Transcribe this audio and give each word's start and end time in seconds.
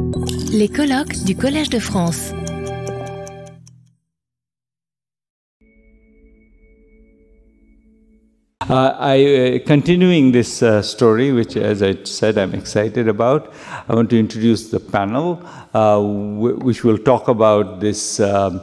Les 0.00 0.68
colloques 0.68 1.24
du 1.24 1.34
Collège 1.34 1.70
de 1.70 1.80
France. 1.80 2.32
Uh, 8.70 8.94
I, 9.00 9.24
uh, 9.24 9.58
continuing 9.66 10.30
this 10.30 10.62
uh, 10.62 10.82
story, 10.82 11.32
which, 11.32 11.56
as 11.56 11.82
I 11.82 11.96
said, 12.04 12.38
I'm 12.38 12.54
excited 12.54 13.08
about, 13.08 13.52
I 13.88 13.94
want 13.96 14.10
to 14.10 14.18
introduce 14.18 14.70
the 14.70 14.78
panel, 14.78 15.42
uh, 15.74 16.00
which 16.00 16.84
will 16.84 16.98
talk 16.98 17.26
about 17.26 17.80
this. 17.80 18.20
Um, 18.20 18.60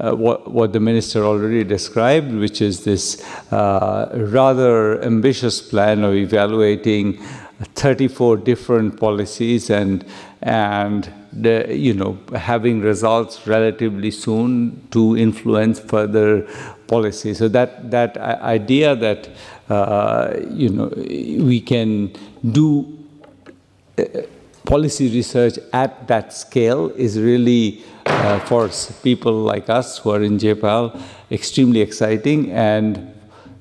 uh, 0.00 0.12
what, 0.12 0.48
what 0.48 0.72
the 0.72 0.78
minister 0.78 1.24
already 1.24 1.64
described, 1.64 2.32
which 2.32 2.62
is 2.62 2.84
this 2.84 3.20
uh, 3.50 4.08
rather 4.14 5.02
ambitious 5.02 5.60
plan 5.60 6.04
of 6.04 6.14
evaluating 6.14 7.18
34 7.74 8.36
different 8.36 9.00
policies 9.00 9.70
and 9.70 10.04
and 10.42 11.12
the, 11.32 11.66
you 11.74 11.92
know 11.94 12.18
having 12.34 12.80
results 12.80 13.46
relatively 13.46 14.10
soon 14.10 14.86
to 14.90 15.16
influence 15.16 15.80
further 15.80 16.46
policy. 16.86 17.34
So 17.34 17.48
that 17.48 17.90
that 17.90 18.16
idea 18.16 18.96
that 18.96 19.28
uh, 19.68 20.34
you 20.50 20.68
know 20.70 20.88
we 20.96 21.60
can 21.60 22.12
do 22.50 22.98
uh, 23.98 24.04
policy 24.64 25.08
research 25.08 25.58
at 25.72 26.08
that 26.08 26.32
scale 26.32 26.90
is 26.90 27.18
really 27.18 27.82
uh, 28.06 28.38
for 28.40 28.70
people 29.02 29.32
like 29.32 29.68
us 29.70 29.98
who 29.98 30.10
are 30.10 30.22
in 30.22 30.38
JPAL 30.38 31.00
extremely 31.30 31.80
exciting 31.80 32.50
and 32.52 33.14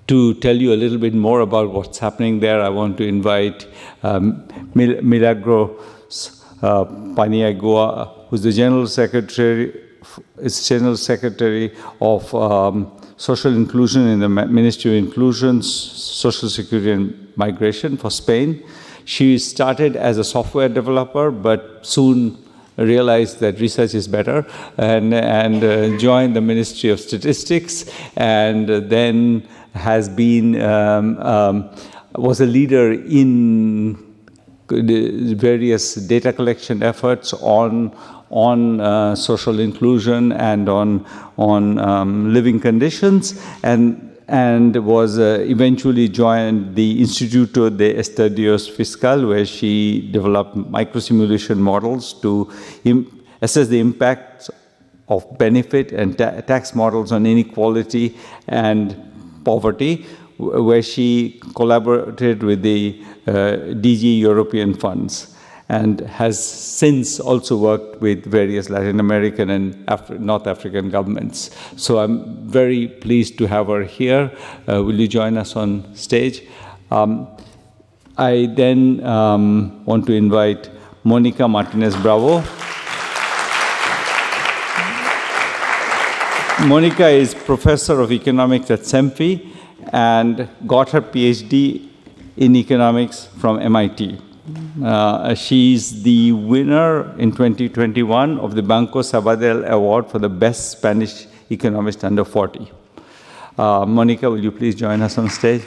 to 0.07 0.34
tell 0.35 0.55
you 0.55 0.73
a 0.73 0.80
little 0.84 0.98
bit 0.98 1.13
more 1.13 1.41
about 1.41 1.71
what's 1.71 1.98
happening 1.99 2.40
there, 2.40 2.62
I 2.62 2.70
want 2.70 2.98
to 2.98 3.05
invite 3.05 3.68
um, 4.04 4.48
Mil- 4.73 5.02
Milagros 5.02 5.82
uh, 6.62 6.86
Paniagua, 6.86 8.28
who's 8.30 8.42
the 8.42 8.52
General 8.52 8.88
Secretary, 8.88 9.74
is 10.38 10.68
General 10.68 10.98
Secretary 10.98 11.76
of 12.02 12.34
um, 12.34 12.91
Social 13.18 13.55
Inclusion 13.55 14.08
in 14.08 14.20
the 14.20 14.30
Ministry 14.30 14.98
of 14.98 15.05
Inclusion, 15.05 15.62
Social 15.62 16.49
Security 16.49 16.91
and 16.91 17.34
Migration 17.36 17.98
for 17.98 18.12
Spain. 18.12 18.64
She 19.05 19.38
started 19.40 19.96
as 19.96 20.18
a 20.18 20.24
software 20.24 20.70
developer, 20.70 21.32
but 21.32 21.86
soon 21.86 22.38
realized 22.77 23.40
that 23.40 23.60
research 23.60 23.96
is 23.96 24.08
better 24.08 24.46
and, 24.77 25.14
and 25.14 25.64
uh, 25.64 25.98
joined 25.98 26.36
the 26.36 26.42
Ministry 26.42 26.90
of 26.90 26.99
Statistics 26.99 27.86
and 28.16 28.68
then 28.68 29.48
has 29.74 30.10
been 30.10 30.62
um, 30.62 31.18
um, 31.20 31.70
was 32.16 32.42
a 32.42 32.46
leader 32.46 32.94
in 32.94 34.07
various 34.70 35.96
data 35.96 36.34
collection 36.34 36.84
efforts 36.84 37.34
on 37.34 37.96
on 38.29 38.82
uh, 38.82 39.15
social 39.15 39.59
inclusion 39.59 40.34
and 40.34 40.68
on 40.68 41.05
on 41.37 41.79
um, 41.79 42.34
living 42.34 42.59
conditions 42.59 43.41
and 43.63 44.04
and 44.27 44.76
was 44.85 45.20
uh, 45.20 45.46
eventually 45.48 46.09
joined 46.09 46.76
the 46.76 47.01
Instituto 47.01 47.76
de 47.76 47.93
Estudios 47.93 48.70
Fiscal, 48.70 49.26
where 49.26 49.46
she 49.46 50.09
developed 50.12 50.57
microsimulation 50.57 51.57
models 51.57 52.13
to 52.21 52.52
assess 53.41 53.70
the 53.70 53.79
impact 53.79 54.49
of 55.07 55.37
benefit 55.37 55.93
and 55.93 56.18
ta- 56.18 56.41
tax 56.41 56.76
models 56.76 57.13
on 57.13 57.26
inequality 57.26 58.18
and 58.49 58.96
poverty, 59.46 60.05
where 60.38 60.82
she 60.82 61.40
collaborated 61.55 62.43
with 62.43 62.62
the 62.62 63.04
uh, 63.27 63.32
DG 63.84 64.19
European 64.19 64.74
funds 64.74 65.35
and 65.69 66.00
has 66.02 66.41
since 66.41 67.19
also 67.19 67.57
worked 67.57 68.00
with 68.00 68.25
various 68.25 68.69
Latin 68.69 69.00
American 69.00 69.50
and 69.50 69.84
Af- 69.88 70.09
North 70.12 70.47
African 70.47 70.90
governments. 70.90 71.52
So 71.75 72.00
I'm 72.00 72.47
very 72.47 72.88
pleased 72.88 73.38
to 73.40 73.47
have 73.47 73.68
her 73.68 73.84
here. 73.84 74.31
Uh, 74.68 74.84
will 74.84 74.96
you 74.96 75.08
join 75.08 75.38
us 75.38 75.56
on 75.56 75.94
stage? 75.94 76.44
Um, 76.90 77.28
I 78.18 78.48
then 78.56 79.04
um, 79.06 79.84
want 79.86 80.06
to 80.08 80.14
invite 80.14 80.69
Monica 81.04 81.48
Martinez 81.48 81.96
Bravo. 81.98 82.44
Monica 86.66 87.08
is 87.08 87.36
professor 87.36 88.00
of 88.00 88.12
economics 88.12 88.72
at 88.72 88.80
CEMFI 88.80 89.56
and 89.94 90.48
got 90.66 90.90
her 90.92 91.02
PhD 91.02 91.90
in 92.36 92.56
economics 92.56 93.25
from 93.40 93.59
MIT. 93.59 94.20
Uh, 94.84 95.34
she's 95.34 96.03
the 96.03 96.31
winner 96.31 97.18
in 97.18 97.31
2021 97.31 98.40
of 98.40 98.56
the 98.56 98.62
Banco 98.62 99.02
Sabadell 99.02 99.68
Award 99.68 100.09
for 100.09 100.20
the 100.20 100.30
best 100.30 100.72
Spanish 100.72 101.25
economist 101.50 102.03
under 102.06 102.24
40. 102.24 102.72
Uh, 103.58 103.86
Monica, 103.86 104.30
will 104.30 104.44
you 104.44 104.52
please 104.52 104.75
join 104.75 105.02
us 105.02 105.18
on 105.18 105.30
stage? 105.30 105.64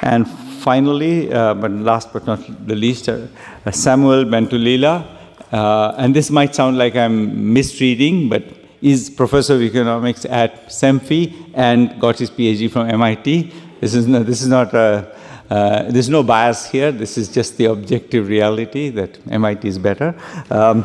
And 0.00 0.26
finally, 0.62 1.30
uh, 1.30 1.54
but 1.54 1.70
last 1.72 2.12
but 2.12 2.24
not 2.24 2.40
the 2.66 2.74
least, 2.74 3.08
uh, 3.08 3.26
Samuel 3.70 4.24
Bentolila. 4.24 5.17
Uh, 5.52 5.94
and 5.96 6.14
this 6.14 6.30
might 6.30 6.54
sound 6.54 6.78
like 6.78 6.96
I'm 6.96 7.52
misreading, 7.52 8.28
but 8.28 8.44
is 8.80 9.10
professor 9.10 9.54
of 9.54 9.62
economics 9.62 10.24
at 10.24 10.66
CEMFI 10.68 11.52
and 11.54 12.00
got 12.00 12.18
his 12.18 12.30
PhD 12.30 12.70
from 12.70 12.88
MIT. 12.88 13.52
This 13.80 13.94
is 13.94 14.06
no, 14.06 14.22
this 14.22 14.42
is 14.42 14.48
not 14.48 14.72
a, 14.74 15.16
uh, 15.50 15.90
there's 15.90 16.08
no 16.08 16.22
bias 16.22 16.70
here. 16.70 16.92
This 16.92 17.18
is 17.18 17.28
just 17.28 17.56
the 17.56 17.66
objective 17.66 18.28
reality 18.28 18.90
that 18.90 19.18
MIT 19.30 19.66
is 19.66 19.78
better. 19.78 20.14
Um, 20.50 20.84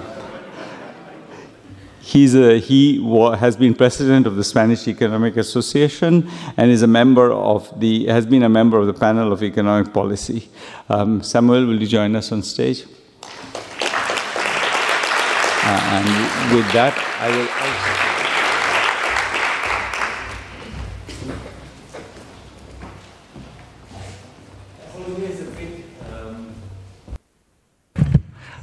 He's 2.03 2.35
a, 2.35 2.59
he 2.59 3.01
has 3.37 3.55
been 3.55 3.73
president 3.73 4.27
of 4.27 4.35
the 4.35 4.43
Spanish 4.43 4.89
Economic 4.89 5.37
Association 5.37 6.29
and 6.57 6.69
is 6.69 6.81
a 6.81 6.87
member 6.87 7.31
of 7.31 7.79
the 7.79 8.05
has 8.07 8.25
been 8.25 8.43
a 8.43 8.49
member 8.49 8.77
of 8.77 8.87
the 8.87 8.93
panel 8.93 9.31
of 9.31 9.41
economic 9.41 9.93
policy. 9.93 10.49
Um, 10.89 11.23
Samuel, 11.23 11.65
will 11.65 11.79
you 11.79 11.87
join 11.87 12.13
us 12.17 12.33
on 12.33 12.43
stage? 12.43 12.83
Uh, 15.65 15.79
and 15.95 16.55
with 16.55 16.69
that, 16.73 16.93
I 17.19 17.29
will 17.29 17.47
also. 17.47 18.13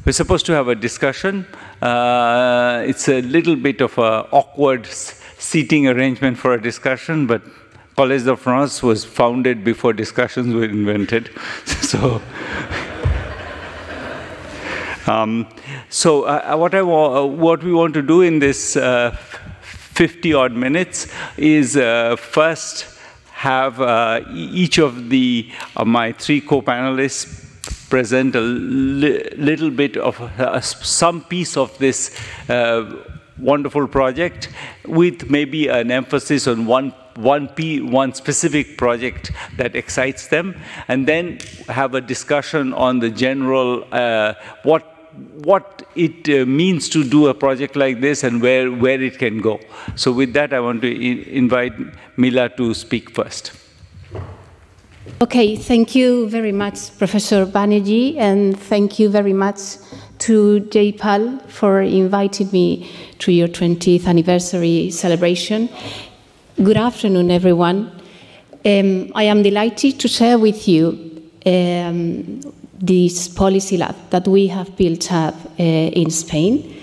We're 0.04 0.12
supposed 0.12 0.44
to 0.46 0.52
have 0.52 0.68
a 0.68 0.74
discussion. 0.74 1.46
Uh, 1.80 2.82
it's 2.86 3.08
a 3.08 3.22
little 3.22 3.56
bit 3.56 3.80
of 3.80 3.96
an 3.96 4.26
awkward 4.32 4.84
seating 4.86 5.88
arrangement 5.88 6.36
for 6.36 6.52
a 6.52 6.60
discussion, 6.60 7.26
but 7.26 7.42
Collège 7.96 8.24
de 8.24 8.36
France 8.36 8.82
was 8.82 9.04
founded 9.04 9.62
before 9.62 9.92
discussions 9.92 10.54
were 10.54 10.64
invented. 10.64 11.30
so, 11.64 12.20
um, 15.06 15.46
so 15.88 16.24
uh, 16.24 16.56
what, 16.56 16.74
I 16.74 16.82
wa- 16.82 17.24
what 17.24 17.62
we 17.62 17.72
want 17.72 17.94
to 17.94 18.02
do 18.02 18.22
in 18.22 18.38
this 18.38 18.76
uh, 18.76 19.16
50 19.62 20.34
odd 20.34 20.52
minutes 20.52 21.06
is 21.36 21.76
uh, 21.76 22.16
first 22.16 22.86
have 23.32 23.80
uh, 23.80 24.20
each 24.32 24.78
of 24.78 25.08
the 25.08 25.50
my 25.86 26.12
three 26.12 26.40
co-panelists 26.40 27.88
present 27.88 28.34
a 28.36 28.40
li- 28.40 29.28
little 29.36 29.70
bit 29.70 29.96
of 29.96 30.20
uh, 30.20 30.60
some 30.60 31.22
piece 31.24 31.56
of 31.56 31.76
this 31.78 32.14
uh, 32.50 32.84
wonderful 33.38 33.88
project 33.88 34.50
with 34.86 35.30
maybe 35.30 35.68
an 35.68 35.90
emphasis 35.90 36.46
on 36.46 36.66
one 36.66 36.92
one 37.22 37.48
P, 37.48 37.80
one 37.80 38.14
specific 38.14 38.76
project 38.76 39.32
that 39.56 39.76
excites 39.76 40.28
them, 40.28 40.54
and 40.88 41.06
then 41.06 41.38
have 41.68 41.94
a 41.94 42.00
discussion 42.00 42.72
on 42.74 42.98
the 42.98 43.10
general 43.10 43.84
uh, 43.92 44.34
what 44.62 44.96
what 45.44 45.82
it 45.96 46.28
uh, 46.28 46.46
means 46.46 46.88
to 46.88 47.02
do 47.02 47.26
a 47.26 47.34
project 47.34 47.74
like 47.76 48.00
this 48.00 48.22
and 48.22 48.40
where 48.40 48.70
where 48.70 49.00
it 49.00 49.18
can 49.18 49.40
go. 49.40 49.60
So 49.96 50.12
with 50.12 50.32
that, 50.34 50.52
I 50.52 50.60
want 50.60 50.82
to 50.82 51.34
invite 51.36 51.74
Mila 52.16 52.48
to 52.50 52.74
speak 52.74 53.10
first. 53.10 53.52
Okay, 55.22 55.56
thank 55.56 55.94
you 55.94 56.28
very 56.28 56.52
much, 56.52 56.96
Professor 56.98 57.44
Banerjee, 57.44 58.16
and 58.16 58.58
thank 58.58 58.98
you 58.98 59.10
very 59.10 59.32
much 59.32 59.58
to 60.20 60.60
JPAL 60.70 61.48
for 61.48 61.80
inviting 61.80 62.50
me 62.52 62.90
to 63.18 63.32
your 63.32 63.48
20th 63.48 64.06
anniversary 64.06 64.90
celebration. 64.90 65.68
Good 66.62 66.76
afternoon, 66.76 67.30
everyone. 67.30 67.90
Um, 68.66 69.12
I 69.14 69.22
am 69.22 69.42
delighted 69.42 69.98
to 70.00 70.08
share 70.08 70.38
with 70.38 70.68
you 70.68 71.32
um, 71.46 72.42
this 72.78 73.28
policy 73.28 73.78
lab 73.78 73.96
that 74.10 74.28
we 74.28 74.48
have 74.48 74.76
built 74.76 75.10
up 75.10 75.34
uh, 75.58 75.62
in 75.62 76.10
Spain. 76.10 76.78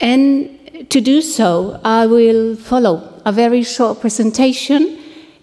And 0.00 0.88
to 0.88 1.02
do 1.02 1.20
so, 1.20 1.78
I 1.84 2.06
will 2.06 2.56
follow 2.56 3.20
a 3.26 3.30
very 3.30 3.64
short 3.64 4.00
presentation 4.00 4.98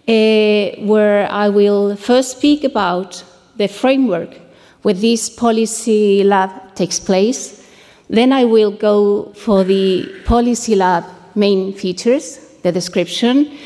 where 0.08 1.32
I 1.32 1.50
will 1.50 1.96
first 1.96 2.38
speak 2.38 2.64
about 2.64 3.24
the 3.58 3.68
framework 3.68 4.36
where 4.82 4.96
this 4.96 5.30
policy 5.30 6.24
lab 6.24 6.74
takes 6.74 7.00
place. 7.00 7.64
Then 8.10 8.34
I 8.34 8.46
will 8.46 8.72
go 8.72 9.32
for 9.36 9.64
the 9.64 10.12
policy 10.26 10.74
lab 10.74 11.04
main 11.36 11.72
features, 11.72 12.40
the 12.66 12.72
description. 12.72 13.58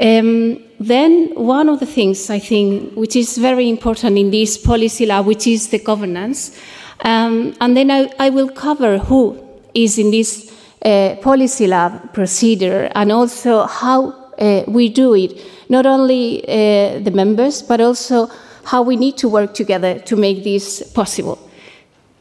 Um, 0.00 0.62
then 0.80 1.34
one 1.34 1.68
of 1.68 1.80
the 1.80 1.86
things 1.86 2.30
I 2.30 2.38
think 2.38 2.94
which 2.94 3.16
is 3.16 3.36
very 3.36 3.68
important 3.68 4.16
in 4.16 4.30
this 4.30 4.56
policy 4.56 5.06
lab, 5.06 5.26
which 5.26 5.46
is 5.46 5.68
the 5.68 5.78
governance, 5.78 6.56
um, 7.04 7.54
and 7.60 7.76
then 7.76 7.90
I, 7.90 8.10
I, 8.18 8.30
will 8.30 8.48
cover 8.48 8.98
who 8.98 9.38
is 9.74 9.98
in 9.98 10.10
this 10.10 10.52
uh, 10.84 11.16
policy 11.20 11.66
lab 11.66 12.12
procedure 12.12 12.90
and 12.94 13.12
also 13.12 13.66
how 13.66 14.10
uh, 14.38 14.64
we 14.66 14.88
do 14.88 15.14
it, 15.14 15.40
not 15.68 15.84
only 15.86 16.42
uh, 16.44 17.00
the 17.00 17.12
members, 17.12 17.62
but 17.62 17.80
also 17.80 18.28
how 18.64 18.82
we 18.82 18.96
need 18.96 19.16
to 19.18 19.28
work 19.28 19.54
together 19.54 19.98
to 20.00 20.16
make 20.16 20.44
this 20.44 20.82
possible. 20.92 21.38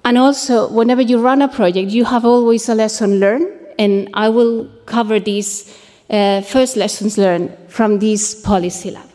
And 0.03 0.18
also, 0.18 0.69
whenever 0.71 1.01
you 1.01 1.19
run 1.19 1.41
a 1.41 1.47
project, 1.47 1.91
you 1.91 2.06
have 2.06 2.25
always 2.25 2.69
a 2.69 2.75
lesson 2.75 3.19
learned, 3.19 3.47
and 3.77 4.09
I 4.13 4.30
will 4.30 4.68
cover 4.85 5.19
these 5.19 5.73
uh, 6.09 6.42
first 6.42 6.77
lessons 6.77 7.18
learned 7.18 7.56
from 7.68 8.00
this 8.00 8.36
policy 8.36 8.92
lab. 8.92 9.09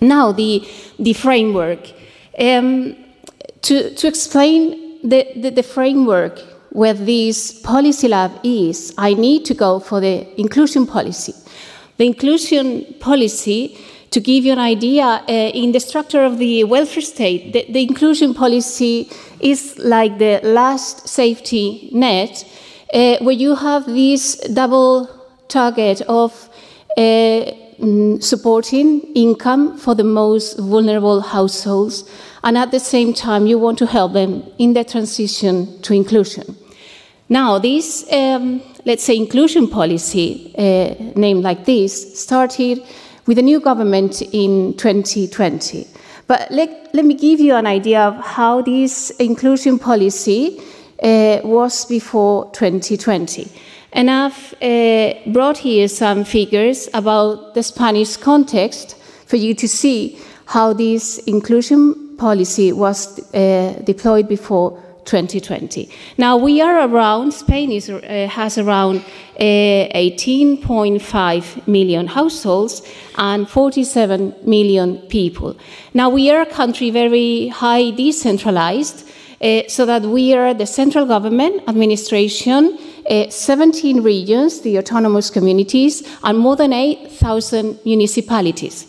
Now, 0.00 0.32
the, 0.32 0.66
the 0.98 1.12
framework. 1.12 1.92
Um, 2.38 2.96
to, 3.62 3.94
to 3.94 4.08
explain 4.08 4.98
the, 5.08 5.26
the, 5.36 5.50
the 5.50 5.62
framework 5.62 6.40
where 6.70 6.94
this 6.94 7.60
policy 7.60 8.08
lab 8.08 8.32
is, 8.42 8.92
I 8.98 9.14
need 9.14 9.44
to 9.46 9.54
go 9.54 9.78
for 9.78 10.00
the 10.00 10.40
inclusion 10.40 10.86
policy. 10.86 11.34
The 11.98 12.06
inclusion 12.06 12.94
policy, 12.98 13.78
to 14.10 14.20
give 14.20 14.44
you 14.44 14.52
an 14.52 14.58
idea, 14.58 15.04
uh, 15.04 15.32
in 15.32 15.72
the 15.72 15.80
structure 15.80 16.24
of 16.24 16.38
the 16.38 16.64
welfare 16.64 17.02
state, 17.02 17.52
the, 17.52 17.66
the, 17.68 17.82
inclusion 17.82 18.34
policy 18.34 19.10
is 19.40 19.78
like 19.78 20.18
the 20.18 20.40
last 20.42 21.08
safety 21.08 21.90
net, 21.92 22.44
uh, 22.92 23.16
where 23.18 23.34
you 23.34 23.54
have 23.54 23.86
this 23.86 24.36
double 24.52 25.08
target 25.48 26.00
of 26.02 26.48
uh, 26.96 27.00
mm, 27.00 28.22
supporting 28.22 29.00
income 29.14 29.78
for 29.78 29.94
the 29.94 30.04
most 30.04 30.58
vulnerable 30.58 31.20
households, 31.20 32.04
and 32.44 32.58
at 32.58 32.70
the 32.70 32.80
same 32.80 33.12
time, 33.14 33.46
you 33.46 33.58
want 33.58 33.78
to 33.78 33.86
help 33.86 34.12
them 34.12 34.42
in 34.58 34.74
their 34.74 34.84
transition 34.84 35.80
to 35.82 35.94
inclusion. 35.94 36.56
Now, 37.28 37.58
this, 37.58 38.04
um, 38.12 38.60
let's 38.84 39.04
say, 39.04 39.16
inclusion 39.16 39.68
policy, 39.68 40.54
uh, 40.58 40.94
named 41.16 41.42
like 41.42 41.64
this, 41.64 42.20
started 42.20 42.82
with 43.26 43.36
the 43.36 43.42
new 43.42 43.60
government 43.60 44.20
in 44.20 44.74
2020. 44.76 45.86
But 46.26 46.50
let, 46.50 46.94
let 46.94 47.04
me 47.04 47.14
give 47.14 47.40
you 47.40 47.54
an 47.54 47.66
idea 47.66 48.02
of 48.02 48.16
how 48.22 48.62
this 48.62 49.10
inclusion 49.12 49.78
policy 49.78 50.60
uh, 51.02 51.40
was 51.44 51.84
before 51.84 52.50
2020. 52.52 53.50
And 53.92 54.10
I've 54.10 54.54
uh, 54.62 55.12
brought 55.26 55.58
here 55.58 55.86
some 55.88 56.24
figures 56.24 56.88
about 56.94 57.52
the 57.54 57.62
Spanish 57.62 58.16
context 58.16 58.96
for 59.26 59.36
you 59.36 59.54
to 59.54 59.68
see 59.68 60.18
how 60.46 60.72
this 60.72 61.18
inclusion 61.18 62.16
policy 62.16 62.72
was 62.72 63.20
uh, 63.34 63.78
deployed 63.84 64.28
before 64.28 64.82
2020. 65.04 65.90
Now 66.16 66.36
we 66.36 66.62
are 66.62 66.88
around, 66.88 67.32
Spain 67.32 67.72
is, 67.72 67.90
uh, 67.90 68.28
has 68.30 68.56
around 68.58 69.02
uh, 69.38 69.40
18.5 69.40 71.66
million 71.66 72.06
households 72.06 72.82
and 73.16 73.48
47 73.48 74.34
million 74.44 74.98
people. 75.08 75.56
Now 75.94 76.10
we 76.10 76.30
are 76.30 76.42
a 76.42 76.46
country 76.46 76.90
very 76.90 77.48
high 77.48 77.90
decentralized, 77.90 79.08
uh, 79.42 79.62
so 79.68 79.86
that 79.86 80.02
we 80.02 80.34
are 80.34 80.52
the 80.54 80.66
central 80.66 81.06
government, 81.06 81.62
administration, 81.68 82.78
uh, 83.10 83.28
17 83.28 84.02
regions, 84.02 84.60
the 84.60 84.78
autonomous 84.78 85.30
communities, 85.30 86.02
and 86.22 86.38
more 86.38 86.56
than 86.56 86.72
8,000 86.72 87.78
municipalities. 87.84 88.86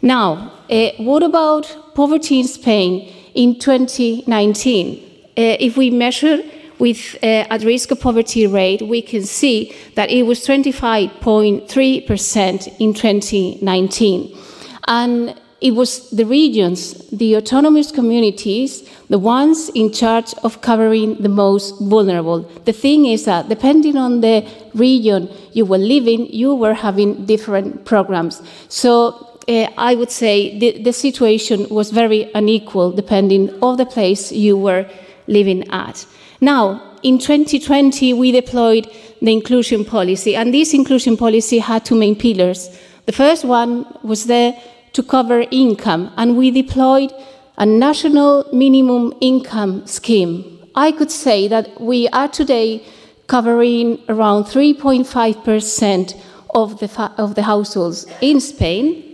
Now, 0.00 0.52
uh, 0.70 0.90
what 0.98 1.22
about 1.22 1.94
poverty 1.94 2.40
in 2.40 2.46
Spain 2.46 3.12
in 3.34 3.58
2019? 3.58 4.96
Uh, 4.96 5.00
if 5.36 5.76
we 5.76 5.90
measure 5.90 6.42
with 6.78 7.16
uh, 7.22 7.44
at 7.50 7.62
risk 7.64 7.90
of 7.90 8.00
poverty 8.00 8.46
rate, 8.46 8.80
we 8.82 9.02
can 9.02 9.24
see 9.24 9.74
that 9.96 10.10
it 10.10 10.22
was 10.24 10.46
25.3% 10.46 12.76
in 12.78 12.94
2019. 12.94 14.38
And 14.86 15.34
it 15.60 15.72
was 15.72 16.10
the 16.10 16.24
regions, 16.24 16.94
the 17.10 17.36
autonomous 17.36 17.90
communities, 17.90 18.88
the 19.08 19.18
ones 19.18 19.68
in 19.70 19.92
charge 19.92 20.32
of 20.44 20.60
covering 20.60 21.16
the 21.16 21.28
most 21.28 21.80
vulnerable. 21.80 22.40
The 22.64 22.72
thing 22.72 23.06
is 23.06 23.24
that 23.24 23.48
depending 23.48 23.96
on 23.96 24.20
the 24.20 24.48
region 24.74 25.28
you 25.52 25.64
were 25.64 25.78
living, 25.78 26.32
you 26.32 26.54
were 26.54 26.74
having 26.74 27.26
different 27.26 27.84
programs. 27.84 28.40
So 28.68 29.40
uh, 29.48 29.66
I 29.76 29.96
would 29.96 30.12
say 30.12 30.58
the, 30.58 30.82
the 30.82 30.92
situation 30.92 31.66
was 31.70 31.90
very 31.90 32.30
unequal 32.34 32.92
depending 32.92 33.50
on 33.60 33.78
the 33.78 33.86
place 33.86 34.30
you 34.30 34.56
were 34.56 34.88
living 35.26 35.68
at. 35.70 36.06
Now, 36.40 36.96
in 37.02 37.18
2020, 37.18 38.12
we 38.12 38.30
deployed 38.30 38.88
the 39.20 39.32
inclusion 39.32 39.84
policy, 39.84 40.36
and 40.36 40.54
this 40.54 40.72
inclusion 40.72 41.16
policy 41.16 41.58
had 41.58 41.84
two 41.84 41.96
main 41.96 42.14
pillars. 42.14 42.68
The 43.06 43.12
first 43.12 43.44
one 43.44 43.86
was 44.02 44.26
there 44.26 44.54
to 44.92 45.02
cover 45.02 45.44
income, 45.50 46.12
and 46.16 46.36
we 46.36 46.50
deployed 46.50 47.12
a 47.56 47.66
national 47.66 48.44
minimum 48.52 49.12
income 49.20 49.86
scheme. 49.86 50.58
I 50.74 50.92
could 50.92 51.10
say 51.10 51.48
that 51.48 51.80
we 51.80 52.08
are 52.08 52.28
today 52.28 52.84
covering 53.26 54.00
around 54.08 54.44
3.5% 54.44 56.20
of 56.54 56.78
the, 56.80 57.12
of 57.18 57.34
the 57.34 57.42
households 57.42 58.06
in 58.20 58.40
Spain, 58.40 59.04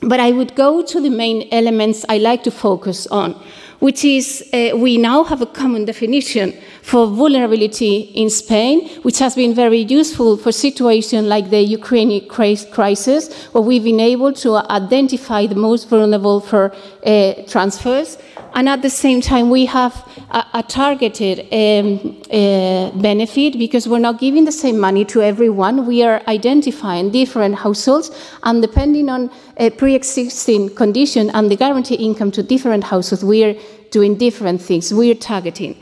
but 0.00 0.18
I 0.20 0.32
would 0.32 0.54
go 0.54 0.82
to 0.82 1.00
the 1.00 1.10
main 1.10 1.48
elements 1.52 2.04
I 2.08 2.18
like 2.18 2.42
to 2.44 2.50
focus 2.50 3.06
on 3.06 3.40
which 3.82 4.04
is 4.04 4.48
uh, 4.52 4.70
we 4.76 4.96
now 4.96 5.24
have 5.24 5.42
a 5.42 5.46
common 5.60 5.84
definition 5.84 6.56
for 6.82 7.06
vulnerability 7.06 8.10
in 8.14 8.28
Spain, 8.28 8.88
which 9.02 9.18
has 9.20 9.36
been 9.36 9.54
very 9.54 9.78
useful 9.78 10.36
for 10.36 10.50
situations 10.50 11.26
like 11.28 11.48
the 11.48 11.60
Ukrainian 11.60 12.28
crisis, 12.28 13.32
where 13.52 13.62
we've 13.62 13.84
been 13.84 14.00
able 14.00 14.32
to 14.32 14.56
identify 14.70 15.46
the 15.46 15.54
most 15.54 15.88
vulnerable 15.88 16.40
for 16.40 16.74
uh, 17.06 17.34
transfers. 17.46 18.18
And 18.54 18.68
at 18.68 18.82
the 18.82 18.90
same 18.90 19.20
time, 19.20 19.48
we 19.48 19.64
have 19.66 19.94
a, 20.30 20.44
a 20.54 20.62
targeted 20.62 21.46
um, 21.52 22.20
uh, 22.30 22.90
benefit 23.00 23.58
because 23.58 23.88
we're 23.88 24.00
not 24.10 24.18
giving 24.18 24.44
the 24.44 24.52
same 24.52 24.78
money 24.78 25.04
to 25.06 25.22
everyone. 25.22 25.86
We 25.86 26.02
are 26.02 26.20
identifying 26.26 27.10
different 27.10 27.54
households, 27.54 28.10
and 28.42 28.60
depending 28.60 29.08
on 29.08 29.30
a 29.56 29.70
pre-existing 29.70 30.74
condition 30.74 31.30
and 31.30 31.50
the 31.50 31.56
guarantee 31.56 31.94
income 31.94 32.32
to 32.32 32.42
different 32.42 32.84
households, 32.84 33.24
we 33.24 33.44
are 33.44 33.54
doing 33.90 34.16
different 34.16 34.60
things. 34.60 34.92
We 34.92 35.12
are 35.12 35.14
targeting. 35.14 35.76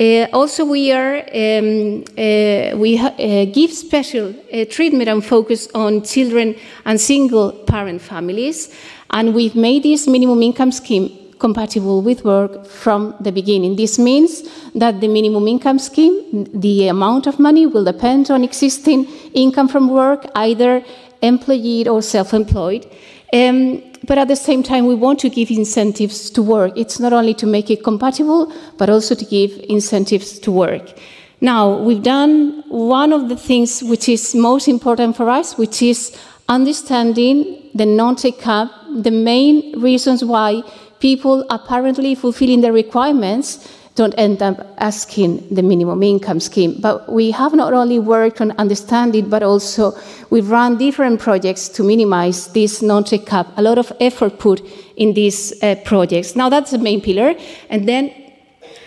Uh, 0.00 0.28
also, 0.32 0.64
we 0.64 0.92
are 0.92 1.16
um, 1.34 2.04
uh, 2.16 2.76
we 2.76 2.96
uh, 2.98 3.44
give 3.46 3.72
special 3.72 4.32
uh, 4.52 4.64
treatment 4.66 5.08
and 5.08 5.24
focus 5.24 5.68
on 5.74 6.02
children 6.02 6.54
and 6.84 7.00
single 7.00 7.50
parent 7.66 8.00
families, 8.00 8.72
and 9.10 9.34
we've 9.34 9.56
made 9.56 9.82
this 9.82 10.06
minimum 10.06 10.40
income 10.40 10.70
scheme 10.70 11.10
compatible 11.40 12.00
with 12.00 12.24
work 12.24 12.64
from 12.66 13.14
the 13.20 13.32
beginning. 13.32 13.74
This 13.74 13.98
means 13.98 14.42
that 14.74 15.00
the 15.00 15.08
minimum 15.08 15.48
income 15.48 15.80
scheme, 15.80 16.46
the 16.54 16.88
amount 16.88 17.26
of 17.26 17.40
money 17.40 17.66
will 17.66 17.84
depend 17.84 18.30
on 18.30 18.44
existing 18.44 19.06
income 19.34 19.66
from 19.66 19.88
work, 19.88 20.26
either 20.36 20.84
employed 21.22 21.88
or 21.88 22.02
self-employed. 22.02 22.86
Um, 23.32 23.82
but 24.08 24.16
at 24.16 24.26
the 24.26 24.36
same 24.36 24.62
time, 24.62 24.86
we 24.86 24.94
want 24.94 25.20
to 25.20 25.28
give 25.28 25.50
incentives 25.50 26.30
to 26.30 26.42
work. 26.42 26.72
It's 26.76 26.98
not 26.98 27.12
only 27.12 27.34
to 27.34 27.46
make 27.46 27.70
it 27.70 27.84
compatible, 27.84 28.50
but 28.78 28.88
also 28.88 29.14
to 29.14 29.24
give 29.24 29.52
incentives 29.68 30.38
to 30.40 30.50
work. 30.50 30.94
Now, 31.42 31.76
we've 31.76 32.02
done 32.02 32.64
one 32.68 33.12
of 33.12 33.28
the 33.28 33.36
things 33.36 33.82
which 33.82 34.08
is 34.08 34.34
most 34.34 34.66
important 34.66 35.14
for 35.14 35.28
us, 35.28 35.58
which 35.58 35.82
is 35.82 36.16
understanding 36.48 37.70
the 37.74 37.84
non 37.84 38.16
take 38.16 38.46
up, 38.46 38.70
the 38.96 39.10
main 39.10 39.78
reasons 39.78 40.24
why 40.24 40.62
people 41.00 41.44
apparently 41.50 42.14
fulfilling 42.14 42.62
the 42.62 42.72
requirements 42.72 43.68
don't 43.98 44.14
end 44.16 44.42
up 44.42 44.56
asking 44.78 45.42
the 45.50 45.62
minimum 45.62 46.02
income 46.02 46.40
scheme. 46.40 46.76
But 46.80 47.12
we 47.12 47.32
have 47.32 47.52
not 47.52 47.72
only 47.72 47.98
worked 47.98 48.40
on 48.40 48.52
understanding, 48.52 49.28
but 49.28 49.42
also 49.42 49.92
we've 50.30 50.48
run 50.48 50.78
different 50.78 51.20
projects 51.20 51.68
to 51.70 51.82
minimize 51.82 52.46
this 52.52 52.80
non-take 52.80 53.32
up. 53.32 53.46
A 53.56 53.62
lot 53.62 53.76
of 53.76 53.92
effort 54.00 54.38
put 54.38 54.62
in 54.96 55.14
these 55.14 55.52
uh, 55.62 55.74
projects. 55.84 56.36
Now 56.36 56.48
that's 56.48 56.70
the 56.70 56.78
main 56.78 57.00
pillar. 57.00 57.34
And 57.70 57.88
then 57.88 58.27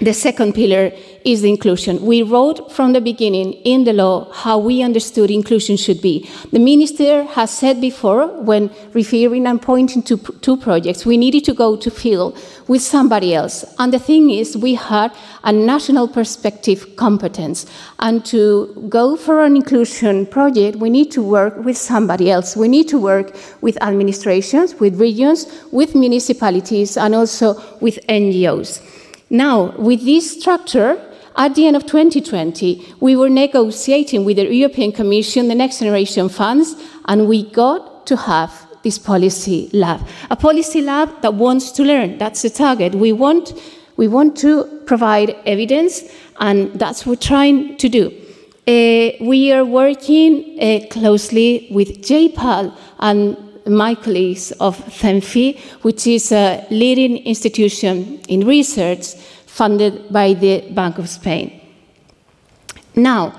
The 0.01 0.13
second 0.15 0.53
pillar 0.55 0.91
is 1.23 1.43
the 1.43 1.49
inclusion. 1.49 2.03
We 2.03 2.23
wrote 2.23 2.71
from 2.71 2.93
the 2.93 3.01
beginning 3.01 3.53
in 3.53 3.83
the 3.83 3.93
law 3.93 4.31
how 4.33 4.57
we 4.57 4.81
understood 4.81 5.29
inclusion 5.29 5.77
should 5.77 6.01
be. 6.01 6.27
The 6.51 6.57
minister 6.57 7.23
has 7.23 7.51
said 7.51 7.79
before, 7.79 8.25
when 8.41 8.71
referring 8.93 9.45
and 9.45 9.61
pointing 9.61 10.01
to 10.03 10.17
two 10.17 10.57
projects, 10.57 11.05
we 11.05 11.17
needed 11.17 11.45
to 11.45 11.53
go 11.53 11.75
to 11.75 11.91
field 11.91 12.35
with 12.67 12.81
somebody 12.81 13.35
else. 13.35 13.63
And 13.77 13.93
the 13.93 13.99
thing 13.99 14.31
is, 14.31 14.57
we 14.57 14.73
had 14.73 15.13
a 15.43 15.51
national 15.51 16.07
perspective 16.07 16.95
competence. 16.95 17.67
And 17.99 18.25
to 18.25 18.87
go 18.89 19.15
for 19.15 19.43
an 19.43 19.55
inclusion 19.55 20.25
project, 20.25 20.77
we 20.77 20.89
need 20.89 21.11
to 21.11 21.21
work 21.21 21.63
with 21.63 21.77
somebody 21.77 22.31
else. 22.31 22.57
We 22.57 22.67
need 22.67 22.87
to 22.87 22.97
work 22.97 23.35
with 23.61 23.77
administrations, 23.83 24.73
with 24.79 24.99
regions, 24.99 25.45
with 25.71 25.93
municipalities, 25.93 26.97
and 26.97 27.13
also 27.13 27.61
with 27.81 27.99
NGOs. 28.07 28.81
Now, 29.31 29.71
with 29.77 30.03
this 30.03 30.29
structure, 30.29 31.01
at 31.37 31.55
the 31.55 31.65
end 31.65 31.77
of 31.77 31.85
2020, 31.85 32.95
we 32.99 33.15
were 33.15 33.29
negotiating 33.29 34.25
with 34.25 34.35
the 34.35 34.53
European 34.53 34.91
Commission 34.91 35.47
the 35.47 35.55
Next 35.55 35.79
Generation 35.79 36.27
funds, 36.27 36.75
and 37.05 37.29
we 37.29 37.49
got 37.49 38.05
to 38.07 38.17
have 38.17 38.67
this 38.83 38.99
policy 38.99 39.69
lab. 39.71 40.05
A 40.29 40.35
policy 40.35 40.81
lab 40.81 41.21
that 41.21 41.35
wants 41.35 41.71
to 41.71 41.83
learn. 41.83 42.17
That's 42.17 42.41
the 42.41 42.49
target. 42.49 42.93
We 42.93 43.13
want, 43.13 43.53
we 43.95 44.09
want 44.09 44.35
to 44.39 44.65
provide 44.85 45.37
evidence, 45.45 46.03
and 46.41 46.73
that's 46.77 47.05
what 47.05 47.11
we're 47.19 47.27
trying 47.27 47.77
to 47.77 47.87
do. 47.87 48.07
Uh, 48.67 49.15
we 49.21 49.53
are 49.53 49.63
working 49.63 50.57
uh, 50.59 50.85
closely 50.91 51.69
with 51.71 52.01
JPAL 52.01 52.75
and 52.99 53.37
my 53.67 53.95
colleagues 53.95 54.51
of 54.59 54.77
CEMFI, 54.87 55.59
which 55.81 56.07
is 56.07 56.31
a 56.31 56.65
leading 56.69 57.17
institution 57.17 58.19
in 58.27 58.45
research 58.45 59.13
funded 59.45 60.11
by 60.11 60.33
the 60.33 60.61
Bank 60.71 60.97
of 60.97 61.09
Spain. 61.09 61.59
Now, 62.95 63.27
uh, 63.27 63.33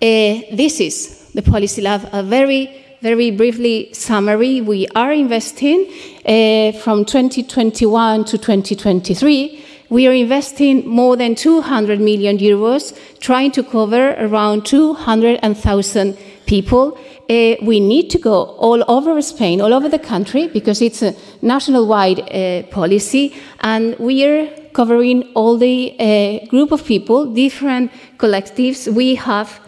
this 0.00 0.80
is 0.80 1.30
the 1.34 1.42
Policy 1.42 1.82
Lab, 1.82 2.08
a 2.12 2.22
very 2.22 2.84
very 3.04 3.30
briefly 3.30 3.92
summary, 3.92 4.62
we 4.62 4.88
are 4.94 5.12
investing 5.12 5.86
uh, 6.24 6.72
from 6.72 7.04
2021 7.04 8.24
to 8.24 8.38
2023. 8.38 9.62
We 9.90 10.06
are 10.06 10.14
investing 10.14 10.88
more 10.88 11.14
than 11.14 11.34
200 11.34 12.00
million 12.00 12.38
euros, 12.38 12.98
trying 13.20 13.52
to 13.52 13.62
cover 13.62 14.14
around 14.18 14.64
200,000 14.64 16.16
people. 16.46 16.98
Uh, 17.28 17.56
we 17.62 17.80
need 17.80 18.10
to 18.10 18.18
go 18.18 18.42
all 18.58 18.84
over 18.86 19.20
Spain, 19.22 19.60
all 19.60 19.72
over 19.72 19.88
the 19.88 19.98
country, 19.98 20.48
because 20.48 20.82
it's 20.82 21.00
a 21.02 21.14
national-wide 21.40 22.20
uh, 22.20 22.62
policy, 22.64 23.34
and 23.60 23.98
we 23.98 24.24
are 24.24 24.46
covering 24.74 25.22
all 25.34 25.56
the 25.56 25.96
uh, 25.98 26.46
group 26.48 26.70
of 26.70 26.84
people, 26.84 27.32
different 27.32 27.90
collectives. 28.18 28.92
We 28.92 29.14
have, 29.14 29.58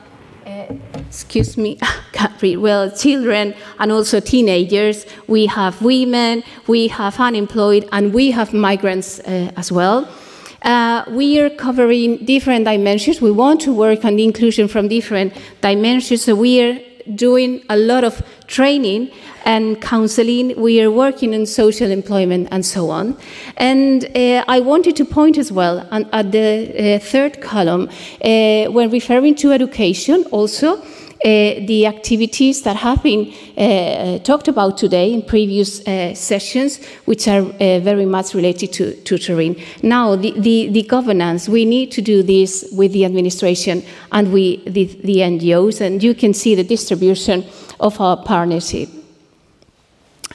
excuse 0.94 1.56
me, 1.56 1.78
can't 2.12 2.42
read 2.42 2.58
well, 2.58 2.90
children 2.90 3.54
and 3.78 3.90
also 3.90 4.20
teenagers. 4.20 5.06
We 5.26 5.46
have 5.46 5.80
women, 5.80 6.42
we 6.66 6.88
have 6.88 7.18
unemployed, 7.18 7.88
and 7.90 8.12
we 8.12 8.32
have 8.32 8.52
migrants 8.52 9.18
as 9.20 9.72
well. 9.72 10.06
Uh, 10.62 11.04
we 11.10 11.38
are 11.40 11.48
covering 11.48 12.24
different 12.24 12.64
dimensions. 12.64 13.20
We 13.20 13.30
want 13.30 13.60
to 13.62 13.72
work 13.72 14.04
on 14.04 14.18
inclusion 14.18 14.68
from 14.68 14.88
different 14.88 15.32
dimensions. 15.60 16.24
So 16.24 16.34
we 16.34 16.60
are 16.60 16.78
doing 17.14 17.62
a 17.68 17.76
lot 17.76 18.04
of 18.04 18.22
training 18.46 19.10
and 19.44 19.80
counseling. 19.80 20.60
We 20.60 20.82
are 20.82 20.90
working 20.90 21.34
on 21.34 21.46
social 21.46 21.90
employment 21.90 22.48
and 22.50 22.64
so 22.64 22.90
on. 22.90 23.16
And 23.56 24.04
uh, 24.16 24.44
I 24.48 24.60
wanted 24.60 24.96
to 24.96 25.04
point 25.04 25.38
as 25.38 25.52
well 25.52 25.86
at 25.90 26.32
the 26.32 26.96
uh, 26.96 26.98
third 26.98 27.40
column 27.40 27.88
uh, 28.24 28.64
when 28.72 28.90
referring 28.90 29.34
to 29.36 29.52
education 29.52 30.24
also. 30.30 30.82
Uh, 31.24 31.64
the 31.66 31.86
activities 31.86 32.60
that 32.62 32.76
have 32.76 33.02
been 33.02 33.32
uh, 33.56 34.18
talked 34.18 34.48
about 34.48 34.76
today 34.76 35.14
in 35.14 35.22
previous 35.22 35.80
uh, 35.88 36.14
sessions, 36.14 36.84
which 37.06 37.26
are 37.26 37.40
uh, 37.40 37.80
very 37.80 38.04
much 38.04 38.34
related 38.34 38.70
to 38.70 38.94
tutoring. 38.96 39.56
Now, 39.82 40.14
the, 40.14 40.32
the, 40.38 40.68
the, 40.68 40.82
governance, 40.82 41.48
we 41.48 41.64
need 41.64 41.90
to 41.92 42.02
do 42.02 42.22
this 42.22 42.68
with 42.70 42.92
the 42.92 43.06
administration 43.06 43.82
and 44.12 44.30
we, 44.30 44.62
the, 44.66 44.84
the 44.84 45.16
NGOs, 45.16 45.80
and 45.80 46.02
you 46.02 46.14
can 46.14 46.34
see 46.34 46.54
the 46.54 46.64
distribution 46.64 47.46
of 47.80 47.98
our 47.98 48.18
partnership. 48.22 48.90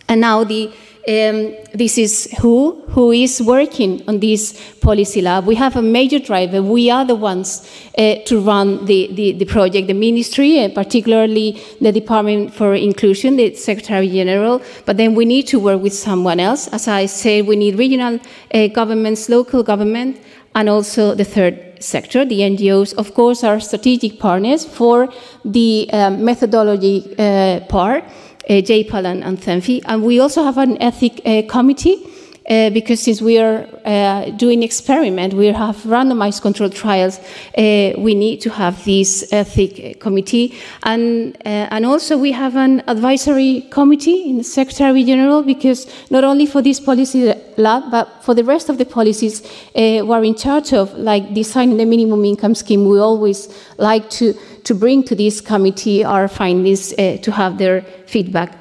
And 0.09 0.19
now 0.19 0.43
the 0.43 0.73
um, 1.07 1.55
this 1.73 1.97
is 1.97 2.29
who 2.39 2.81
who 2.89 3.11
is 3.11 3.41
working 3.41 4.03
on 4.07 4.19
this 4.19 4.53
policy 4.81 5.21
lab. 5.21 5.45
We 5.45 5.55
have 5.55 5.75
a 5.75 5.81
major 5.81 6.19
driver. 6.19 6.61
We 6.61 6.91
are 6.91 7.05
the 7.05 7.15
ones 7.15 7.67
uh, 7.97 8.15
to 8.25 8.39
run 8.39 8.85
the, 8.85 9.09
the, 9.13 9.31
the, 9.31 9.45
project, 9.45 9.87
the 9.87 9.93
ministry, 9.93 10.59
and 10.59 10.75
particularly 10.75 11.61
the 11.79 11.91
Department 11.91 12.53
for 12.53 12.75
Inclusion, 12.75 13.37
the 13.37 13.55
Secretary 13.55 14.09
General. 14.09 14.61
But 14.85 14.97
then 14.97 15.15
we 15.15 15.23
need 15.23 15.47
to 15.47 15.59
work 15.59 15.81
with 15.81 15.93
someone 15.93 16.39
else. 16.39 16.67
As 16.67 16.87
I 16.87 17.05
said, 17.05 17.47
we 17.47 17.55
need 17.55 17.79
regional 17.79 18.19
uh, 18.53 18.67
governments, 18.67 19.29
local 19.29 19.63
government, 19.63 20.21
and 20.53 20.67
also 20.67 21.15
the 21.15 21.23
third 21.23 21.81
sector. 21.81 22.25
The 22.25 22.41
NGOs, 22.41 22.93
of 22.95 23.13
course, 23.13 23.43
are 23.43 23.59
strategic 23.59 24.19
partners 24.19 24.65
for 24.65 25.09
the 25.45 25.89
um, 25.93 26.25
methodology 26.25 27.15
uh, 27.17 27.61
part 27.61 28.03
uh, 28.49 28.53
JPAL 28.53 29.05
and, 29.05 29.23
and 29.23 29.37
CEMFI. 29.39 29.81
And 29.85 30.03
we 30.03 30.19
also 30.19 30.43
have 30.43 30.57
an 30.57 30.81
ethic 30.81 31.21
uh, 31.25 31.43
committee 31.47 32.07
uh, 32.49 32.69
because 32.71 32.99
since 32.99 33.21
we 33.21 33.37
are 33.37 33.67
uh, 33.85 34.29
doing 34.31 34.63
experiment, 34.63 35.33
we 35.33 35.47
have 35.47 35.77
randomized 35.83 36.41
controlled 36.41 36.73
trials, 36.73 37.19
uh, 37.19 37.93
we 37.97 38.15
need 38.15 38.41
to 38.41 38.49
have 38.49 38.83
this 38.83 39.31
ethic 39.31 39.99
committee. 39.99 40.53
And, 40.83 41.35
uh, 41.45 41.69
and 41.69 41.85
also 41.85 42.17
we 42.17 42.31
have 42.31 42.55
an 42.55 42.83
advisory 42.87 43.67
committee 43.69 44.29
in 44.29 44.37
the 44.39 44.43
Secretary 44.43 45.03
General 45.03 45.43
because 45.43 45.87
not 46.09 46.23
only 46.23 46.45
for 46.45 46.61
this 46.61 46.79
policy 46.79 47.33
lab, 47.57 47.91
but 47.91 48.23
for 48.23 48.33
the 48.33 48.43
rest 48.43 48.69
of 48.69 48.77
the 48.77 48.85
policies 48.85 49.43
uh, 49.75 50.03
we 50.03 50.11
are 50.11 50.23
in 50.23 50.35
charge 50.35 50.73
of, 50.73 50.93
like 50.95 51.33
designing 51.33 51.77
the 51.77 51.85
minimum 51.85 52.25
income 52.25 52.55
scheme, 52.55 52.85
we 52.85 52.99
always 52.99 53.49
like 53.77 54.09
to, 54.09 54.33
to 54.63 54.75
bring 54.75 55.03
to 55.03 55.15
this 55.15 55.41
committee 55.41 56.03
our 56.03 56.27
findings 56.27 56.93
uh, 56.93 57.17
to 57.21 57.31
have 57.31 57.57
their 57.57 57.81
feedback. 58.07 58.57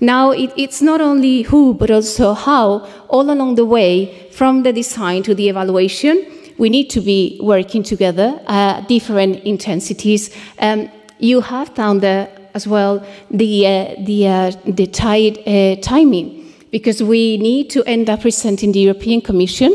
Now, 0.00 0.32
it, 0.32 0.52
it's 0.56 0.82
not 0.82 1.00
only 1.00 1.42
who, 1.42 1.74
but 1.74 1.90
also 1.90 2.34
how, 2.34 2.86
all 3.08 3.30
along 3.30 3.54
the 3.54 3.64
way, 3.64 4.28
from 4.32 4.62
the 4.62 4.72
design 4.72 5.22
to 5.22 5.34
the 5.34 5.48
evaluation, 5.48 6.26
we 6.58 6.68
need 6.68 6.90
to 6.90 7.00
be 7.00 7.38
working 7.42 7.82
together, 7.82 8.40
uh, 8.46 8.80
different 8.82 9.42
intensities. 9.44 10.30
Um, 10.58 10.90
you 11.18 11.40
have 11.40 11.68
found 11.70 12.00
there 12.00 12.28
as 12.54 12.66
well 12.66 13.04
the, 13.30 13.66
uh, 13.66 13.94
the, 14.04 14.28
uh, 14.28 14.50
the 14.66 14.86
tight 14.86 15.38
uh, 15.46 15.76
timing, 15.80 16.52
because 16.70 17.02
we 17.02 17.36
need 17.38 17.70
to 17.70 17.84
end 17.84 18.10
up 18.10 18.22
presenting 18.22 18.72
the 18.72 18.80
European 18.80 19.20
Commission. 19.20 19.72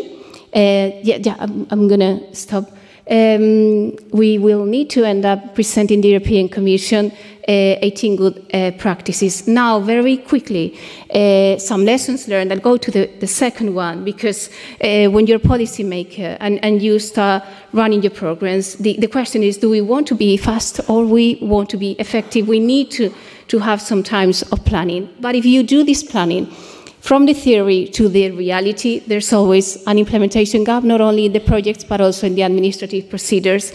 Uh, 0.53 0.91
yeah, 1.03 1.17
yeah, 1.21 1.35
I'm, 1.39 1.65
I'm 1.71 1.87
going 1.87 2.01
to 2.01 2.35
stop 2.35 2.69
um, 3.09 3.95
we 4.11 4.37
will 4.37 4.65
need 4.65 4.89
to 4.91 5.03
end 5.03 5.25
up 5.25 5.55
presenting 5.55 6.01
the 6.01 6.09
European 6.09 6.47
Commission 6.49 7.11
uh, 7.49 7.79
18 7.81 8.15
good 8.15 8.45
uh, 8.53 8.71
practices. 8.77 9.47
Now, 9.47 9.79
very 9.79 10.17
quickly, 10.17 10.77
uh, 11.09 11.57
some 11.57 11.83
lessons 11.83 12.27
learned. 12.27 12.53
I'll 12.53 12.59
go 12.59 12.77
to 12.77 12.91
the, 12.91 13.07
the 13.19 13.25
second 13.25 13.73
one 13.73 14.03
because 14.03 14.49
uh, 14.81 15.07
when 15.09 15.25
you're 15.25 15.37
a 15.37 15.41
policymaker 15.41 16.37
and, 16.39 16.63
and 16.63 16.79
you 16.79 16.99
start 16.99 17.43
running 17.73 18.03
your 18.03 18.11
programs, 18.11 18.75
the, 18.75 18.97
the 18.97 19.07
question 19.07 19.41
is 19.41 19.57
do 19.57 19.67
we 19.67 19.81
want 19.81 20.05
to 20.07 20.15
be 20.15 20.37
fast 20.37 20.79
or 20.87 21.03
we 21.05 21.39
want 21.41 21.71
to 21.71 21.77
be 21.77 21.93
effective? 21.93 22.47
We 22.47 22.59
need 22.59 22.91
to, 22.91 23.11
to 23.47 23.57
have 23.57 23.81
some 23.81 24.03
times 24.03 24.43
of 24.43 24.63
planning. 24.65 25.09
But 25.19 25.33
if 25.33 25.43
you 25.43 25.63
do 25.63 25.83
this 25.83 26.03
planning, 26.03 26.53
from 27.01 27.25
the 27.25 27.33
theory 27.33 27.87
to 27.87 28.09
the 28.09 28.31
reality, 28.31 28.99
there's 28.99 29.31
always 29.31 29.83
an 29.87 29.97
implementation 29.97 30.63
gap, 30.63 30.83
not 30.83 31.01
only 31.01 31.25
in 31.25 31.33
the 31.33 31.39
projects, 31.39 31.83
but 31.83 32.01
also 32.01 32.27
in 32.27 32.35
the 32.35 32.41
administrative 32.41 33.09
procedures. 33.09 33.71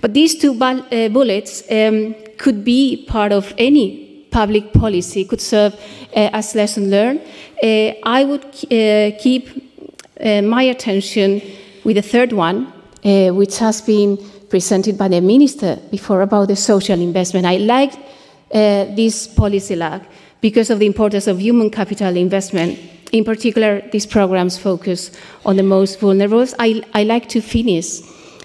But 0.00 0.14
these 0.14 0.38
two 0.38 0.52
uh, 0.62 1.08
bullets 1.08 1.62
um, 1.70 2.14
could 2.38 2.64
be 2.64 3.04
part 3.08 3.32
of 3.32 3.52
any 3.58 4.26
public 4.30 4.72
policy, 4.72 5.24
could 5.24 5.40
serve 5.40 5.74
uh, 5.74 6.30
as 6.32 6.54
lesson 6.54 6.90
learned. 6.90 7.20
Uh, 7.62 7.92
I 8.02 8.24
would 8.24 8.44
uh, 8.44 9.16
keep 9.18 9.48
uh, 10.20 10.42
my 10.42 10.62
attention 10.62 11.42
with 11.84 11.96
the 11.96 12.02
third 12.02 12.32
one, 12.32 12.72
uh, 13.04 13.28
which 13.30 13.58
has 13.58 13.80
been 13.80 14.18
presented 14.48 14.96
by 14.98 15.08
the 15.08 15.20
minister 15.20 15.78
before 15.90 16.22
about 16.22 16.48
the 16.48 16.56
social 16.56 17.00
investment. 17.00 17.46
I 17.46 17.56
like 17.56 17.92
this 18.50 19.28
policy 19.28 19.76
lab 19.76 20.02
because 20.40 20.70
of 20.70 20.78
the 20.78 20.86
importance 20.86 21.26
of 21.26 21.40
human 21.40 21.70
capital 21.70 22.16
investment. 22.16 22.78
In 23.12 23.24
particular, 23.24 23.82
these 23.90 24.06
programs 24.06 24.58
focus 24.58 25.10
on 25.44 25.56
the 25.56 25.62
most 25.62 26.00
vulnerable. 26.00 26.46
I, 26.58 26.82
I 26.94 27.02
like 27.02 27.28
to 27.30 27.40
finish 27.40 28.00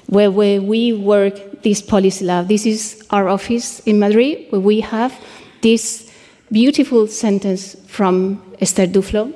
where, 0.07 0.31
where 0.31 0.61
we 0.61 0.93
work 0.93 1.61
this 1.61 1.81
policy 1.81 2.25
lab. 2.25 2.47
This 2.47 2.65
is 2.65 3.05
our 3.09 3.27
office 3.29 3.79
in 3.81 3.99
Madrid, 3.99 4.47
where 4.51 4.61
we 4.61 4.81
have 4.81 5.13
this 5.61 6.11
beautiful 6.51 7.07
sentence 7.07 7.75
from 7.87 8.55
Esther 8.59 8.87
Duflo. 8.87 9.33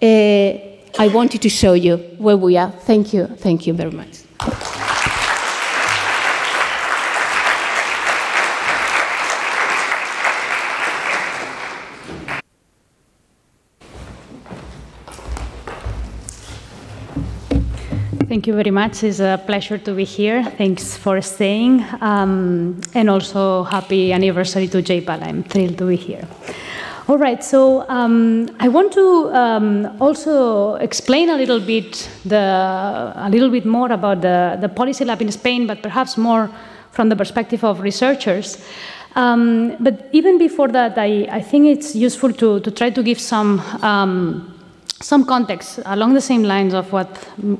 Uh, 0.00 0.72
I 0.98 1.08
wanted 1.08 1.42
to 1.42 1.48
show 1.48 1.72
you 1.72 1.96
where 2.18 2.36
we 2.36 2.56
are. 2.56 2.70
Thank 2.70 3.14
you. 3.14 3.26
Thank 3.26 3.66
you 3.66 3.72
very 3.72 3.90
much. 3.90 4.21
Thank 18.32 18.46
you 18.46 18.54
very 18.54 18.70
much. 18.70 19.04
It's 19.04 19.20
a 19.20 19.38
pleasure 19.44 19.76
to 19.76 19.92
be 19.92 20.04
here. 20.04 20.42
Thanks 20.42 20.96
for 20.96 21.20
staying. 21.20 21.84
Um, 22.00 22.80
and 22.94 23.10
also, 23.10 23.64
happy 23.64 24.10
anniversary 24.10 24.68
to 24.68 24.82
JPAL. 24.82 25.22
I'm 25.22 25.42
thrilled 25.42 25.76
to 25.76 25.88
be 25.88 25.96
here. 25.96 26.26
All 27.08 27.18
right, 27.18 27.44
so 27.44 27.86
um, 27.90 28.48
I 28.58 28.68
want 28.68 28.90
to 28.94 29.30
um, 29.34 29.96
also 30.00 30.76
explain 30.76 31.28
a 31.28 31.36
little 31.36 31.60
bit 31.60 32.08
the 32.24 33.12
a 33.14 33.28
little 33.28 33.50
bit 33.50 33.66
more 33.66 33.92
about 33.92 34.22
the, 34.22 34.56
the 34.58 34.68
policy 34.70 35.04
lab 35.04 35.20
in 35.20 35.30
Spain, 35.30 35.66
but 35.66 35.82
perhaps 35.82 36.16
more 36.16 36.50
from 36.90 37.10
the 37.10 37.16
perspective 37.16 37.62
of 37.64 37.80
researchers. 37.80 38.56
Um, 39.14 39.76
but 39.78 40.08
even 40.12 40.38
before 40.38 40.68
that, 40.68 40.96
I, 40.96 41.28
I, 41.30 41.42
think 41.42 41.66
it's 41.66 41.94
useful 41.94 42.32
to, 42.32 42.60
to 42.60 42.70
try 42.70 42.88
to 42.88 43.02
give 43.02 43.20
some 43.20 43.60
um, 43.82 44.51
some 45.02 45.24
context 45.24 45.80
along 45.86 46.14
the 46.14 46.20
same 46.20 46.42
lines 46.42 46.74
of 46.74 46.92
what 46.92 47.08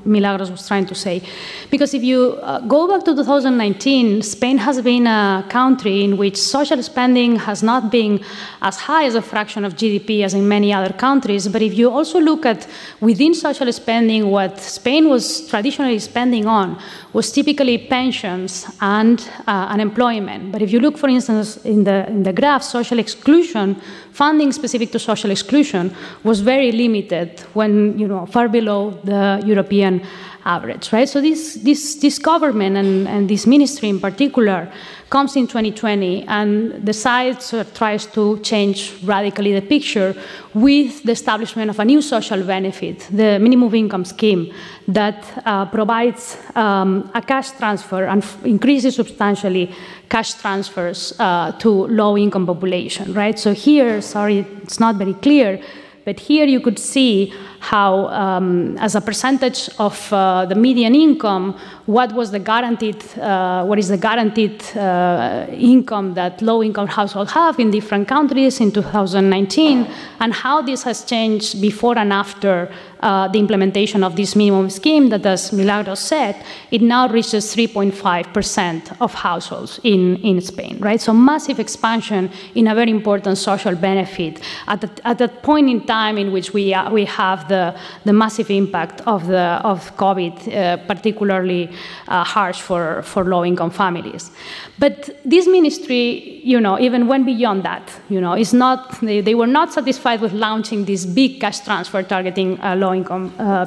Milagros 0.06 0.50
was 0.50 0.66
trying 0.66 0.86
to 0.86 0.94
say. 0.94 1.22
Because 1.70 1.92
if 1.94 2.02
you 2.02 2.38
uh, 2.42 2.60
go 2.60 2.88
back 2.88 3.04
to 3.04 3.14
2019, 3.14 4.22
Spain 4.22 4.58
has 4.58 4.80
been 4.80 5.06
a 5.06 5.44
country 5.48 6.04
in 6.04 6.16
which 6.16 6.36
social 6.36 6.82
spending 6.82 7.36
has 7.36 7.62
not 7.62 7.90
been 7.90 8.24
as 8.62 8.76
high 8.76 9.04
as 9.04 9.14
a 9.14 9.22
fraction 9.22 9.64
of 9.64 9.74
GDP 9.74 10.24
as 10.24 10.34
in 10.34 10.48
many 10.48 10.72
other 10.72 10.92
countries. 10.92 11.48
But 11.48 11.62
if 11.62 11.74
you 11.76 11.90
also 11.90 12.20
look 12.20 12.46
at 12.46 12.66
within 13.00 13.34
social 13.34 13.70
spending, 13.72 14.30
what 14.30 14.58
Spain 14.58 15.08
was 15.08 15.48
traditionally 15.48 15.98
spending 15.98 16.46
on 16.46 16.78
was 17.12 17.30
typically 17.30 17.76
pensions 17.76 18.66
and 18.80 19.28
uh, 19.46 19.66
unemployment. 19.68 20.52
But 20.52 20.62
if 20.62 20.72
you 20.72 20.80
look, 20.80 20.96
for 20.96 21.08
instance, 21.08 21.56
in 21.58 21.84
the, 21.84 22.06
in 22.08 22.22
the 22.22 22.32
graph, 22.32 22.62
social 22.62 22.98
exclusion, 22.98 23.80
funding 24.12 24.52
specific 24.52 24.92
to 24.92 24.98
social 24.98 25.30
exclusion 25.30 25.94
was 26.22 26.40
very 26.40 26.72
limited 26.72 27.40
when, 27.54 27.98
you 27.98 28.06
know, 28.06 28.26
far 28.26 28.48
below 28.48 28.90
the 29.04 29.42
European 29.44 30.02
average, 30.44 30.92
right? 30.92 31.08
So 31.08 31.20
this, 31.20 31.54
this, 31.54 31.96
this 31.96 32.18
government 32.18 32.76
and, 32.76 33.08
and 33.08 33.28
this 33.28 33.46
ministry 33.46 33.88
in 33.88 34.00
particular 34.00 34.70
comes 35.08 35.36
in 35.36 35.46
2020 35.46 36.24
and 36.26 36.84
decides 36.84 37.52
or 37.52 37.64
tries 37.64 38.06
to 38.06 38.38
change 38.40 38.94
radically 39.04 39.52
the 39.52 39.60
picture 39.60 40.14
with 40.54 41.02
the 41.02 41.12
establishment 41.12 41.70
of 41.70 41.78
a 41.78 41.84
new 41.84 42.00
social 42.02 42.42
benefit, 42.42 43.06
the 43.10 43.38
minimum 43.38 43.74
income 43.74 44.04
scheme, 44.04 44.52
that 44.88 45.24
uh, 45.44 45.66
provides 45.66 46.38
um, 46.54 47.10
a 47.14 47.22
cash 47.22 47.50
transfer 47.52 48.04
and 48.04 48.24
increases 48.44 48.96
substantially 48.96 49.70
cash 50.12 50.34
transfers 50.34 51.14
uh, 51.18 51.52
to 51.52 51.70
low-income 51.86 52.46
population, 52.46 53.14
right? 53.14 53.38
So 53.38 53.54
here, 53.54 54.02
sorry, 54.02 54.40
it's 54.62 54.78
not 54.78 54.96
very 54.96 55.14
clear, 55.14 55.58
but 56.04 56.20
here 56.20 56.44
you 56.44 56.60
could 56.60 56.78
see 56.78 57.32
how, 57.62 58.08
um, 58.08 58.76
as 58.78 58.96
a 58.96 59.00
percentage 59.00 59.70
of 59.78 60.12
uh, 60.12 60.44
the 60.46 60.54
median 60.56 60.96
income, 60.96 61.56
what 61.86 62.12
was 62.12 62.32
the 62.32 62.40
guaranteed, 62.40 63.00
uh, 63.18 63.64
what 63.64 63.78
is 63.78 63.86
the 63.86 63.96
guaranteed 63.96 64.60
uh, 64.76 65.46
income 65.48 66.14
that 66.14 66.42
low-income 66.42 66.88
households 66.88 67.30
have 67.30 67.60
in 67.60 67.70
different 67.70 68.08
countries 68.08 68.60
in 68.60 68.72
2019, 68.72 69.86
and 70.18 70.34
how 70.34 70.60
this 70.60 70.82
has 70.82 71.04
changed 71.04 71.60
before 71.60 71.96
and 71.96 72.12
after 72.12 72.68
uh, 73.02 73.28
the 73.28 73.38
implementation 73.38 74.02
of 74.02 74.16
this 74.16 74.34
minimum 74.34 74.68
scheme 74.68 75.08
that, 75.08 75.24
as 75.26 75.52
Milagros 75.52 76.00
said, 76.00 76.34
it 76.70 76.82
now 76.82 77.08
reaches 77.08 77.54
3.5% 77.54 78.96
of 79.00 79.14
households 79.14 79.80
in, 79.84 80.16
in 80.16 80.40
Spain, 80.40 80.78
right? 80.80 81.00
So 81.00 81.12
massive 81.12 81.60
expansion 81.60 82.30
in 82.54 82.66
a 82.66 82.74
very 82.74 82.90
important 82.90 83.38
social 83.38 83.74
benefit 83.76 84.40
at, 84.66 84.80
the, 84.80 84.90
at 85.04 85.18
that 85.18 85.42
point 85.42 85.68
in 85.68 85.84
time 85.86 86.18
in 86.18 86.32
which 86.32 86.52
we, 86.52 86.76
we 86.90 87.04
have 87.04 87.48
the, 87.52 87.64
the 88.04 88.12
massive 88.12 88.48
impact 88.62 88.96
of, 89.06 89.20
the, 89.26 89.46
of 89.72 89.78
COVID, 89.96 90.34
uh, 90.36 90.76
particularly 90.92 91.62
uh, 92.08 92.24
harsh 92.24 92.60
for, 92.60 93.02
for 93.02 93.24
low-income 93.24 93.70
families. 93.70 94.30
But 94.78 94.96
this 95.24 95.46
ministry, 95.46 96.40
you 96.52 96.60
know, 96.60 96.74
even 96.86 97.06
went 97.12 97.24
beyond 97.26 97.62
that. 97.62 97.84
You 98.08 98.20
know, 98.20 98.32
it's 98.32 98.52
not, 98.52 98.78
they, 99.00 99.20
they 99.20 99.34
were 99.34 99.52
not 99.58 99.72
satisfied 99.72 100.20
with 100.20 100.32
launching 100.32 100.84
this 100.84 101.06
big 101.06 101.40
cash 101.40 101.60
transfer 101.60 102.02
targeting 102.02 102.60
uh, 102.60 102.76
low-income 102.76 103.24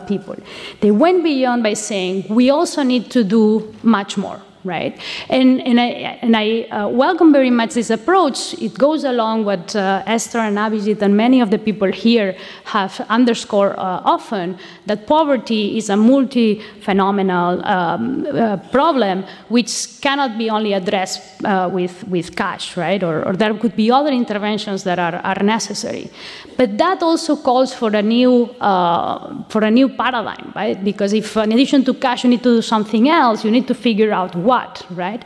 people. 0.08 0.36
They 0.82 0.92
went 0.92 1.24
beyond 1.24 1.64
by 1.64 1.76
saying, 1.76 2.26
we 2.30 2.50
also 2.50 2.84
need 2.84 3.12
to 3.12 3.24
do 3.24 3.74
much 3.84 4.18
more 4.18 4.40
right? 4.66 5.00
And, 5.30 5.62
and 5.62 5.80
I, 5.80 5.86
and 6.22 6.36
I 6.36 6.64
uh, 6.64 6.88
welcome 6.90 7.32
very 7.32 7.52
much 7.52 7.76
this 7.76 7.90
approach. 7.90 8.54
It 8.56 8.74
goes 8.78 9.04
along 9.04 9.46
what 9.46 9.76
uh, 9.76 10.04
Esther 10.08 10.40
and 10.40 10.58
Abhijit 10.58 11.02
and 11.02 11.16
many 11.16 11.40
of 11.40 11.52
the 11.52 11.60
people 11.60 11.92
here 11.92 12.36
have 12.66 13.00
underscored 13.10 13.76
uh, 13.78 14.02
often, 14.04 14.58
that 14.88 15.08
poverty 15.08 15.78
is 15.78 15.90
a 15.90 15.96
multi-phenomenal 15.96 17.66
um, 17.66 18.26
uh, 18.26 18.58
problem 18.72 19.24
which 19.50 20.02
cannot 20.02 20.38
be 20.38 20.50
only 20.50 20.74
addressed 20.74 21.22
uh, 21.46 21.70
with, 21.72 22.04
with 22.08 22.36
cash, 22.36 22.76
right? 22.76 23.04
Or, 23.04 23.24
or, 23.24 23.34
there 23.34 23.54
could 23.54 23.76
be 23.76 23.92
other 23.92 24.10
interventions 24.12 24.84
that 24.84 24.98
are, 24.98 25.16
are 25.16 25.44
necessary. 25.44 26.10
But 26.58 26.78
that 26.78 27.04
also 27.04 27.36
calls 27.36 27.74
for 27.74 27.94
a 27.96 28.02
new, 28.02 28.46
uh, 28.60 29.44
for 29.50 29.64
a 29.64 29.70
new 29.70 29.90
paradigm, 29.90 30.54
right? 30.56 30.82
Because 30.84 31.14
if 31.14 31.38
in 31.38 31.52
addition 31.52 31.84
to 31.86 31.94
cash 31.94 32.24
you 32.24 32.30
need 32.30 32.44
to 32.44 32.56
do 32.56 32.62
something 32.62 33.10
else, 33.10 33.44
you 33.44 33.52
need 33.52 33.68
to 33.68 33.76
figure 33.76 34.12
out 34.12 34.36
what 34.36 34.55
what, 34.56 34.86
right? 35.06 35.24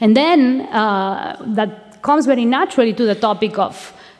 And 0.00 0.16
then 0.16 0.40
uh, 0.62 1.36
that 1.58 1.70
comes 2.02 2.26
very 2.26 2.44
naturally 2.44 2.94
to 3.00 3.04
the 3.12 3.18
topic 3.28 3.58
of 3.58 3.74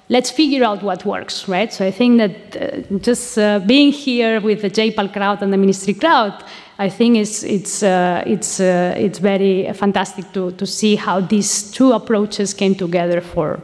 let's 0.09 0.31
figure 0.31 0.64
out 0.68 0.83
what 0.83 1.05
works, 1.05 1.48
right? 1.48 1.72
So 1.72 1.87
I 1.87 1.90
think 1.90 2.12
that 2.22 2.35
uh, 2.57 2.98
just 2.98 3.38
uh, 3.38 3.61
being 3.61 3.92
here 3.92 4.40
with 4.40 4.61
the 4.62 4.70
JPAL 4.70 5.12
crowd 5.12 5.42
and 5.42 5.53
the 5.53 5.57
ministry 5.57 5.94
crowd, 5.94 6.35
I 6.79 6.88
think 6.90 7.16
it's, 7.16 7.42
it's, 7.44 7.83
uh, 7.83 8.22
it's, 8.27 8.61
uh, 8.61 8.94
it's 9.07 9.18
very 9.18 9.72
fantastic 9.72 10.25
to, 10.33 10.51
to 10.53 10.66
see 10.66 10.96
how 10.96 11.20
these 11.20 11.70
two 11.70 11.92
approaches 11.92 12.55
came 12.55 12.75
together 12.75 13.20
for, 13.20 13.61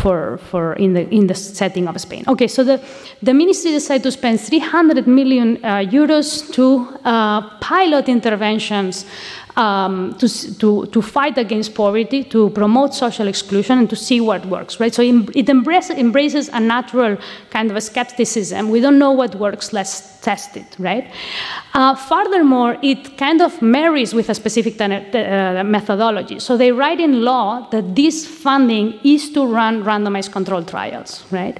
for, 0.00 0.38
for 0.50 0.74
in, 0.74 0.92
the, 0.94 1.08
in 1.10 1.26
the 1.26 1.34
setting 1.34 1.88
of 1.88 2.00
Spain. 2.00 2.24
Okay, 2.28 2.46
so 2.46 2.62
the, 2.64 2.80
the 3.22 3.34
ministry 3.34 3.72
decided 3.72 4.02
to 4.04 4.12
spend 4.12 4.40
300 4.40 5.06
million 5.06 5.58
uh, 5.64 5.78
euros 5.98 6.52
to 6.54 6.86
pilot 7.60 8.08
interventions 8.08 9.04
um, 9.56 10.14
to, 10.18 10.28
to, 10.58 10.86
to 10.86 11.02
fight 11.02 11.38
against 11.38 11.74
poverty, 11.74 12.24
to 12.24 12.50
promote 12.50 12.94
social 12.94 13.28
exclusion, 13.28 13.78
and 13.78 13.90
to 13.90 13.96
see 13.96 14.20
what 14.20 14.44
works, 14.46 14.80
right? 14.80 14.94
So 14.94 15.02
it 15.02 15.48
embraces, 15.48 15.96
embraces 15.96 16.48
a 16.48 16.60
natural 16.60 17.18
kind 17.50 17.70
of 17.70 17.76
a 17.76 17.80
skepticism. 17.80 18.70
We 18.70 18.80
don't 18.80 18.98
know 18.98 19.12
what 19.12 19.34
works, 19.34 19.72
let's 19.72 20.20
test 20.20 20.56
it, 20.56 20.66
right? 20.78 21.10
Uh, 21.74 21.94
furthermore, 21.94 22.76
it 22.82 23.16
kind 23.16 23.40
of 23.40 23.62
marries 23.62 24.14
with 24.14 24.28
a 24.28 24.34
specific 24.34 24.80
uh, 24.80 25.62
methodology. 25.64 26.38
So 26.38 26.56
they 26.56 26.72
write 26.72 27.00
in 27.00 27.22
law 27.22 27.68
that 27.70 27.94
this 27.96 28.26
funding 28.26 28.98
is 29.04 29.30
to 29.30 29.46
run 29.46 29.82
randomized 29.84 30.32
controlled 30.32 30.68
trials, 30.68 31.24
right? 31.30 31.58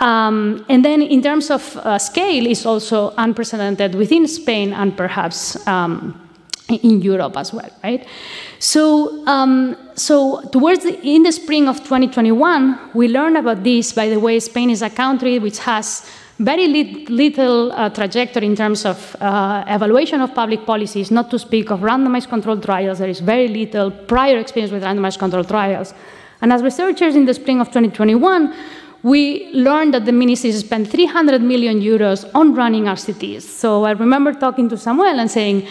Um, 0.00 0.64
and 0.68 0.84
then 0.84 1.02
in 1.02 1.22
terms 1.22 1.50
of 1.50 1.76
uh, 1.78 1.98
scale, 1.98 2.46
is 2.46 2.66
also 2.66 3.14
unprecedented 3.16 3.94
within 3.94 4.26
Spain 4.26 4.72
and 4.72 4.96
perhaps 4.96 5.66
um, 5.66 6.27
in 6.68 7.00
Europe 7.02 7.36
as 7.36 7.52
well, 7.52 7.70
right? 7.82 8.06
So, 8.58 9.26
um, 9.26 9.76
so 9.94 10.42
towards 10.50 10.84
the, 10.84 11.00
in 11.02 11.22
the 11.22 11.32
spring 11.32 11.68
of 11.68 11.78
2021, 11.78 12.90
we 12.94 13.08
learned 13.08 13.36
about 13.36 13.64
this. 13.64 13.92
By 13.92 14.08
the 14.08 14.20
way, 14.20 14.38
Spain 14.40 14.70
is 14.70 14.82
a 14.82 14.90
country 14.90 15.38
which 15.38 15.58
has 15.60 16.08
very 16.38 16.68
little 17.08 17.72
uh, 17.72 17.90
trajectory 17.90 18.46
in 18.46 18.54
terms 18.54 18.84
of 18.84 19.16
uh, 19.20 19.64
evaluation 19.66 20.20
of 20.20 20.34
public 20.34 20.64
policies, 20.64 21.10
not 21.10 21.30
to 21.30 21.38
speak 21.38 21.70
of 21.70 21.80
randomized 21.80 22.28
controlled 22.28 22.62
trials. 22.62 23.00
There 23.00 23.08
is 23.08 23.20
very 23.20 23.48
little 23.48 23.90
prior 23.90 24.38
experience 24.38 24.72
with 24.72 24.84
randomized 24.84 25.18
controlled 25.18 25.48
trials. 25.48 25.94
And 26.40 26.52
as 26.52 26.62
researchers 26.62 27.16
in 27.16 27.24
the 27.24 27.34
spring 27.34 27.60
of 27.60 27.68
2021, 27.68 28.54
we 29.02 29.52
learned 29.52 29.94
that 29.94 30.04
the 30.04 30.12
ministry 30.12 30.52
spent 30.52 30.88
300 30.88 31.40
million 31.40 31.80
euros 31.80 32.28
on 32.34 32.54
running 32.54 32.84
RCTs. 32.84 33.42
So 33.42 33.84
I 33.84 33.92
remember 33.92 34.32
talking 34.32 34.68
to 34.68 34.76
Samuel 34.76 35.20
and 35.20 35.30
saying, 35.30 35.66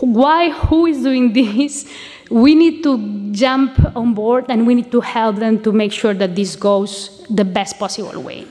why, 0.00 0.50
who 0.50 0.86
is 0.86 1.02
doing 1.02 1.32
this? 1.32 1.90
We 2.30 2.54
need 2.54 2.82
to 2.82 3.32
jump 3.32 3.78
on 3.96 4.14
board 4.14 4.46
and 4.48 4.66
we 4.66 4.74
need 4.74 4.92
to 4.92 5.00
help 5.00 5.36
them 5.36 5.62
to 5.62 5.72
make 5.72 5.92
sure 5.92 6.14
that 6.14 6.36
this 6.36 6.56
goes 6.56 7.24
the 7.30 7.44
best 7.44 7.78
possible 7.78 8.20
way. 8.22 8.46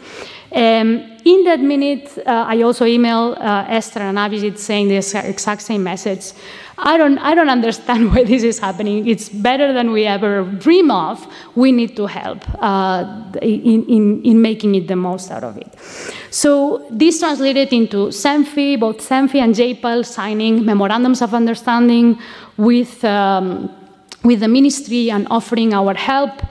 Um, 0.51 1.16
in 1.27 1.43
that 1.43 1.59
minute, 1.59 2.17
uh, 2.25 2.45
I 2.47 2.61
also 2.61 2.85
emailed 2.85 3.37
uh, 3.37 3.65
Esther 3.67 3.99
and 3.99 4.17
Abhijit 4.17 4.57
saying 4.57 4.87
the 4.87 4.95
exact 4.95 5.61
same 5.61 5.83
message. 5.83 6.31
I 6.77 6.97
don't, 6.97 7.17
I 7.17 7.35
don't 7.35 7.49
understand 7.49 8.11
why 8.11 8.23
this 8.23 8.43
is 8.43 8.59
happening. 8.59 9.07
It's 9.07 9.27
better 9.27 9.73
than 9.73 9.91
we 9.91 10.05
ever 10.05 10.43
dream 10.43 10.89
of. 10.89 11.27
We 11.55 11.71
need 11.71 11.97
to 11.97 12.05
help 12.05 12.41
uh, 12.63 13.23
in, 13.41 13.85
in, 13.85 14.23
in 14.23 14.41
making 14.41 14.75
it 14.75 14.87
the 14.87 14.95
most 14.95 15.29
out 15.29 15.43
of 15.43 15.57
it. 15.57 15.67
So 16.29 16.87
this 16.91 17.19
translated 17.19 17.73
into 17.73 18.07
CEMFI, 18.07 18.79
both 18.79 18.99
CEMFI 18.99 19.39
and 19.45 19.55
JPAL 19.55 20.05
signing 20.05 20.63
memorandums 20.63 21.21
of 21.21 21.33
understanding 21.33 22.19
with, 22.55 23.03
um, 23.03 23.69
with 24.23 24.39
the 24.39 24.47
ministry 24.47 25.11
and 25.11 25.27
offering 25.29 25.73
our 25.73 25.93
help 25.93 26.41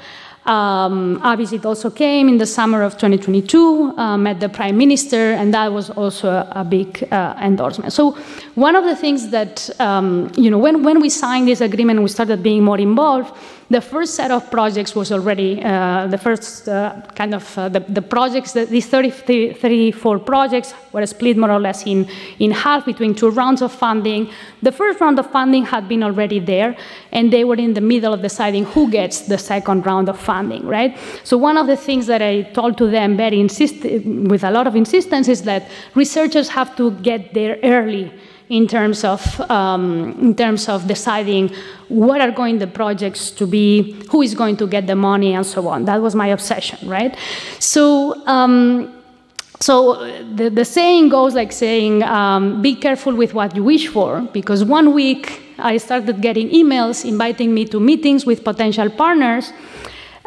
Um, 0.47 1.21
a 1.25 1.37
visit 1.37 1.67
also 1.67 1.91
came 1.91 2.29
in 2.29 2.39
the 2.39 2.47
summer 2.47 2.83
of 2.83 2.93
2022, 2.93 3.95
uh, 3.99 4.17
met 4.17 4.39
the 4.39 4.49
prime 4.49 4.79
minister, 4.79 5.33
and 5.33 5.53
that 5.53 5.73
was 5.73 5.91
also 5.91 6.31
a, 6.31 6.49
a 6.53 6.65
big 6.65 7.07
uh, 7.13 7.35
endorsement. 7.41 7.93
So 7.93 8.13
one 8.55 8.77
of 8.77 8.85
the 8.85 8.95
things 8.95 9.31
that, 9.31 9.69
um, 9.81 10.31
you 10.37 10.49
know, 10.49 10.59
when, 10.59 10.85
when 10.85 11.01
we 11.01 11.09
signed 11.09 11.49
this 11.49 11.61
agreement, 11.61 12.01
we 12.01 12.09
started 12.09 12.45
being 12.45 12.63
more 12.63 12.79
involved, 12.79 13.35
the 13.69 13.81
first 13.81 14.15
set 14.15 14.31
of 14.31 14.49
projects 14.51 14.95
was 14.95 15.11
already, 15.11 15.61
uh, 15.63 16.07
the 16.07 16.19
first 16.19 16.69
uh, 16.69 17.03
kind 17.17 17.35
of, 17.35 17.59
uh, 17.59 17.69
the, 17.69 17.81
the 17.81 18.03
projects, 18.03 18.53
that 18.53 18.69
these 18.69 18.87
30, 18.87 19.55
34 19.55 20.21
projects 20.21 20.73
were 20.93 21.05
split 21.07 21.37
more 21.37 21.51
or 21.51 21.59
less 21.59 21.85
in, 21.85 22.09
in 22.39 22.53
half 22.53 22.87
between 22.87 23.13
two 23.13 23.31
rounds 23.31 23.63
of 23.63 23.73
funding. 23.73 24.31
The 24.63 24.71
first 24.71 25.01
round 25.01 25.19
of 25.19 25.31
funding 25.33 25.65
had 25.65 25.89
been 25.89 26.05
already 26.05 26.39
there, 26.39 26.77
and 27.11 27.33
they 27.33 27.43
were 27.43 27.57
in 27.57 27.75
the 27.75 27.81
middle 27.81 28.13
of 28.15 28.23
deciding 28.23 28.67
who 28.67 28.89
gets 28.89 29.23
the 29.23 29.39
second 29.39 29.85
round 29.85 30.09
of 30.09 30.19
funding, 30.19 30.65
right? 30.65 30.97
So 31.25 31.37
one 31.37 31.57
of 31.57 31.67
the 31.67 31.77
things 31.77 32.07
that 32.07 32.23
I 32.23 32.43
told 32.43 32.79
to 32.79 32.89
them 32.89 33.17
very 33.17 33.41
insist 33.41 33.83
with 33.83 34.45
a 34.45 34.51
lot 34.51 34.69
of 34.69 34.77
insistence 34.77 35.27
is 35.27 35.43
that 35.43 35.69
researchers 35.97 36.49
have 36.51 36.77
to 36.77 36.93
get 36.93 37.35
there 37.35 37.59
early 37.65 38.13
in 38.49 38.67
terms 38.67 39.05
of 39.05 39.41
um, 39.51 40.17
in 40.21 40.35
terms 40.35 40.69
of 40.69 40.87
deciding 40.87 41.51
what 41.89 42.21
are 42.21 42.31
going 42.31 42.59
the 42.59 42.67
projects 42.67 43.31
to 43.33 43.47
be, 43.47 43.97
who 44.11 44.23
is 44.23 44.35
going 44.35 44.57
to 44.57 44.67
get 44.67 44.87
the 44.87 44.97
money, 44.97 45.35
and 45.35 45.45
so 45.45 45.69
on. 45.69 45.85
That 45.85 46.01
was 46.03 46.15
my 46.15 46.29
obsession, 46.29 46.89
right? 46.89 47.17
So. 47.59 48.27
Um, 48.27 48.93
so 49.59 49.95
the, 50.35 50.51
the 50.51 50.67
saying 50.67 51.09
goes 51.09 51.35
like 51.35 51.51
saying, 51.51 52.03
um, 52.03 52.61
be 52.61 52.75
careful 52.75 53.15
with 53.15 53.33
what 53.33 53.57
you 53.57 53.65
wish 53.65 53.89
for, 53.89 54.21
because 54.33 54.63
one 54.63 54.93
week 54.93 55.41
I 55.59 55.79
started 55.79 56.21
getting 56.21 56.51
emails 56.51 57.07
inviting 57.07 57.55
me 57.55 57.65
to 57.67 57.81
meetings 57.81 58.27
with 58.27 58.45
potential 58.45 58.91
partners. 58.91 59.53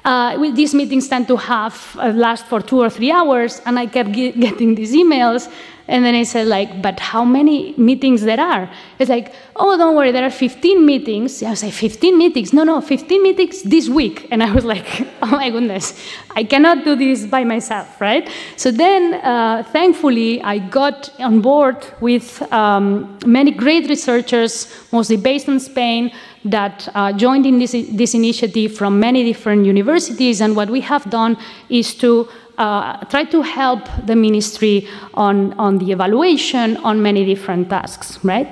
Uh, 0.04 0.52
these 0.54 0.74
meetings 0.74 1.08
tend 1.08 1.28
to 1.28 1.36
have 1.36 1.96
uh, 2.00 2.10
last 2.10 2.48
for 2.48 2.62
two 2.62 2.80
or 2.80 2.90
three 2.90 3.12
hours, 3.12 3.62
and 3.66 3.78
I 3.78 3.86
kept 3.86 4.12
getting 4.14 4.74
these 4.76 4.94
emails 4.94 5.52
and 5.90 6.06
then 6.06 6.14
I 6.14 6.22
said, 6.22 6.46
like, 6.46 6.84
but 6.84 7.00
how 7.00 7.26
many 7.26 7.74
meetings 7.76 8.22
there 8.22 8.40
are? 8.40 8.70
It's 9.00 9.10
like, 9.10 9.34
oh, 9.56 9.76
don't 9.76 9.96
worry, 9.96 10.12
there 10.12 10.24
are 10.24 10.30
15 10.30 10.86
meetings. 10.86 11.42
I 11.42 11.50
was 11.50 11.64
like, 11.64 11.74
15 11.74 12.16
meetings? 12.16 12.54
No, 12.54 12.64
no, 12.64 12.80
15 12.80 13.24
meetings 13.24 13.64
this 13.64 13.90
week. 13.90 14.28
And 14.30 14.44
I 14.44 14.54
was 14.54 14.66
like, 14.66 14.86
oh 15.24 15.32
my 15.32 15.50
goodness, 15.50 16.00
I 16.36 16.44
cannot 16.44 16.84
do 16.84 16.96
this 16.96 17.26
by 17.26 17.44
myself, 17.44 18.00
right? 18.00 18.30
So 18.56 18.70
then, 18.70 19.16
uh, 19.16 19.64
thankfully, 19.72 20.44
I 20.44 20.60
got 20.60 21.10
on 21.20 21.42
board 21.42 21.84
with 22.00 22.40
um, 22.54 23.18
many 23.26 23.50
great 23.50 23.90
researchers, 23.90 24.72
mostly 24.92 25.18
based 25.18 25.48
in 25.48 25.60
Spain, 25.60 26.12
that 26.46 26.88
uh, 26.94 27.12
joined 27.14 27.46
in 27.46 27.58
this, 27.58 27.72
this 27.72 28.14
initiative 28.14 28.76
from 28.76 29.00
many 29.00 29.24
different 29.24 29.66
universities. 29.66 30.40
And 30.40 30.56
what 30.56 30.70
we 30.70 30.82
have 30.82 31.10
done 31.10 31.36
is 31.68 31.96
to 31.96 32.30
uh, 32.60 32.98
try 33.06 33.24
to 33.24 33.42
help 33.42 33.88
the 34.06 34.16
ministry 34.16 34.88
on, 35.16 35.54
on 35.54 35.78
the 35.78 35.92
evaluation 35.92 36.78
on 36.78 37.02
many 37.02 37.26
different 37.26 37.70
tasks, 37.70 38.20
right? 38.24 38.48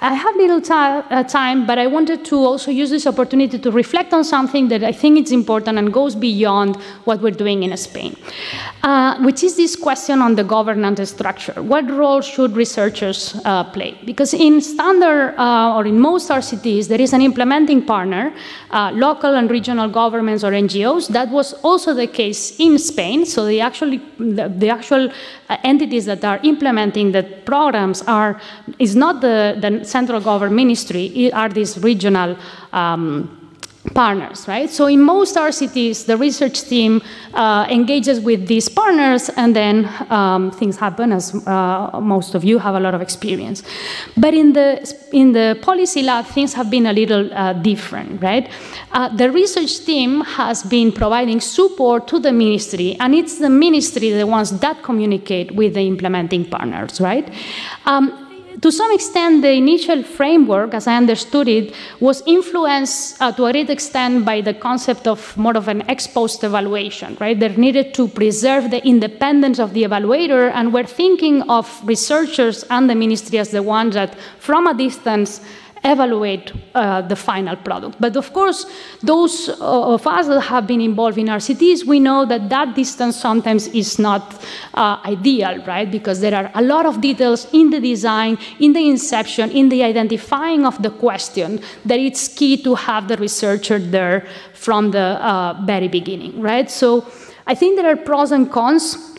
I 0.00 0.12
have 0.12 0.36
little 0.36 0.60
uh, 0.70 1.22
time, 1.24 1.66
but 1.66 1.78
I 1.78 1.86
wanted 1.86 2.24
to 2.26 2.36
also 2.36 2.70
use 2.70 2.90
this 2.90 3.06
opportunity 3.06 3.58
to 3.58 3.70
reflect 3.70 4.12
on 4.12 4.24
something 4.24 4.68
that 4.68 4.84
I 4.84 4.92
think 4.92 5.18
is 5.18 5.32
important 5.32 5.78
and 5.78 5.92
goes 5.92 6.14
beyond 6.14 6.76
what 7.04 7.22
we're 7.22 7.30
doing 7.30 7.62
in 7.62 7.74
Spain, 7.76 8.14
uh, 8.82 9.22
which 9.22 9.42
is 9.42 9.56
this 9.56 9.74
question 9.74 10.20
on 10.20 10.34
the 10.34 10.44
governance 10.44 11.08
structure. 11.08 11.62
What 11.62 11.90
role 11.90 12.20
should 12.20 12.56
researchers 12.56 13.40
uh, 13.44 13.64
play? 13.64 13.96
Because 14.04 14.34
in 14.34 14.60
standard 14.60 15.34
uh, 15.38 15.76
or 15.76 15.86
in 15.86 15.98
most 15.98 16.28
RCTs, 16.30 16.88
there 16.88 17.00
is 17.00 17.14
an 17.14 17.22
implementing 17.22 17.84
partner, 17.84 18.34
uh, 18.70 18.90
local 18.92 19.34
and 19.34 19.50
regional 19.50 19.88
governments 19.88 20.44
or 20.44 20.50
NGOs. 20.50 21.08
That 21.08 21.30
was 21.30 21.54
also 21.62 21.94
the 21.94 22.06
case 22.06 22.58
in 22.60 22.78
Spain. 22.78 23.24
So 23.24 23.46
the 23.46 23.62
actually 23.62 24.02
the, 24.18 24.48
the 24.48 24.68
actual 24.68 25.10
uh, 25.48 25.56
entities 25.64 26.04
that 26.04 26.24
are 26.24 26.38
implementing 26.42 27.12
the 27.12 27.22
programs 27.44 28.02
are 28.02 28.38
is 28.78 28.94
not 28.94 29.20
the, 29.20 29.56
the 29.60 29.85
central 29.86 30.20
government 30.20 30.56
ministry 30.56 31.32
are 31.32 31.48
these 31.48 31.78
regional 31.78 32.36
um, 32.72 33.46
partners, 33.94 34.46
right? 34.48 34.70
So 34.70 34.86
in 34.86 35.00
most 35.00 35.36
RCTs, 35.36 36.06
the 36.06 36.16
research 36.16 36.62
team 36.62 37.02
uh, 37.34 37.66
engages 37.70 38.20
with 38.20 38.46
these 38.46 38.68
partners, 38.68 39.28
and 39.30 39.54
then 39.54 39.88
um, 40.10 40.50
things 40.50 40.76
happen, 40.76 41.12
as 41.12 41.34
uh, 41.46 42.00
most 42.00 42.34
of 42.34 42.44
you 42.44 42.58
have 42.58 42.74
a 42.74 42.80
lot 42.80 42.94
of 42.94 43.00
experience. 43.00 43.62
But 44.16 44.34
in 44.34 44.52
the 44.52 44.94
in 45.12 45.32
the 45.32 45.58
policy 45.62 46.02
lab, 46.02 46.26
things 46.26 46.54
have 46.54 46.70
been 46.70 46.86
a 46.86 46.92
little 46.92 47.32
uh, 47.32 47.52
different, 47.54 48.22
right? 48.22 48.50
Uh, 48.92 49.08
the 49.16 49.30
research 49.30 49.84
team 49.84 50.20
has 50.22 50.62
been 50.62 50.92
providing 50.92 51.40
support 51.40 52.08
to 52.08 52.18
the 52.18 52.32
ministry, 52.32 52.96
and 53.00 53.14
it's 53.14 53.38
the 53.38 53.50
ministry 53.50 54.10
the 54.10 54.26
ones 54.26 54.58
that 54.60 54.82
communicate 54.82 55.54
with 55.54 55.74
the 55.74 55.82
implementing 55.82 56.44
partners, 56.44 57.00
right? 57.00 57.32
Um, 57.84 58.25
to 58.62 58.72
some 58.72 58.92
extent, 58.92 59.42
the 59.42 59.50
initial 59.50 60.02
framework, 60.02 60.72
as 60.72 60.86
I 60.86 60.96
understood 60.96 61.48
it, 61.48 61.74
was 62.00 62.22
influenced 62.26 63.20
uh, 63.20 63.32
to 63.32 63.44
a 63.46 63.52
great 63.52 63.70
extent 63.70 64.24
by 64.24 64.40
the 64.40 64.54
concept 64.54 65.06
of 65.06 65.36
more 65.36 65.56
of 65.56 65.68
an 65.68 65.88
ex 65.90 66.06
post 66.06 66.42
evaluation, 66.42 67.16
right? 67.20 67.38
They 67.38 67.54
needed 67.56 67.92
to 67.94 68.08
preserve 68.08 68.70
the 68.70 68.84
independence 68.86 69.58
of 69.58 69.74
the 69.74 69.82
evaluator, 69.82 70.50
and 70.54 70.72
we're 70.72 70.84
thinking 70.84 71.42
of 71.42 71.66
researchers 71.84 72.64
and 72.70 72.88
the 72.88 72.94
ministry 72.94 73.38
as 73.38 73.50
the 73.50 73.62
ones 73.62 73.94
that, 73.94 74.16
from 74.38 74.66
a 74.66 74.74
distance, 74.74 75.40
evaluate 75.84 76.52
uh, 76.74 77.02
the 77.02 77.16
final 77.16 77.56
product. 77.56 77.96
But 78.00 78.16
of 78.16 78.32
course, 78.32 78.66
those 79.02 79.48
uh, 79.48 79.94
of 79.94 80.06
us 80.06 80.26
that 80.26 80.40
have 80.40 80.66
been 80.66 80.80
involved 80.80 81.18
in 81.18 81.26
RCTs, 81.26 81.84
we 81.84 82.00
know 82.00 82.24
that 82.26 82.48
that 82.48 82.74
distance 82.74 83.16
sometimes 83.16 83.68
is 83.68 83.98
not 83.98 84.42
uh, 84.74 84.98
ideal, 85.04 85.62
right? 85.64 85.90
Because 85.90 86.20
there 86.20 86.34
are 86.34 86.50
a 86.54 86.62
lot 86.62 86.86
of 86.86 87.00
details 87.00 87.46
in 87.52 87.70
the 87.70 87.80
design, 87.80 88.38
in 88.58 88.72
the 88.72 88.88
inception, 88.88 89.50
in 89.50 89.68
the 89.68 89.82
identifying 89.82 90.66
of 90.66 90.82
the 90.82 90.90
question 90.90 91.60
that 91.84 91.98
it's 91.98 92.28
key 92.28 92.56
to 92.62 92.74
have 92.74 93.08
the 93.08 93.16
researcher 93.16 93.78
there 93.78 94.26
from 94.54 94.90
the 94.90 94.98
uh, 94.98 95.60
very 95.64 95.88
beginning, 95.88 96.40
right? 96.40 96.70
So 96.70 97.06
I 97.46 97.54
think 97.54 97.76
there 97.76 97.90
are 97.90 97.96
pros 97.96 98.32
and 98.32 98.50
cons 98.50 99.15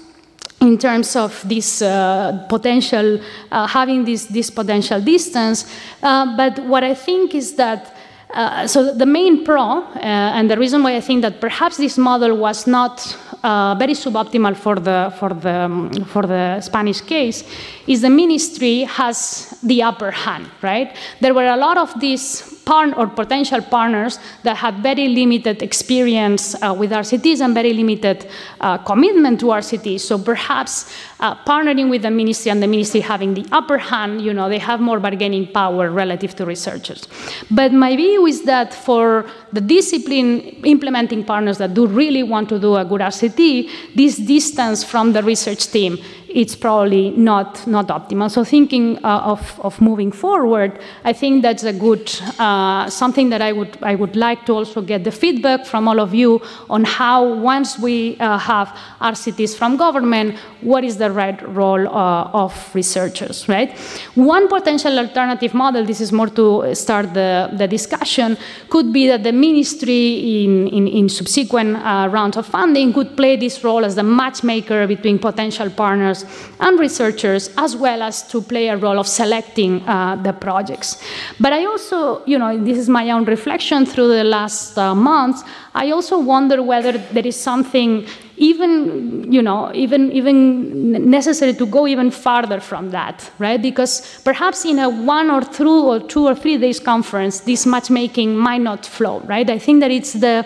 in 0.62 0.78
terms 0.78 1.16
of 1.16 1.48
this 1.48 1.82
uh, 1.82 2.46
potential, 2.50 3.20
uh, 3.52 3.68
having 3.68 4.06
this, 4.06 4.26
this 4.26 4.50
potential 4.50 5.00
distance. 5.02 5.66
Uh, 6.02 6.36
but 6.36 6.60
what 6.60 6.84
I 6.84 6.94
think 6.94 7.36
is 7.36 7.56
that, 7.56 7.96
uh, 8.32 8.68
so 8.68 8.94
the 8.94 9.06
main 9.06 9.46
pro, 9.46 9.62
uh, 9.62 10.00
and 10.02 10.50
the 10.50 10.58
reason 10.58 10.84
why 10.84 10.96
I 10.96 11.02
think 11.02 11.22
that 11.22 11.40
perhaps 11.40 11.78
this 11.78 11.98
model 11.98 12.36
was 12.38 12.68
not 12.68 13.18
uh, 13.44 13.76
very 13.76 13.94
suboptimal 13.94 14.56
for 14.56 14.76
the, 14.76 15.14
for, 15.18 15.30
the, 15.30 15.50
um, 15.50 15.92
for 16.06 16.24
the 16.24 16.60
Spanish 16.62 17.02
case, 17.02 17.44
is 17.88 18.02
the 18.02 18.10
ministry 18.10 18.84
has 18.84 19.58
the 19.64 19.82
upper 19.82 20.12
hand, 20.12 20.50
right? 20.62 20.96
There 21.22 21.34
were 21.34 21.48
a 21.48 21.58
lot 21.58 21.78
of 21.78 22.00
these 22.00 22.58
or 22.70 23.08
potential 23.08 23.62
partners 23.62 24.20
that 24.44 24.58
had 24.58 24.76
very 24.84 25.08
limited 25.08 25.64
experience 25.64 26.62
uh, 26.62 26.76
with 26.78 26.92
RCTs 26.92 27.40
and 27.40 27.54
very 27.54 27.74
limited 27.74 28.28
uh, 28.60 28.78
commitment 28.80 29.40
to 29.40 29.48
RCTs. 29.48 30.02
So 30.02 30.18
perhaps 30.20 30.92
uh, 31.20 31.36
partnering 31.46 31.90
with 31.90 32.04
the 32.04 32.12
ministry 32.12 32.52
and 32.52 32.62
the 32.62 32.68
ministry 32.68 33.00
having 33.00 33.34
the 33.34 33.46
upper 33.52 33.78
hand, 33.78 34.22
you 34.22 34.34
know, 34.34 34.50
they 34.50 34.60
have 34.60 34.80
more 34.80 35.00
bargaining 35.00 35.48
power 35.52 35.90
relative 35.90 36.36
to 36.36 36.46
researchers. 36.46 37.08
But 37.50 37.74
my 37.74 37.96
view 37.96 38.26
is 38.26 38.44
that 38.44 38.74
for 38.74 39.26
the 39.52 39.62
discipline 39.62 40.40
implementing 40.64 41.24
partners 41.24 41.58
that 41.58 41.74
do 41.74 41.88
really 41.88 42.24
want 42.24 42.50
to 42.50 42.60
do 42.60 42.76
a 42.76 42.86
good 42.86 43.02
RCT, 43.02 43.96
this 43.96 44.18
distance 44.18 44.84
from 44.84 45.14
the 45.14 45.24
research 45.24 45.68
team 45.68 45.98
it's 46.30 46.56
probably 46.56 47.12
not, 47.12 47.66
not 47.68 47.88
optimal. 47.88 48.30
So 48.30 48.44
thinking 48.44 48.98
uh, 49.04 49.22
of, 49.34 49.60
of 49.62 49.80
moving 49.80 50.12
forward, 50.12 50.80
I 51.04 51.14
think 51.14 51.42
that's 51.42 51.64
a 51.64 51.74
good, 51.74 52.12
uh, 52.38 52.90
something 52.90 53.30
that 53.30 53.42
I 53.42 53.52
would, 53.52 53.78
I 53.82 53.96
would 53.96 54.16
like 54.16 54.46
to 54.48 54.54
also 54.54 54.82
get 54.82 55.04
the 55.04 55.12
feedback 55.12 55.66
from 55.66 55.88
all 55.88 56.00
of 56.00 56.14
you 56.14 56.42
on 56.70 56.84
how 56.84 57.34
once 57.34 57.80
we 57.80 58.18
uh, 58.20 58.38
have 58.38 58.68
RCTs 59.00 59.56
from 59.56 59.78
government, 59.78 60.38
what 60.62 60.84
is 60.84 60.98
the 60.98 61.12
right 61.12 61.42
role 61.48 61.88
uh, 61.88 62.30
of 62.34 62.76
researchers, 62.76 63.48
right? 63.48 63.78
One 64.16 64.48
potential 64.48 64.98
alternative 65.00 65.54
model, 65.54 65.86
this 65.86 66.02
is 66.02 66.12
more 66.12 66.28
to 66.30 66.76
start 66.76 67.14
the, 67.14 67.50
the 67.54 67.68
discussion, 67.68 68.38
could 68.70 68.92
be 68.92 69.08
that 69.08 69.24
the 69.24 69.32
ministry 69.32 70.44
in, 70.44 70.68
in, 70.68 70.88
in 70.88 71.10
subsequent 71.10 71.78
uh, 71.78 72.10
rounds 72.12 72.38
of 72.38 72.46
funding 72.46 72.92
could 72.92 73.16
play 73.16 73.38
this 73.38 73.64
role 73.64 73.86
as 73.86 73.96
the 73.96 74.04
matchmaker 74.04 74.88
between 74.88 75.20
potential 75.20 75.70
partners 75.70 76.17
and 76.60 76.80
researchers, 76.80 77.50
as 77.58 77.76
well 77.76 78.02
as 78.02 78.24
to 78.30 78.42
play 78.42 78.68
a 78.68 78.78
role 78.78 79.00
of 79.00 79.08
selecting 79.08 79.82
uh, 79.88 80.16
the 80.16 80.34
projects. 80.34 81.02
But 81.40 81.54
I 81.54 81.66
also, 81.66 82.26
you 82.26 82.38
know, 82.38 82.58
this 82.64 82.78
is 82.78 82.90
my 82.90 83.10
own 83.12 83.26
reflection 83.26 83.86
through 83.86 84.10
the 84.10 84.24
last 84.24 84.78
uh, 84.78 84.96
months, 84.96 85.44
I 85.78 85.92
also 85.92 86.18
wonder 86.18 86.64
whether 86.64 86.94
there 86.98 87.28
is 87.28 87.40
something 87.40 88.08
even 88.38 89.32
you 89.32 89.42
know 89.42 89.72
even 89.74 90.12
even 90.12 91.10
necessary 91.10 91.54
to 91.54 91.66
go 91.66 91.88
even 91.88 92.10
farther 92.10 92.60
from 92.60 92.90
that 92.90 93.32
right 93.38 93.62
because 93.62 94.22
perhaps 94.24 94.66
in 94.66 94.80
a 94.80 94.90
one 94.90 95.30
or 95.30 95.42
two 95.42 95.78
or 95.92 96.00
two 96.00 96.26
or 96.26 96.36
three 96.36 96.58
days 96.58 96.80
conference 96.80 97.42
this 97.42 97.66
matchmaking 97.66 98.36
might 98.36 98.62
not 98.62 98.86
flow 98.86 99.20
right 99.22 99.50
i 99.50 99.58
think 99.58 99.80
that 99.82 99.92
it's 99.92 100.14
the 100.14 100.46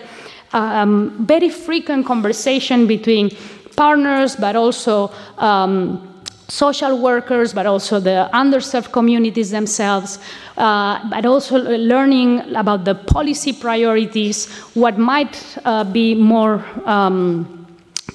um, 0.52 1.26
very 1.26 1.48
frequent 1.48 2.06
conversation 2.06 2.86
between 2.86 3.30
partners, 3.76 4.36
but 4.36 4.56
also 4.56 5.10
um, 5.38 6.08
social 6.48 6.98
workers, 6.98 7.54
but 7.54 7.64
also 7.64 7.98
the 7.98 8.28
underserved 8.34 8.92
communities 8.92 9.50
themselves, 9.50 10.18
uh, 10.58 10.98
but 11.08 11.24
also 11.24 11.56
learning 11.56 12.40
about 12.54 12.84
the 12.84 12.94
policy 12.94 13.52
priorities, 13.52 14.50
what 14.74 14.98
might 14.98 15.58
uh, 15.64 15.82
be 15.84 16.14
more 16.14 16.62
um, 16.84 17.66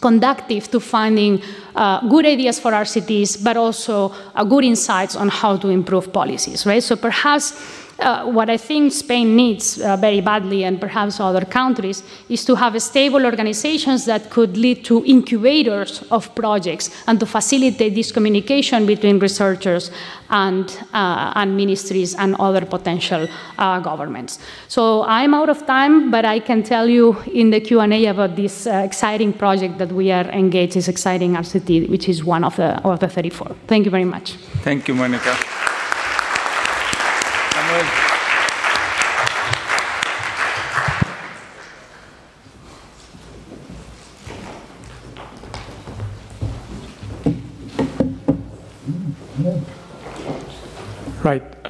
conductive 0.02 0.70
to 0.70 0.80
finding 0.80 1.42
uh, 1.76 2.08
good 2.08 2.26
ideas 2.26 2.60
for 2.60 2.72
RCTs, 2.72 3.44
but 3.44 3.58
also 3.58 4.14
uh, 4.36 4.44
good 4.44 4.64
insights 4.64 5.16
on 5.16 5.30
how 5.30 5.58
to 5.58 5.70
improve 5.70 6.14
policies, 6.14 6.66
right? 6.66 6.84
So 6.84 6.96
perhaps 6.96 7.54
uh, 8.00 8.26
what 8.26 8.50
I 8.50 8.58
think 8.58 8.92
Spain 8.92 9.36
needs 9.36 9.82
uh, 9.82 9.98
very 9.98 10.22
badly, 10.22 10.64
and 10.64 10.80
perhaps 10.80 11.20
other 11.20 11.46
countries, 11.46 12.04
is 12.30 12.46
to 12.46 12.56
have 12.56 12.80
stable 12.82 13.26
organizations 13.26 14.06
that 14.06 14.30
could 14.30 14.58
lead 14.58 14.86
to 14.86 15.04
incubators 15.06 16.04
of 16.12 16.34
projects 16.36 16.90
and 17.08 17.20
to 17.20 17.26
facilitate 17.26 17.96
this 17.96 18.12
communication 18.12 18.86
between 18.86 19.20
researchers 19.20 19.92
and, 20.30 20.80
uh, 20.94 21.34
and 21.36 21.56
ministries 21.56 22.16
and 22.16 22.36
other 22.36 22.66
potential 22.66 23.28
uh, 23.58 23.80
governments. 23.80 24.40
So 24.68 25.04
I'm 25.04 25.34
out 25.34 25.50
of 25.50 25.66
time, 25.66 26.12
but 26.12 26.26
I 26.26 26.40
can 26.40 26.64
tell 26.64 26.88
you 26.88 27.18
in 27.34 27.50
the 27.50 27.62
Q&A 27.62 28.06
about 28.06 28.36
this 28.36 28.68
uh, 28.68 28.84
exciting 28.86 29.34
project 29.34 29.78
that 29.78 29.92
we 29.92 30.12
are 30.12 30.30
engaged, 30.32 30.74
this 30.74 30.88
exciting 30.88 31.34
RCT, 31.34 31.90
which 31.90 32.10
is 32.10 32.24
one 32.24 32.44
of 32.44 32.56
the, 32.58 32.80
of 32.84 33.00
the 33.00 33.08
34. 33.08 33.56
Thank 33.68 33.86
you 33.86 33.92
very 33.92 34.06
much. 34.06 34.34
Thank 34.64 34.88
you, 34.88 34.96
Monica. 34.96 35.57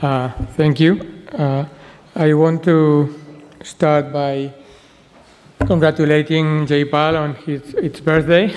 Uh, 0.02 0.30
thank 0.56 0.80
you. 0.80 1.26
Uh, 1.32 1.66
I 2.14 2.32
want 2.36 2.64
to 2.66 3.20
start 3.64 4.14
by 4.14 4.54
congratulating 5.66 6.68
JPAL 6.68 7.18
on 7.18 7.34
his 7.34 7.74
its 7.74 8.00
birthday, 8.00 8.54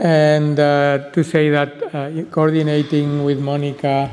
and 0.00 0.60
uh, 0.60 1.10
to 1.10 1.24
say 1.24 1.50
that 1.50 1.82
uh, 1.92 2.22
coordinating 2.30 3.24
with 3.24 3.40
Monica 3.40 4.08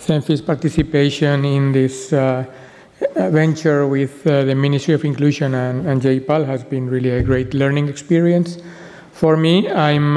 CEMFI's 0.00 0.42
participation 0.42 1.44
in 1.44 1.70
this 1.70 2.12
uh, 2.12 2.46
venture 3.30 3.86
with 3.86 4.26
uh, 4.26 4.42
the 4.42 4.56
Ministry 4.56 4.94
of 4.94 5.04
Inclusion 5.04 5.54
and, 5.54 5.86
and 5.86 6.02
has 6.02 6.64
been 6.64 6.90
really 6.90 7.10
a 7.10 7.22
great 7.22 7.54
learning 7.54 7.86
experience 7.86 8.58
for 9.12 9.36
me. 9.36 9.70
I'm 9.70 10.14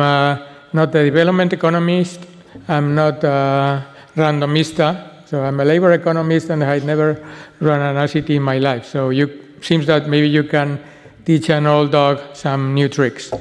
not 0.73 0.95
a 0.95 1.05
development 1.05 1.53
economist. 1.53 2.25
I'm 2.67 2.95
not 2.95 3.23
a 3.23 3.85
randomista. 4.15 5.14
So 5.35 5.43
I'm 5.43 5.59
a 5.59 5.65
labor 5.65 5.91
economist 5.91 6.49
and 6.49 6.63
I 6.63 6.75
had 6.75 6.85
never 6.85 7.21
run 7.59 7.81
an 7.81 7.97
RCT 7.97 8.37
in 8.37 8.41
my 8.41 8.57
life. 8.57 8.85
So 8.85 9.09
it 9.09 9.29
seems 9.59 9.85
that 9.87 10.07
maybe 10.07 10.29
you 10.29 10.45
can 10.45 10.81
teach 11.25 11.49
an 11.49 11.67
old 11.67 11.91
dog 11.91 12.21
some 12.33 12.73
new 12.73 12.87
tricks. 12.87 13.33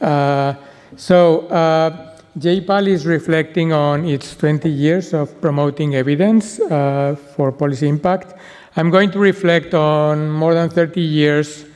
Uh, 0.00 0.54
so 0.96 1.46
uh, 1.48 2.16
JPAL 2.38 2.88
is 2.88 3.04
reflecting 3.04 3.74
on 3.74 4.06
its 4.06 4.34
20 4.34 4.70
years 4.70 5.12
of 5.12 5.38
promoting 5.42 5.94
evidence 5.94 6.58
uh, 6.58 7.16
for 7.36 7.52
policy 7.52 7.86
impact. 7.86 8.32
I'm 8.74 8.88
going 8.88 9.10
to 9.10 9.18
reflect 9.18 9.74
on 9.74 10.30
more 10.30 10.54
than 10.54 10.70
30 10.70 11.02
years 11.02 11.66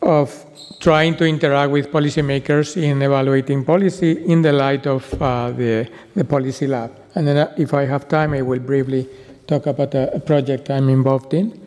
of 0.00 0.32
trying 0.80 1.16
to 1.16 1.24
interact 1.24 1.70
with 1.70 1.90
policymakers 1.90 2.76
in 2.76 3.02
evaluating 3.02 3.64
policy 3.64 4.24
in 4.26 4.42
the 4.42 4.52
light 4.52 4.86
of 4.86 5.02
uh, 5.22 5.50
the, 5.50 5.88
the 6.14 6.24
policy 6.24 6.66
lab. 6.66 6.90
And 7.14 7.26
then, 7.26 7.36
uh, 7.36 7.54
if 7.56 7.72
I 7.72 7.84
have 7.86 8.08
time, 8.08 8.34
I 8.34 8.42
will 8.42 8.58
briefly 8.58 9.08
talk 9.46 9.66
about 9.66 9.94
a, 9.94 10.16
a 10.16 10.20
project 10.20 10.70
I'm 10.70 10.88
involved 10.88 11.32
in. 11.34 11.60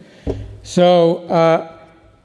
So, 0.64 1.26
uh, 1.28 1.78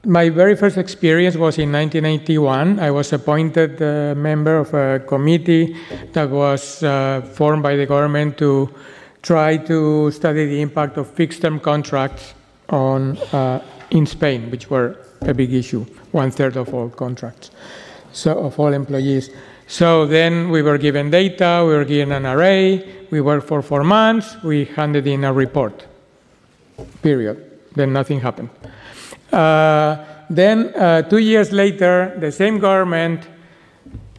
my 0.05 0.29
very 0.29 0.55
first 0.55 0.77
experience 0.77 1.35
was 1.35 1.57
in 1.57 1.71
1981. 1.71 2.79
I 2.79 2.91
was 2.91 3.13
appointed 3.13 3.81
a 3.81 4.13
member 4.15 4.57
of 4.57 4.73
a 4.73 4.99
committee 4.99 5.77
that 6.11 6.29
was 6.29 6.83
uh, 6.83 7.21
formed 7.21 7.63
by 7.63 7.77
the 7.77 7.85
government 7.85 8.37
to 8.39 8.69
try 9.21 9.55
to 9.57 10.11
study 10.11 10.45
the 10.45 10.61
impact 10.61 10.97
of 10.97 11.09
fixed 11.09 11.41
term 11.41 11.59
contracts 11.59 12.33
on, 12.69 13.17
uh, 13.31 13.63
in 13.91 14.05
Spain, 14.05 14.51
which 14.51 14.69
were 14.69 14.97
a 15.27 15.33
big 15.33 15.53
issue, 15.53 15.85
one 16.11 16.31
third 16.31 16.57
of 16.57 16.73
all 16.73 16.89
contracts, 16.89 17.51
so 18.11 18.37
of 18.39 18.59
all 18.59 18.73
employees. 18.73 19.29
So 19.67 20.05
then 20.05 20.49
we 20.49 20.61
were 20.61 20.77
given 20.77 21.09
data, 21.09 21.63
we 21.65 21.73
were 21.73 21.85
given 21.85 22.11
an 22.11 22.25
array, 22.25 23.05
we 23.09 23.21
worked 23.21 23.47
for 23.47 23.61
four 23.61 23.83
months, 23.83 24.35
we 24.43 24.65
handed 24.65 25.07
in 25.07 25.23
a 25.23 25.33
report, 25.33 25.85
period. 27.01 27.51
Then 27.75 27.93
nothing 27.93 28.19
happened. 28.19 28.49
Uh, 29.31 30.05
then, 30.29 30.73
uh, 30.75 31.01
two 31.01 31.17
years 31.17 31.51
later, 31.51 32.15
the 32.19 32.31
same 32.31 32.59
government 32.59 33.27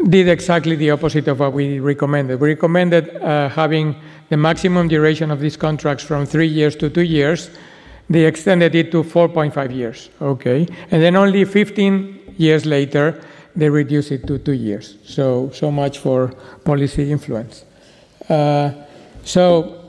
did 0.09 0.29
exactly 0.29 0.77
the 0.77 0.91
opposite 0.91 1.29
of 1.29 1.41
what 1.41 1.53
we 1.53 1.79
recommended. 1.79 2.41
We 2.41 2.49
recommended 2.51 3.17
uh, 3.17 3.49
having 3.49 3.95
the 4.29 4.37
maximum 4.37 4.89
duration 4.89 5.31
of 5.31 5.41
these 5.41 5.57
contracts 5.57 6.03
from 6.03 6.27
three 6.27 6.49
years 6.49 6.75
to 6.77 6.91
two 6.91 7.03
years. 7.03 7.51
They 8.11 8.25
extended 8.25 8.75
it 8.75 8.93
to 8.93 9.03
4.5 9.03 9.75
years, 9.75 10.11
okay? 10.21 10.67
And 10.91 11.03
then 11.03 11.17
only 11.17 11.45
15 11.45 12.35
years 12.37 12.67
later, 12.67 13.21
they 13.57 13.69
reduced 13.69 14.13
it 14.13 14.27
to 14.27 14.39
two 14.39 14.53
years. 14.53 14.97
So, 15.05 15.51
so 15.55 15.71
much 15.71 15.99
for 15.99 16.29
policy 16.65 17.11
influence. 17.11 17.65
Uh, 18.29 18.73
so, 19.25 19.81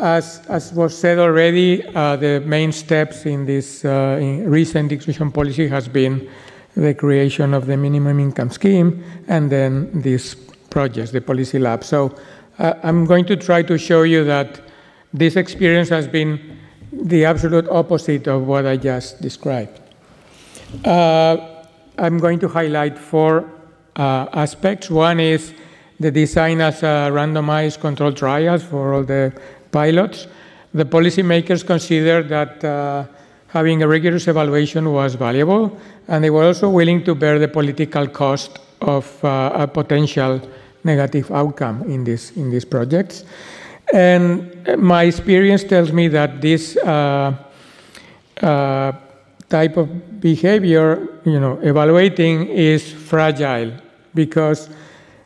as, 0.00 0.44
as 0.48 0.72
was 0.72 0.96
said 0.96 1.18
already, 1.18 1.84
uh, 1.94 2.16
the 2.16 2.40
main 2.40 2.72
steps 2.72 3.24
in 3.24 3.46
this 3.46 3.84
uh, 3.84 4.18
in 4.20 4.50
recent 4.50 4.92
inclusion 4.92 5.30
policy 5.30 5.68
has 5.68 5.88
been 5.88 6.28
the 6.76 6.94
creation 6.94 7.54
of 7.54 7.66
the 7.66 7.76
minimum 7.76 8.18
income 8.18 8.50
scheme 8.50 9.04
and 9.28 9.50
then 9.50 9.90
these 10.00 10.34
projects, 10.70 11.10
the 11.10 11.20
policy 11.20 11.58
lab. 11.58 11.84
So 11.84 12.14
uh, 12.58 12.74
I'm 12.82 13.04
going 13.04 13.26
to 13.26 13.36
try 13.36 13.62
to 13.62 13.78
show 13.78 14.02
you 14.02 14.24
that 14.24 14.60
this 15.12 15.36
experience 15.36 15.88
has 15.90 16.06
been 16.06 16.58
the 16.92 17.24
absolute 17.24 17.68
opposite 17.68 18.26
of 18.26 18.46
what 18.46 18.66
I 18.66 18.76
just 18.76 19.20
described. 19.22 19.80
Uh, 20.84 21.64
I'm 21.98 22.18
going 22.18 22.38
to 22.40 22.48
highlight 22.48 22.98
four 22.98 23.50
uh, 23.96 24.26
aspects. 24.32 24.90
One 24.90 25.20
is 25.20 25.54
the 26.00 26.10
design 26.10 26.60
as 26.60 26.82
a 26.82 27.10
randomized 27.10 27.80
controlled 27.80 28.16
trials 28.16 28.62
for 28.62 28.94
all 28.94 29.04
the 29.04 29.32
pilots. 29.70 30.26
The 30.74 30.84
policymakers 30.84 31.66
considered 31.66 32.28
that 32.28 32.64
uh, 32.64 33.04
having 33.48 33.82
a 33.82 33.88
rigorous 33.88 34.28
evaluation 34.28 34.92
was 34.92 35.14
valuable, 35.14 35.78
and 36.08 36.24
they 36.24 36.30
were 36.30 36.44
also 36.44 36.68
willing 36.70 37.04
to 37.04 37.14
bear 37.14 37.38
the 37.38 37.48
political 37.48 38.06
cost 38.06 38.58
of 38.80 39.24
uh, 39.24 39.52
a 39.54 39.66
potential 39.66 40.40
negative 40.84 41.30
outcome 41.30 41.82
in, 41.82 42.04
this, 42.04 42.32
in 42.32 42.50
these 42.50 42.64
projects. 42.64 43.24
And 43.92 44.78
my 44.78 45.04
experience 45.04 45.64
tells 45.64 45.92
me 45.92 46.08
that 46.08 46.40
this 46.40 46.76
uh, 46.76 47.34
uh 48.42 48.92
type 49.48 49.76
of 49.76 50.20
behavior, 50.20 50.86
you 51.26 51.38
know, 51.38 51.58
evaluating 51.62 52.48
is 52.48 52.90
fragile 52.90 53.70
because 54.14 54.70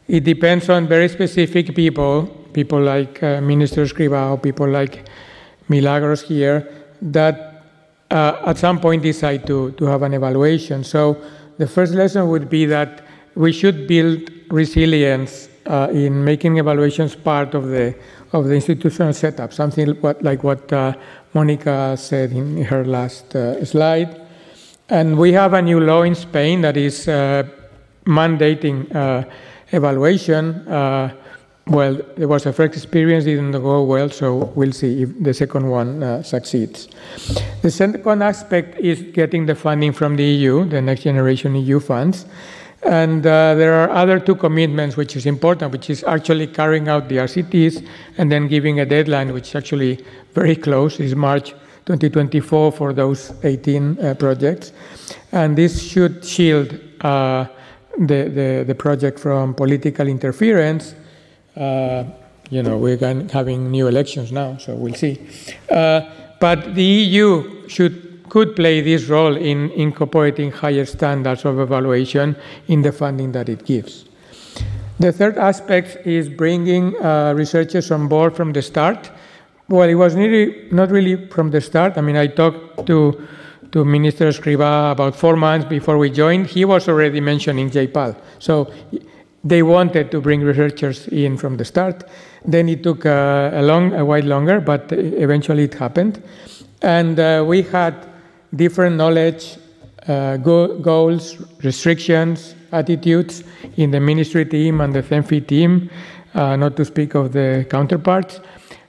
it 0.09 0.25
depends 0.25 0.69
on 0.69 0.89
very 0.89 1.09
specific 1.09 1.75
people, 1.77 2.27
people 2.53 2.81
like 2.81 3.23
uh, 3.23 3.41
Minister 3.41 3.85
Escrivá, 3.85 4.41
people 4.43 4.69
like 4.69 5.09
Milagros 5.69 6.23
here, 6.23 6.67
that 7.01 7.63
uh, 8.11 8.43
at 8.47 8.59
some 8.59 8.81
point 8.81 9.03
decide 9.03 9.47
to, 9.47 9.73
to 9.73 9.85
have 9.85 10.03
an 10.03 10.15
evaluation. 10.15 10.85
So 10.85 11.17
the 11.59 11.67
first 11.67 11.95
lesson 11.95 12.29
would 12.29 12.49
be 12.49 12.67
that 12.67 13.03
we 13.35 13.53
should 13.53 13.87
build 13.87 14.31
resilience 14.51 15.49
uh, 15.67 15.89
in 15.93 16.25
making 16.25 16.59
evaluations 16.59 17.15
part 17.15 17.55
of 17.55 17.69
the 17.69 17.95
of 18.33 18.47
the 18.47 18.55
institutional 18.55 19.13
setup, 19.13 19.53
something 19.53 19.89
what, 20.01 20.23
like 20.23 20.43
what 20.43 20.73
uh, 20.73 20.93
Monica 21.35 21.97
said 21.97 22.33
in 22.33 22.63
her 22.65 22.85
last 22.85 23.35
uh, 23.35 23.65
slide. 23.65 24.21
And 24.89 25.19
we 25.19 25.33
have 25.33 25.53
a 25.53 25.63
new 25.63 25.81
law 25.81 26.03
in 26.03 26.15
Spain 26.15 26.61
that 26.63 26.77
is 26.77 27.09
uh, 27.09 27.45
mandating 28.05 28.95
uh, 28.95 29.25
evaluation. 29.73 30.67
Uh, 30.69 31.15
well, 31.69 31.99
there 32.17 32.29
was 32.29 32.47
a 32.47 32.53
first 32.53 32.77
experience, 32.77 33.25
didn't 33.25 33.51
go 33.51 33.83
well, 33.83 34.09
so 34.09 34.53
we'll 34.55 34.71
see 34.71 35.03
if 35.03 35.11
the 35.21 35.35
second 35.35 35.69
one 35.69 36.23
succeeds. 36.23 36.89
The 37.63 37.71
second 37.73 38.23
aspect 38.23 38.79
is 38.79 39.03
getting 39.03 39.47
the 39.47 39.57
funding 39.57 39.93
from 39.93 40.15
the 40.15 40.23
EU, 40.23 40.65
the 40.65 40.81
Next 40.81 41.03
Generation 41.03 41.57
EU 41.57 41.81
funds. 41.81 42.25
And 42.87 43.27
uh, 43.27 43.55
there 43.57 43.75
are 43.75 43.91
other 43.91 44.21
two 44.21 44.37
commitments 44.37 44.97
which 44.97 45.17
is 45.17 45.27
important, 45.27 45.73
which 45.73 45.91
is 45.91 46.05
actually 46.05 46.47
carrying 46.47 46.89
out 46.89 47.09
the 47.09 47.17
RCTs 47.17 47.85
and 48.17 48.31
then 48.31 48.47
giving 48.47 48.79
a 48.79 48.87
deadline, 48.87 49.33
which 49.33 49.49
is 49.49 49.55
actually 49.57 50.05
very 50.35 50.55
close, 50.55 51.01
is 51.01 51.15
March 51.17 51.51
2024 51.87 52.73
for 52.73 52.93
those 52.93 53.33
18 53.43 53.99
uh, 53.99 54.15
projects. 54.15 54.73
And 55.33 55.57
this 55.59 55.83
should 55.83 56.25
shield 56.25 56.79
uh, 57.01 57.47
the, 57.99 58.29
the, 58.29 58.65
the, 58.67 58.75
project 58.75 59.19
from 59.19 59.55
political 59.55 60.07
interference. 60.07 60.95
Uh, 61.57 62.05
you 62.51 62.63
know, 62.63 62.79
we're 62.79 62.99
having 63.33 63.71
new 63.71 63.89
elections 63.89 64.31
now, 64.31 64.59
so 64.59 64.75
we'll 64.75 64.95
see. 64.95 65.21
Uh, 65.71 66.03
but 66.39 66.75
the 66.75 66.85
EU 66.85 67.69
should 67.69 68.06
could 68.29 68.57
play 68.57 68.81
this 68.81 69.07
role 69.07 69.37
in 69.37 69.71
incorporating 69.71 70.51
higher 70.51 70.85
standards 70.85 71.45
of 71.45 71.59
evaluation 71.59 72.37
in 72.69 72.83
the 72.83 72.93
funding 72.93 73.33
that 73.33 73.49
it 73.49 73.65
gives. 73.65 74.05
The 74.99 75.13
third 75.13 75.37
aspect 75.37 76.07
is 76.07 76.29
bringing 76.29 76.97
uh, 77.03 77.35
researchers 77.37 77.91
on 77.91 78.09
board 78.09 78.35
from 78.35 78.53
the 78.53 78.63
start. 78.63 79.11
Well, 79.69 79.89
it 79.89 79.95
was 79.95 80.15
really, 80.15 80.69
not 80.71 80.91
really 80.91 81.27
from 81.29 81.51
the 81.51 81.61
start. 81.61 81.99
I 81.99 82.01
mean, 82.01 82.17
I 82.17 82.29
talked 82.29 82.87
to, 82.87 83.27
to 83.73 83.85
Minister 83.85 84.29
Escrivá 84.29 84.93
about 84.93 85.15
four 85.15 85.37
months 85.37 85.67
before 85.69 85.99
we 85.99 86.09
joined. 86.09 86.47
He 86.47 86.65
was 86.65 86.89
already 86.89 87.21
mentioning 87.21 87.71
JPAL. 87.71 88.17
So 88.39 88.73
they 89.45 89.63
wanted 89.63 90.11
to 90.13 90.21
bring 90.21 90.41
researchers 90.41 91.09
in 91.09 91.37
from 91.37 91.59
the 91.59 91.65
start. 91.65 92.05
Then 92.45 92.69
it 92.69 92.83
took 92.83 93.05
uh, 93.05 93.51
a, 93.53 93.63
long, 93.63 93.93
a 93.93 94.05
while 94.05 94.25
longer, 94.25 94.61
but 94.61 94.91
eventually 94.93 95.65
it 95.65 95.75
happened. 95.75 96.23
And 96.81 97.19
uh, 97.19 97.45
we 97.47 97.63
had 97.63 97.95
different 98.55 98.97
knowledge, 98.97 99.59
uh, 100.09 100.37
go 100.37 100.79
goals, 100.79 101.37
restrictions, 101.63 102.55
attitudes 102.73 103.45
in 103.77 103.91
the 103.91 104.01
ministry 104.01 104.45
team 104.45 104.81
and 104.81 104.95
the 104.95 105.03
CEMFI 105.03 105.47
team, 105.47 105.91
uh, 106.35 106.57
not 106.57 106.77
to 106.77 106.85
speak 106.85 107.15
of 107.15 107.33
the 107.33 107.67
counterparts. 107.71 108.41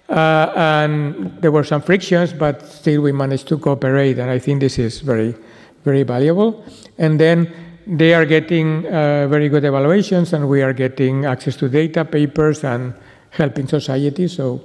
Uh, 0.10 0.54
and 0.56 1.42
there 1.42 1.52
were 1.52 1.64
some 1.64 1.82
frictions, 1.82 2.32
but 2.32 2.66
still 2.66 3.02
we 3.02 3.12
managed 3.12 3.48
to 3.48 3.58
cooperate, 3.58 4.18
and 4.20 4.32
I 4.32 4.40
think 4.40 4.62
this 4.62 4.80
is 4.80 5.02
very, 5.02 5.36
very 5.84 6.04
valuable. 6.04 6.64
And 6.98 7.20
then 7.20 7.52
they 7.86 8.14
are 8.14 8.26
getting 8.26 8.86
uh, 8.88 9.28
very 9.28 9.50
good 9.50 9.66
evaluations, 9.66 10.32
and 10.32 10.48
we 10.48 10.62
are 10.62 10.74
getting 10.74 11.26
access 11.26 11.58
to 11.58 11.68
data, 11.68 12.06
papers, 12.06 12.64
and 12.64 12.94
helping 13.32 13.68
society. 13.68 14.28
So, 14.30 14.62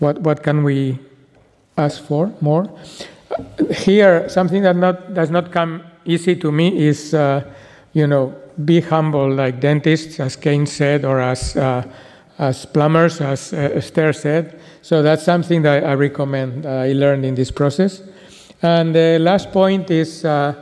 what 0.00 0.20
what 0.20 0.42
can 0.42 0.64
we 0.64 0.98
ask 1.78 2.02
for 2.02 2.32
more? 2.40 2.68
Here, 3.70 4.28
something 4.28 4.62
that 4.62 4.76
not 4.76 5.14
does 5.14 5.30
not 5.30 5.50
come 5.50 5.82
easy 6.04 6.36
to 6.36 6.52
me 6.52 6.86
is, 6.86 7.14
uh, 7.14 7.42
you 7.92 8.06
know, 8.06 8.34
be 8.64 8.80
humble 8.80 9.32
like 9.32 9.60
dentists, 9.60 10.20
as 10.20 10.36
Keynes 10.36 10.72
said, 10.72 11.04
or 11.04 11.20
as, 11.20 11.56
uh, 11.56 11.82
as 12.38 12.66
plumbers, 12.66 13.20
as 13.20 13.52
uh, 13.52 13.70
Esther 13.74 14.12
said. 14.12 14.60
So 14.82 15.02
that's 15.02 15.24
something 15.24 15.62
that 15.62 15.84
I 15.84 15.94
recommend, 15.94 16.66
uh, 16.66 16.70
I 16.70 16.92
learned 16.92 17.24
in 17.24 17.34
this 17.34 17.50
process. 17.50 18.02
And 18.62 18.94
the 18.94 19.18
last 19.18 19.50
point 19.50 19.90
is 19.90 20.24
uh, 20.24 20.54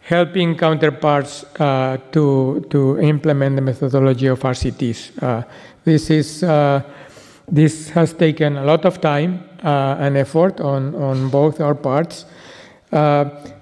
helping 0.00 0.56
counterparts 0.56 1.44
uh, 1.58 1.98
to, 2.12 2.66
to 2.70 3.00
implement 3.00 3.56
the 3.56 3.62
methodology 3.62 4.26
of 4.26 4.40
RCTs. 4.40 5.46
This, 5.84 6.10
is, 6.10 6.42
this 7.48 7.90
has 7.90 8.12
taken 8.12 8.56
a 8.56 8.64
lot 8.64 8.84
of 8.84 9.00
time 9.00 9.48
and 9.62 10.16
effort 10.16 10.60
on, 10.60 10.94
on 10.94 11.28
both 11.30 11.60
our 11.60 11.74
parts. 11.74 12.24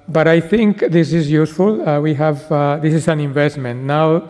But 0.08 0.26
I 0.28 0.40
think 0.40 0.80
this 0.80 1.12
is 1.12 1.30
useful. 1.30 1.88
Uh, 1.88 2.00
we 2.00 2.14
have 2.14 2.50
uh, 2.50 2.76
this 2.78 2.92
is 2.92 3.08
an 3.08 3.20
investment. 3.20 3.84
Now 3.84 4.28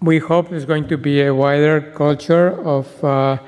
we 0.00 0.18
hope 0.18 0.48
there's 0.48 0.64
going 0.64 0.88
to 0.88 0.96
be 0.96 1.22
a 1.22 1.34
wider 1.34 1.80
culture 1.94 2.58
of 2.66 3.04
uh, 3.04 3.38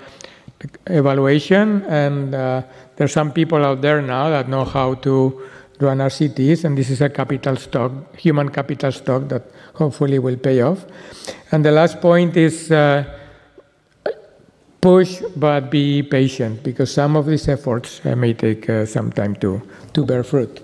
evaluation, 0.86 1.82
and 1.84 2.34
uh, 2.34 2.62
there's 2.96 3.12
some 3.12 3.32
people 3.32 3.64
out 3.64 3.80
there 3.80 4.02
now 4.02 4.28
that 4.30 4.48
know 4.48 4.64
how 4.64 4.94
to 4.94 5.42
run 5.80 5.98
RCTs, 5.98 6.64
and 6.64 6.76
this 6.76 6.90
is 6.90 7.00
a 7.00 7.08
capital 7.08 7.56
stock, 7.56 8.16
human 8.16 8.50
capital 8.50 8.92
stock 8.92 9.28
that 9.28 9.42
hopefully 9.74 10.18
will 10.18 10.36
pay 10.36 10.60
off. 10.60 10.84
And 11.52 11.64
the 11.64 11.72
last 11.72 12.00
point 12.00 12.36
is 12.36 12.70
uh, 12.70 13.04
push 14.80 15.22
but 15.36 15.70
be 15.70 16.02
patient 16.02 16.62
because 16.62 16.92
some 16.92 17.16
of 17.16 17.26
these 17.26 17.48
efforts 17.48 18.00
uh, 18.04 18.14
may 18.14 18.32
take 18.32 18.70
some 18.86 19.10
time 19.10 19.34
to, 19.36 19.60
to 19.92 20.04
bear 20.04 20.22
fruit. 20.22 20.62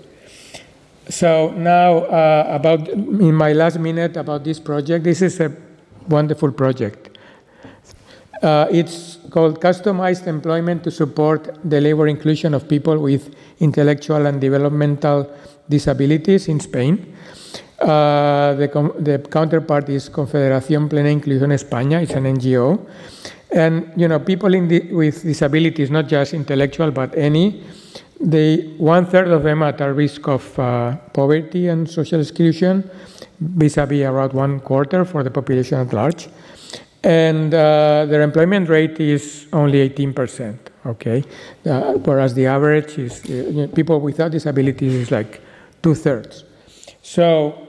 So 1.09 1.51
now 1.51 2.05
uh, 2.05 2.47
about 2.49 2.87
in 2.87 3.35
my 3.35 3.51
last 3.51 3.77
minute 3.79 4.15
about 4.15 4.43
this 4.43 4.59
project. 4.59 5.03
This 5.03 5.21
is 5.21 5.39
a 5.39 5.51
wonderful 6.07 6.51
project. 6.51 7.17
Uh, 8.41 8.67
it's 8.71 9.19
called 9.29 9.61
Customized 9.61 10.27
Employment 10.27 10.83
to 10.83 10.91
Support 10.91 11.59
the 11.63 11.79
Labor 11.79 12.07
Inclusion 12.07 12.53
of 12.53 12.67
People 12.67 12.99
with 12.99 13.35
Intellectual 13.59 14.25
and 14.25 14.39
Developmental 14.39 15.31
Disabilities 15.69 16.47
in 16.49 16.59
Spain. 16.59 17.15
Uh, 17.79 18.53
the, 18.53 18.67
the, 18.99 19.19
counterpart 19.29 19.89
is 19.89 20.09
Confederación 20.09 20.89
Plena 20.89 21.09
Inclusión 21.09 21.51
España. 21.51 22.01
It's 22.01 22.13
an 22.13 22.25
NGO, 22.25 22.85
and 23.53 23.91
you 23.95 24.07
know 24.07 24.19
people 24.19 24.49
the, 24.49 24.91
with 24.91 25.23
disabilities, 25.23 25.89
not 25.91 26.07
just 26.07 26.33
intellectual 26.33 26.91
but 26.91 27.15
any, 27.15 27.63
they, 28.19 28.73
one 28.77 29.05
third 29.05 29.27
of 29.27 29.43
them 29.43 29.63
are 29.63 29.69
at 29.69 29.81
a 29.81 29.91
risk 29.91 30.27
of 30.27 30.57
uh, 30.57 30.95
poverty 31.13 31.67
and 31.67 31.89
social 31.89 32.21
exclusion, 32.21 32.89
vis-a-vis 33.39 34.05
around 34.05 34.33
one 34.33 34.59
quarter 34.59 35.05
for 35.05 35.23
the 35.23 35.31
population 35.31 35.79
at 35.79 35.93
large. 35.93 36.29
And 37.03 37.53
uh, 37.53 38.05
their 38.05 38.21
employment 38.21 38.69
rate 38.69 38.97
is 38.99 39.47
only 39.51 39.89
18%, 39.89 40.57
okay? 40.85 41.23
Uh, 41.65 41.93
whereas 41.95 42.33
the 42.33 42.45
average 42.45 42.97
is, 42.97 43.25
uh, 43.25 43.33
you 43.33 43.51
know, 43.51 43.67
people 43.67 43.99
without 43.99 44.31
disabilities 44.31 44.93
is 44.93 45.11
like 45.11 45.41
two 45.81 45.95
thirds. 45.95 46.45
So 47.01 47.67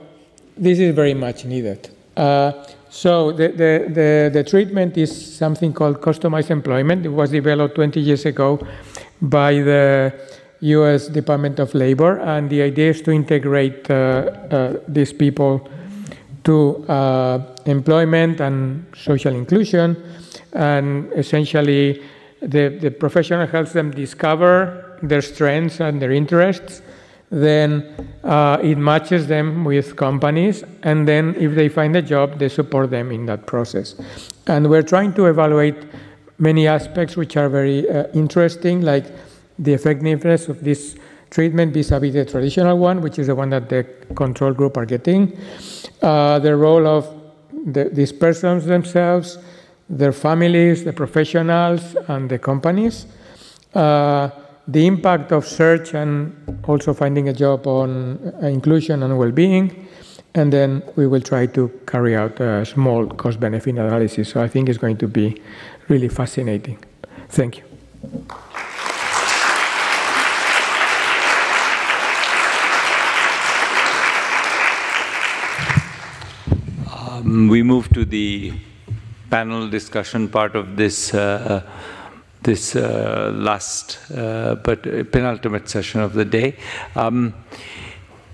this 0.55 0.79
is 0.79 0.95
very 0.95 1.13
much 1.13 1.43
needed. 1.43 1.89
Uh, 2.15 2.53
so 2.95 3.33
the, 3.33 3.49
the, 3.49 3.85
the, 3.89 4.29
the, 4.31 4.43
treatment 4.45 4.97
is 4.97 5.11
something 5.35 5.73
called 5.73 5.99
customized 5.99 6.49
employment. 6.49 7.05
It 7.05 7.09
was 7.09 7.29
developed 7.29 7.75
20 7.75 7.99
years 7.99 8.25
ago 8.25 8.65
by 9.21 9.55
the 9.55 10.13
US 10.61 11.09
Department 11.09 11.59
of 11.59 11.75
Labor, 11.75 12.19
and 12.19 12.49
the 12.49 12.61
idea 12.61 12.91
is 12.91 13.01
to 13.01 13.11
integrate 13.11 13.91
uh, 13.91 13.93
uh, 13.93 14.79
these 14.87 15.11
people 15.11 15.69
to 16.45 16.85
uh, 16.87 17.55
employment 17.65 18.39
and 18.39 18.85
social 18.95 19.35
inclusion, 19.35 20.01
and 20.53 21.11
essentially 21.17 22.01
the, 22.41 22.77
the 22.79 22.91
professional 22.91 23.45
helps 23.45 23.73
them 23.73 23.91
discover 23.91 24.97
their 25.03 25.21
strengths 25.21 25.81
and 25.81 26.01
their 26.01 26.13
interests. 26.13 26.81
Then 27.31 27.83
uh, 28.23 28.59
it 28.61 28.77
matches 28.77 29.27
them 29.27 29.65
with 29.65 29.95
companies, 29.95 30.63
and 30.83 31.07
then 31.07 31.35
if 31.37 31.55
they 31.55 31.69
find 31.69 31.95
a 31.95 32.01
job, 32.01 32.39
they 32.39 32.49
support 32.49 32.91
them 32.91 33.11
in 33.11 33.25
that 33.25 33.45
process. 33.45 33.95
And 34.47 34.69
we're 34.69 34.83
trying 34.83 35.13
to 35.13 35.25
evaluate 35.25 35.75
many 36.37 36.67
aspects 36.67 37.17
which 37.17 37.35
are 37.35 37.49
very 37.49 37.89
uh, 37.89 38.07
interesting, 38.13 38.81
like 38.81 39.05
the 39.57 39.73
effectiveness 39.73 40.47
of 40.49 40.63
this 40.63 40.95
treatment 41.29 41.73
vis-a-vis 41.73 42.13
the 42.13 42.25
traditional 42.25 42.77
one, 42.77 43.01
which 43.01 43.19
is 43.19 43.27
the 43.27 43.35
one 43.35 43.49
that 43.49 43.69
the 43.69 43.83
control 44.15 44.53
group 44.53 44.77
are 44.77 44.85
getting, 44.85 45.37
uh, 46.01 46.39
the 46.39 46.55
role 46.55 46.87
of 46.87 47.09
the, 47.65 47.85
these 47.85 48.11
persons 48.11 48.65
themselves, 48.65 49.37
their 49.89 50.11
families, 50.11 50.83
the 50.83 50.93
professionals, 50.93 51.95
and 52.07 52.29
the 52.29 52.39
companies, 52.39 53.07
uh, 53.73 54.29
the 54.67 54.87
impact 54.87 55.31
of 55.31 55.45
search 55.45 55.93
and 55.93 56.33
also 56.67 56.93
finding 56.93 57.29
a 57.29 57.33
job 57.33 57.67
on 57.67 58.17
uh, 58.41 58.47
inclusion 58.47 59.03
and 59.03 59.17
well-being, 59.17 59.87
and 60.33 60.51
then 60.51 60.81
we 60.95 61.07
will 61.07 61.21
try 61.21 61.45
to 61.45 61.69
carry 61.85 62.15
out 62.15 62.39
a 62.39 62.65
small 62.65 63.07
cost-benefit 63.07 63.75
analysis. 63.75 64.29
So 64.29 64.41
I 64.41 64.47
think 64.47 64.69
it's 64.69 64.79
going 64.79 64.97
to 64.97 65.07
be 65.07 65.41
really 65.87 66.09
fascinating. 66.09 66.77
Thank 67.29 67.57
you. 67.57 67.63
Um, 76.91 77.47
we 77.47 77.61
move 77.63 77.89
to 77.89 78.03
the 78.03 78.53
panel 79.29 79.69
discussion 79.69 80.27
part 80.27 80.55
of 80.55 80.75
this 80.75 81.13
uh, 81.13 81.61
this 82.45 82.75
uh, 82.75 83.31
last 83.35 83.99
uh, 84.11 84.55
but 84.55 84.83
penultimate 85.11 85.67
session 85.67 85.99
of 86.01 86.13
the 86.13 86.25
day. 86.25 86.55
Um, 86.95 87.33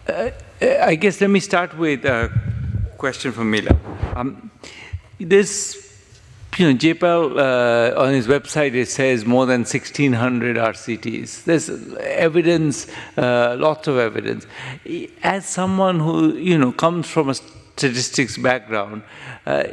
uh, 0.08 0.30
I 0.62 0.96
guess 0.96 1.22
let 1.22 1.30
me 1.30 1.40
start 1.40 1.78
with 1.78 2.06
a 2.06 2.30
question 2.98 3.32
from 3.32 3.50
Mila. 3.50 3.76
Um, 4.16 4.52
this 5.18 5.88
you 6.58 6.72
know, 6.72 6.78
JPAL 6.78 7.38
uh, 7.40 8.02
on 8.02 8.14
his 8.14 8.28
website 8.28 8.74
it 8.76 8.90
says 8.90 9.26
more 9.26 9.46
than 9.46 9.62
1,600 9.62 10.58
RCTs. 10.58 11.46
There's 11.46 11.70
evidence, 12.00 12.88
uh, 13.18 13.56
lots 13.58 13.88
of 13.88 13.98
evidence. 13.98 14.46
As 15.24 15.46
someone 15.46 16.02
who 16.02 16.36
you 16.36 16.58
know 16.58 16.74
comes 16.74 17.08
from 17.08 17.30
a 17.30 17.36
statistics 17.36 18.38
background, 18.38 19.04
uh, 19.46 19.64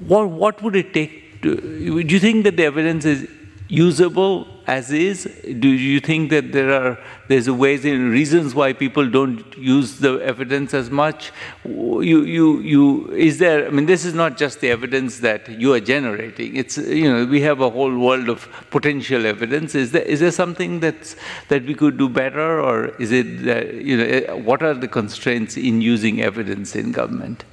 what, 0.00 0.28
what 0.28 0.60
would 0.62 0.74
it 0.74 0.92
take 0.92 1.27
do 1.40 2.04
you 2.06 2.18
think 2.18 2.44
that 2.44 2.56
the 2.56 2.64
evidence 2.64 3.04
is 3.04 3.28
usable 3.68 4.46
as 4.66 4.90
is? 4.90 5.24
Do 5.60 5.68
you 5.68 6.00
think 6.00 6.30
that 6.30 6.52
there 6.52 6.72
are 6.72 6.98
there's 7.28 7.48
ways 7.50 7.84
and 7.84 8.10
reasons 8.10 8.54
why 8.54 8.72
people 8.72 9.08
don't 9.08 9.56
use 9.56 9.98
the 9.98 10.18
evidence 10.18 10.74
as 10.74 10.90
much? 10.90 11.32
You 11.64 12.22
you 12.22 12.60
you 12.60 13.10
is 13.12 13.38
there? 13.38 13.66
I 13.66 13.70
mean, 13.70 13.86
this 13.86 14.04
is 14.04 14.14
not 14.14 14.36
just 14.36 14.60
the 14.60 14.70
evidence 14.70 15.20
that 15.20 15.48
you 15.48 15.74
are 15.74 15.80
generating. 15.80 16.56
It's 16.56 16.78
you 16.78 17.10
know 17.10 17.24
we 17.26 17.40
have 17.42 17.60
a 17.60 17.70
whole 17.70 17.96
world 17.96 18.28
of 18.28 18.48
potential 18.70 19.26
evidence. 19.26 19.74
Is 19.74 19.92
there 19.92 20.02
is 20.02 20.20
there 20.20 20.32
something 20.32 20.80
that's 20.80 21.16
that 21.48 21.64
we 21.64 21.74
could 21.74 21.98
do 21.98 22.08
better, 22.08 22.60
or 22.60 22.86
is 22.96 23.12
it 23.12 23.44
that, 23.44 23.74
you 23.74 23.96
know 23.96 24.04
eh, 24.04 24.32
what 24.32 24.62
are 24.62 24.74
the 24.74 24.88
constraints 24.88 25.56
in 25.56 25.80
using 25.82 26.22
evidence 26.22 26.74
in 26.74 26.92
government? 26.92 27.44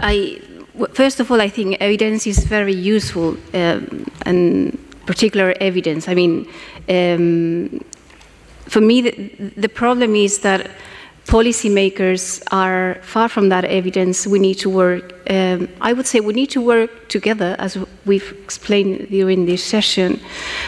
I 0.00 0.40
first 0.92 1.20
of 1.20 1.30
all, 1.30 1.40
I 1.40 1.48
think 1.48 1.76
evidence 1.80 2.26
is 2.26 2.44
very 2.44 2.74
useful, 2.74 3.36
um, 3.52 4.06
and 4.26 4.78
particular 5.06 5.54
evidence. 5.60 6.08
I 6.08 6.14
mean, 6.14 6.46
um, 6.88 7.84
for 8.66 8.80
me, 8.80 9.02
the, 9.02 9.10
the, 9.56 9.68
problem 9.68 10.14
is 10.14 10.40
that 10.40 10.70
policymakers 11.26 12.42
are 12.52 12.98
far 13.02 13.28
from 13.28 13.48
that 13.48 13.64
evidence. 13.64 14.26
We 14.26 14.38
need 14.38 14.58
to 14.58 14.70
work. 14.70 15.12
Um, 15.30 15.68
I 15.80 15.92
would 15.92 16.06
say 16.06 16.20
we 16.20 16.34
need 16.34 16.50
to 16.50 16.60
work 16.60 17.08
together, 17.08 17.56
as 17.58 17.78
we've 18.04 18.30
explained 18.44 19.08
during 19.08 19.46
this 19.46 19.64
session. 19.64 20.20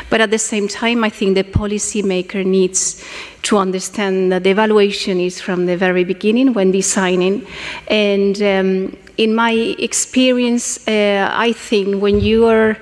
But 0.08 0.20
at 0.20 0.30
the 0.30 0.38
same 0.38 0.66
time, 0.68 1.04
I 1.04 1.10
think 1.10 1.34
the 1.34 1.44
policymaker 1.44 2.44
needs 2.44 3.04
to 3.42 3.58
understand 3.58 4.32
that 4.32 4.44
the 4.44 4.50
evaluation 4.50 5.20
is 5.20 5.40
from 5.40 5.66
the 5.66 5.76
very 5.76 6.04
beginning 6.04 6.52
when 6.54 6.70
designing, 6.70 7.46
and 7.88 8.42
um, 8.42 8.96
in 9.16 9.34
my 9.34 9.52
experience, 9.78 10.86
uh, 10.88 11.30
I 11.32 11.52
think 11.52 12.02
when 12.02 12.20
you 12.20 12.46
are 12.46 12.76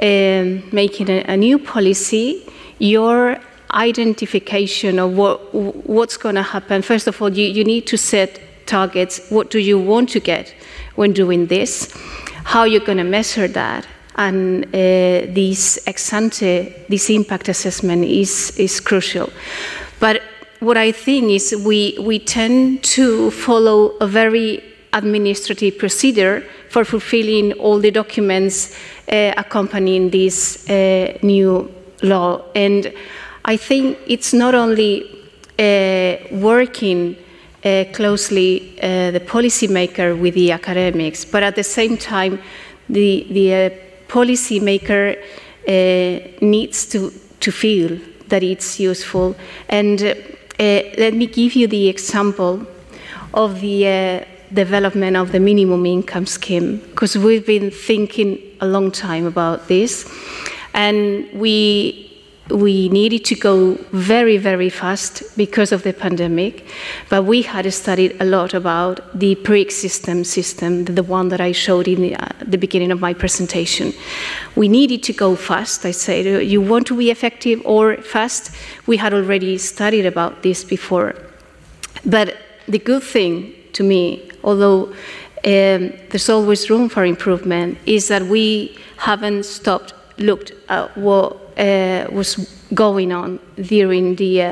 uh, 0.00 0.44
making 0.72 1.08
a, 1.08 1.24
a, 1.28 1.36
new 1.36 1.58
policy, 1.58 2.44
your 2.78 3.38
identification 3.76 4.98
of 4.98 5.12
what, 5.16 5.54
what's 5.54 6.16
going 6.16 6.34
to 6.34 6.42
happen, 6.42 6.82
first 6.82 7.06
of 7.06 7.20
all, 7.20 7.30
you, 7.30 7.46
you 7.46 7.64
need 7.64 7.86
to 7.86 7.98
set 7.98 8.40
targets. 8.66 9.28
What 9.28 9.50
do 9.50 9.58
you 9.58 9.78
want 9.78 10.08
to 10.10 10.20
get 10.20 10.54
when 10.96 11.12
doing 11.12 11.46
this? 11.46 11.92
How 12.44 12.64
you're 12.64 12.84
going 12.84 12.98
to 12.98 13.04
measure 13.04 13.48
that? 13.48 13.86
And 14.16 14.64
uh, 14.66 14.68
this 15.34 15.78
ex 15.86 16.12
ante, 16.12 16.72
this 16.88 17.10
impact 17.10 17.48
assessment 17.48 18.04
is, 18.04 18.56
is 18.58 18.80
crucial. 18.80 19.30
But 20.00 20.22
what 20.60 20.78
I 20.78 20.90
think 20.90 21.30
is 21.30 21.54
we, 21.64 21.98
we 22.00 22.18
tend 22.18 22.82
to 22.84 23.30
follow 23.30 23.90
a 24.00 24.06
very 24.06 24.62
administrative 24.94 25.76
procedure 25.76 26.42
for 26.70 26.84
fulfilling 26.84 27.52
all 27.54 27.78
the 27.78 27.90
documents 27.90 28.74
uh, 29.12 29.34
accompanying 29.36 30.08
this 30.10 30.68
uh, 30.70 31.18
new 31.22 31.70
law. 32.02 32.42
And 32.54 32.92
I 33.48 33.56
think 33.56 33.98
it's 34.08 34.32
not 34.32 34.56
only 34.56 35.04
uh, 35.56 36.16
working 36.32 37.16
uh, 37.64 37.84
closely 37.92 38.76
uh, 38.82 39.12
the 39.12 39.20
policymaker 39.20 40.18
with 40.18 40.34
the 40.34 40.50
academics, 40.50 41.24
but 41.24 41.44
at 41.44 41.54
the 41.54 41.62
same 41.62 41.96
time, 41.96 42.40
the, 42.88 43.24
the 43.30 43.54
uh, 43.54 43.70
policymaker 44.08 45.16
needs 46.42 46.86
to, 46.86 47.12
to 47.40 47.52
feel 47.52 47.98
that 48.28 48.42
it's 48.42 48.80
useful. 48.80 49.36
And 49.68 50.00
let 50.58 51.14
me 51.14 51.26
give 51.26 51.54
you 51.54 51.68
the 51.68 51.88
example 51.88 52.66
of 53.32 53.60
the 53.60 54.26
development 54.52 55.16
of 55.16 55.30
the 55.30 55.40
minimum 55.40 55.86
income 55.86 56.26
scheme 56.26 56.78
because 56.78 57.16
we've 57.16 57.46
been 57.46 57.70
thinking 57.70 58.38
a 58.60 58.66
long 58.66 58.90
time 58.92 59.26
about 59.26 59.66
this 59.66 60.08
and 60.72 61.28
we 61.32 62.05
we 62.50 62.88
needed 62.88 63.24
to 63.24 63.34
go 63.34 63.74
very 63.92 64.36
very 64.36 64.70
fast 64.70 65.22
because 65.36 65.72
of 65.72 65.82
the 65.82 65.92
pandemic 65.92 66.64
but 67.08 67.24
we 67.24 67.42
had 67.42 67.72
studied 67.72 68.16
a 68.20 68.24
lot 68.24 68.54
about 68.54 69.00
the 69.18 69.34
pre-existing 69.36 70.22
system 70.22 70.84
the 70.84 71.02
one 71.02 71.28
that 71.28 71.40
i 71.40 71.52
showed 71.52 71.88
in 71.88 72.00
the, 72.02 72.14
uh, 72.14 72.28
the 72.46 72.58
beginning 72.58 72.90
of 72.90 73.00
my 73.00 73.12
presentation. 73.12 73.92
We 74.54 74.68
needed 74.68 75.02
to 75.04 75.12
go 75.12 75.36
fast. 75.36 75.84
I 75.84 75.90
said 75.90 76.44
you 76.44 76.60
want 76.60 76.86
to 76.88 76.96
be 76.96 77.10
effective 77.10 77.60
or 77.64 77.96
fast? 77.98 78.50
We 78.86 78.96
had 78.96 79.12
already 79.12 79.58
studied 79.58 80.06
about 80.06 80.42
this 80.42 80.64
before. 80.64 81.14
But 82.04 82.36
the 82.68 82.78
good 82.78 83.02
thing 83.02 83.54
to 83.72 83.82
me, 83.82 84.30
although 84.42 84.92
um, 85.44 85.92
there's 86.10 86.28
always 86.28 86.70
room 86.70 86.88
for 86.88 87.04
improvement, 87.04 87.78
is 87.86 88.08
that 88.08 88.22
we 88.22 88.76
haven't 88.96 89.44
stopped 89.44 89.94
looked 90.18 90.52
at 90.68 90.96
what 90.96 91.32
uh, 91.34 91.45
was 91.56 92.36
going 92.74 93.12
on 93.12 93.38
during 93.56 94.16
the, 94.16 94.42
uh, 94.42 94.46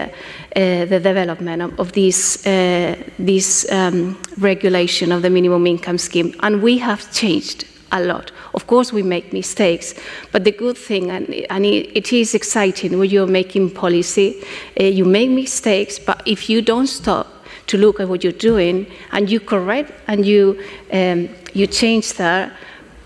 uh, 0.56 0.84
the 0.86 1.00
development 1.00 1.62
of, 1.62 1.80
of 1.80 1.92
this, 1.92 2.46
uh, 2.46 2.96
this 3.18 3.70
um, 3.70 4.20
regulation 4.38 5.12
of 5.12 5.22
the 5.22 5.30
minimum 5.30 5.66
income 5.66 5.98
scheme. 5.98 6.34
And 6.40 6.62
we 6.62 6.78
have 6.78 7.12
changed 7.12 7.66
a 7.92 8.00
lot. 8.00 8.32
Of 8.54 8.66
course, 8.66 8.92
we 8.92 9.02
make 9.02 9.32
mistakes, 9.32 9.94
but 10.32 10.44
the 10.44 10.52
good 10.52 10.76
thing, 10.76 11.10
and, 11.10 11.28
and 11.50 11.64
it, 11.64 11.96
it 11.96 12.12
is 12.12 12.34
exciting 12.34 12.98
when 12.98 13.10
you're 13.10 13.26
making 13.26 13.70
policy, 13.70 14.42
uh, 14.80 14.84
you 14.84 15.04
make 15.04 15.30
mistakes, 15.30 15.98
but 15.98 16.22
if 16.26 16.48
you 16.50 16.62
don't 16.62 16.88
stop 16.88 17.28
to 17.66 17.78
look 17.78 18.00
at 18.00 18.08
what 18.08 18.22
you're 18.22 18.32
doing 18.32 18.86
and 19.12 19.30
you 19.30 19.40
correct 19.40 19.92
and 20.06 20.26
you, 20.26 20.60
um, 20.92 21.28
you 21.52 21.66
change 21.66 22.14
that. 22.14 22.52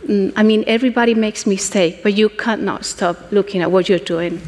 Mm, 0.09 0.32
I 0.36 0.42
mean, 0.42 0.64
everybody 0.66 1.14
makes 1.14 1.46
mistake, 1.46 2.02
but 2.02 2.14
you 2.14 2.30
cannot 2.30 2.86
stop 2.86 3.30
looking 3.30 3.61
at 3.61 3.70
what 3.70 3.90
you're 3.90 4.06
doing. 4.14 4.40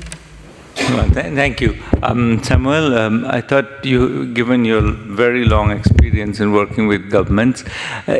Well, 0.89 1.11
th 1.17 1.35
thank 1.41 1.61
you. 1.61 1.73
Um, 2.03 2.43
Samuel, 2.43 2.87
um, 3.03 3.17
I 3.39 3.41
thought 3.43 3.85
you, 3.85 4.01
given 4.39 4.65
your 4.65 4.81
very 5.23 5.45
long 5.45 5.71
experience 5.71 6.41
in 6.41 6.53
working 6.53 6.89
with 6.93 7.11
governments, 7.11 7.65
uh, 8.09 8.17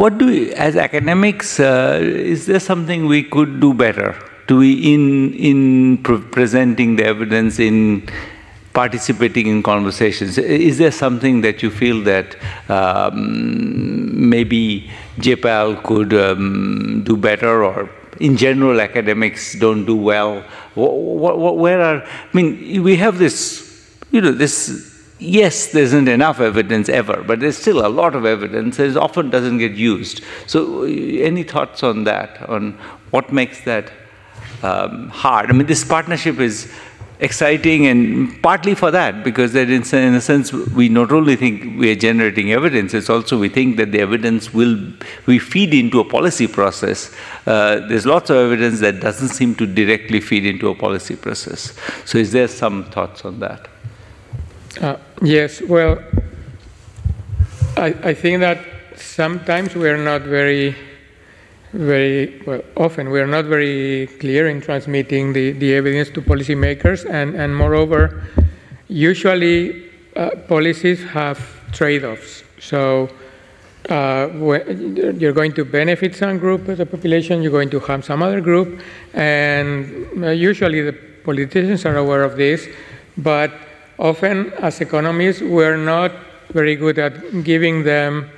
what 0.00 0.16
do 0.16 0.26
we, 0.32 0.38
as 0.54 0.76
academics, 0.76 1.60
uh, 1.60 2.00
is 2.34 2.46
there 2.46 2.60
something 2.70 3.06
we 3.06 3.22
could 3.22 3.60
do 3.60 3.74
better? 3.74 4.16
Do 4.48 4.56
we, 4.64 4.72
in, 4.94 5.34
in 5.34 5.98
pre 5.98 6.18
presenting 6.38 6.96
the 6.96 7.04
evidence, 7.04 7.58
in 7.58 8.08
participating 8.72 9.46
in 9.46 9.62
conversations. 9.62 10.38
Is 10.38 10.78
there 10.78 10.90
something 10.90 11.42
that 11.42 11.62
you 11.62 11.70
feel 11.70 12.00
that 12.04 12.36
um, 12.68 14.30
maybe 14.30 14.90
JPAL 15.18 15.82
could 15.82 16.14
um, 16.14 17.02
do 17.04 17.16
better 17.16 17.64
or 17.64 17.90
in 18.20 18.36
general 18.36 18.80
academics 18.80 19.54
don't 19.58 19.84
do 19.84 19.96
well? 19.96 20.40
Where 20.74 21.80
are, 21.80 22.02
I 22.02 22.28
mean, 22.32 22.82
we 22.82 22.96
have 22.96 23.18
this, 23.18 23.94
you 24.10 24.20
know, 24.20 24.32
this 24.32 24.92
yes, 25.22 25.68
there 25.68 25.82
isn't 25.82 26.08
enough 26.08 26.40
evidence 26.40 26.88
ever, 26.88 27.22
but 27.22 27.40
there's 27.40 27.56
still 27.56 27.86
a 27.86 27.88
lot 27.88 28.14
of 28.14 28.24
evidence 28.24 28.76
that 28.76 28.96
often 28.96 29.30
doesn't 29.30 29.58
get 29.58 29.72
used. 29.72 30.22
So, 30.46 30.84
any 30.84 31.42
thoughts 31.42 31.82
on 31.82 32.04
that, 32.04 32.42
on 32.48 32.72
what 33.10 33.32
makes 33.32 33.64
that 33.64 33.92
um, 34.62 35.08
hard? 35.08 35.50
I 35.50 35.52
mean, 35.52 35.66
this 35.66 35.84
partnership 35.84 36.40
is 36.40 36.72
exciting 37.22 37.86
and 37.86 38.42
partly 38.42 38.74
for 38.74 38.90
that 38.90 39.22
because 39.22 39.52
that 39.52 39.70
in, 39.70 39.82
in, 39.94 40.14
a 40.14 40.20
sense 40.20 40.52
we 40.52 40.88
not 40.88 41.12
only 41.12 41.36
think 41.36 41.78
we 41.78 41.90
are 41.92 41.94
generating 41.94 42.50
evidence 42.50 42.94
it's 42.94 43.08
also 43.08 43.38
we 43.38 43.48
think 43.48 43.76
that 43.76 43.92
the 43.92 44.00
evidence 44.00 44.52
will 44.52 44.76
we 45.26 45.38
feed 45.38 45.72
into 45.72 46.00
a 46.00 46.04
policy 46.04 46.48
process. 46.48 47.14
Uh, 47.46 47.76
there's 47.86 48.06
lots 48.06 48.28
of 48.28 48.36
evidence 48.36 48.80
that 48.80 48.98
doesn't 49.00 49.28
seem 49.28 49.54
to 49.54 49.66
directly 49.66 50.20
feed 50.20 50.44
into 50.44 50.68
a 50.68 50.74
policy 50.74 51.14
process. 51.14 51.78
So 52.04 52.18
is 52.18 52.32
there 52.32 52.48
some 52.48 52.84
thoughts 52.90 53.24
on 53.24 53.38
that? 53.38 53.68
Uh, 54.80 54.96
yes 55.22 55.62
well 55.62 56.02
I, 57.76 57.94
I 58.02 58.14
think 58.14 58.40
that 58.40 58.58
sometimes 58.96 59.76
we're 59.76 60.02
not 60.02 60.22
very 60.22 60.76
very 61.72 62.42
well, 62.46 62.62
often 62.76 63.10
we 63.10 63.20
are 63.20 63.26
not 63.26 63.46
very 63.46 64.06
clear 64.20 64.48
in 64.48 64.60
transmitting 64.60 65.32
the, 65.32 65.52
the 65.52 65.74
evidence 65.74 66.10
to 66.10 66.20
policymakers, 66.20 67.08
and, 67.08 67.34
and 67.34 67.56
moreover, 67.56 68.24
usually 68.88 69.90
uh, 70.16 70.30
policies 70.48 71.02
have 71.02 71.40
trade 71.72 72.04
offs. 72.04 72.44
So 72.60 73.08
uh, 73.88 74.28
you're 74.32 75.32
going 75.32 75.52
to 75.54 75.64
benefit 75.64 76.14
some 76.14 76.38
group 76.38 76.68
of 76.68 76.78
the 76.78 76.86
population, 76.86 77.42
you're 77.42 77.52
going 77.52 77.70
to 77.70 77.80
harm 77.80 78.02
some 78.02 78.22
other 78.22 78.40
group, 78.40 78.80
and 79.14 80.24
uh, 80.24 80.28
usually 80.28 80.82
the 80.82 80.92
politicians 81.24 81.86
are 81.86 81.96
aware 81.96 82.22
of 82.22 82.36
this, 82.36 82.68
but 83.16 83.50
often 83.98 84.52
as 84.58 84.80
economists, 84.80 85.40
we're 85.40 85.76
not 85.76 86.12
very 86.50 86.76
good 86.76 86.98
at 86.98 87.44
giving 87.44 87.82
them 87.82 88.28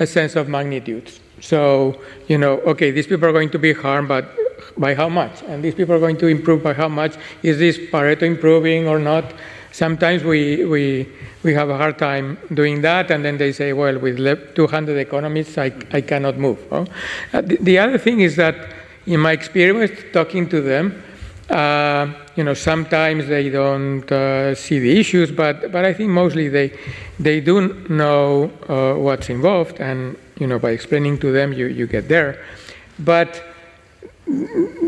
a 0.00 0.06
sense 0.06 0.34
of 0.34 0.48
magnitudes. 0.48 1.19
So, 1.40 2.00
you 2.28 2.38
know, 2.38 2.60
okay, 2.60 2.90
these 2.90 3.06
people 3.06 3.28
are 3.28 3.32
going 3.32 3.50
to 3.50 3.58
be 3.58 3.72
harmed, 3.72 4.08
but 4.08 4.36
by 4.76 4.94
how 4.94 5.08
much? 5.08 5.42
And 5.42 5.62
these 5.64 5.74
people 5.74 5.94
are 5.94 5.98
going 5.98 6.16
to 6.18 6.26
improve 6.26 6.62
by 6.62 6.74
how 6.74 6.88
much? 6.88 7.16
Is 7.42 7.58
this 7.58 7.78
Pareto 7.78 8.22
improving 8.22 8.88
or 8.88 8.98
not? 8.98 9.24
Sometimes 9.72 10.24
we, 10.24 10.64
we, 10.64 11.08
we 11.42 11.54
have 11.54 11.70
a 11.70 11.76
hard 11.76 11.98
time 11.98 12.38
doing 12.52 12.82
that, 12.82 13.10
and 13.10 13.24
then 13.24 13.38
they 13.38 13.52
say, 13.52 13.72
well, 13.72 13.98
with 13.98 14.18
200 14.54 14.98
economists, 14.98 15.56
I, 15.58 15.72
I 15.92 16.00
cannot 16.00 16.38
move. 16.38 16.58
Oh? 16.72 16.86
The, 17.32 17.56
the, 17.60 17.78
other 17.78 17.98
thing 17.98 18.20
is 18.20 18.36
that 18.36 18.74
in 19.06 19.20
my 19.20 19.32
experience 19.32 19.92
talking 20.12 20.48
to 20.48 20.60
them, 20.60 21.02
uh, 21.48 22.12
you 22.36 22.44
know, 22.44 22.54
sometimes 22.54 23.26
they 23.28 23.48
don't 23.48 24.10
uh, 24.10 24.54
see 24.54 24.78
the 24.80 24.98
issues, 24.98 25.30
but, 25.30 25.70
but 25.70 25.84
I 25.84 25.92
think 25.92 26.10
mostly 26.10 26.48
they, 26.48 26.76
they 27.18 27.40
do 27.40 27.86
know 27.88 28.50
uh, 28.68 28.98
what's 28.98 29.30
involved, 29.30 29.80
and 29.80 30.16
you 30.40 30.46
know, 30.46 30.58
by 30.58 30.70
explaining 30.70 31.18
to 31.18 31.32
them, 31.32 31.52
you, 31.52 31.66
you 31.66 31.86
get 31.86 32.08
there. 32.08 32.42
But 32.98 33.44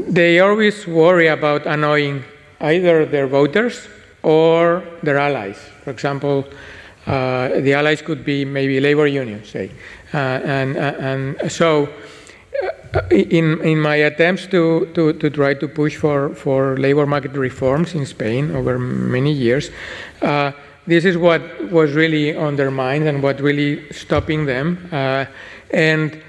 they 0.09 0.40
always 0.40 0.86
worry 0.86 1.28
about 1.28 1.66
annoying 1.66 2.24
either 2.61 3.07
their 3.07 3.26
voters 3.26 3.88
or 4.22 4.82
their 5.03 5.18
allies. 5.18 5.59
For 5.84 5.90
example, 5.90 6.46
uh, 7.07 7.48
the 7.61 7.74
allies 7.74 8.03
could 8.03 8.24
be 8.24 8.44
maybe 8.44 8.80
labor 8.80 9.07
unions, 9.07 9.48
say. 9.48 9.70
Uh, 10.14 10.16
and, 10.16 10.76
uh, 10.76 10.94
and 10.98 11.53
so, 11.53 11.88
uh, 12.94 13.00
in, 13.11 13.61
in 13.62 13.80
my 13.80 13.96
attempts 13.96 14.46
to, 14.46 14.90
to, 14.94 15.12
to 15.14 15.30
try 15.30 15.55
to 15.55 15.66
push 15.66 15.96
for, 15.96 16.34
for 16.34 16.76
labor 16.76 17.07
market 17.07 17.32
reforms 17.32 17.94
in 17.94 18.07
Spain 18.07 18.55
over 18.55 18.78
many 18.78 19.32
years, 19.32 19.70
uh, 20.20 20.53
this 20.87 21.05
is 21.05 21.16
what 21.16 21.70
was 21.70 21.93
really 21.93 22.37
on 22.37 22.57
their 22.57 22.70
mind 22.70 23.07
and 23.07 23.22
what 23.22 23.41
really 23.41 23.93
stopping 23.93 24.47
them. 24.47 24.89
Uh, 24.91 25.24
and 25.70 26.22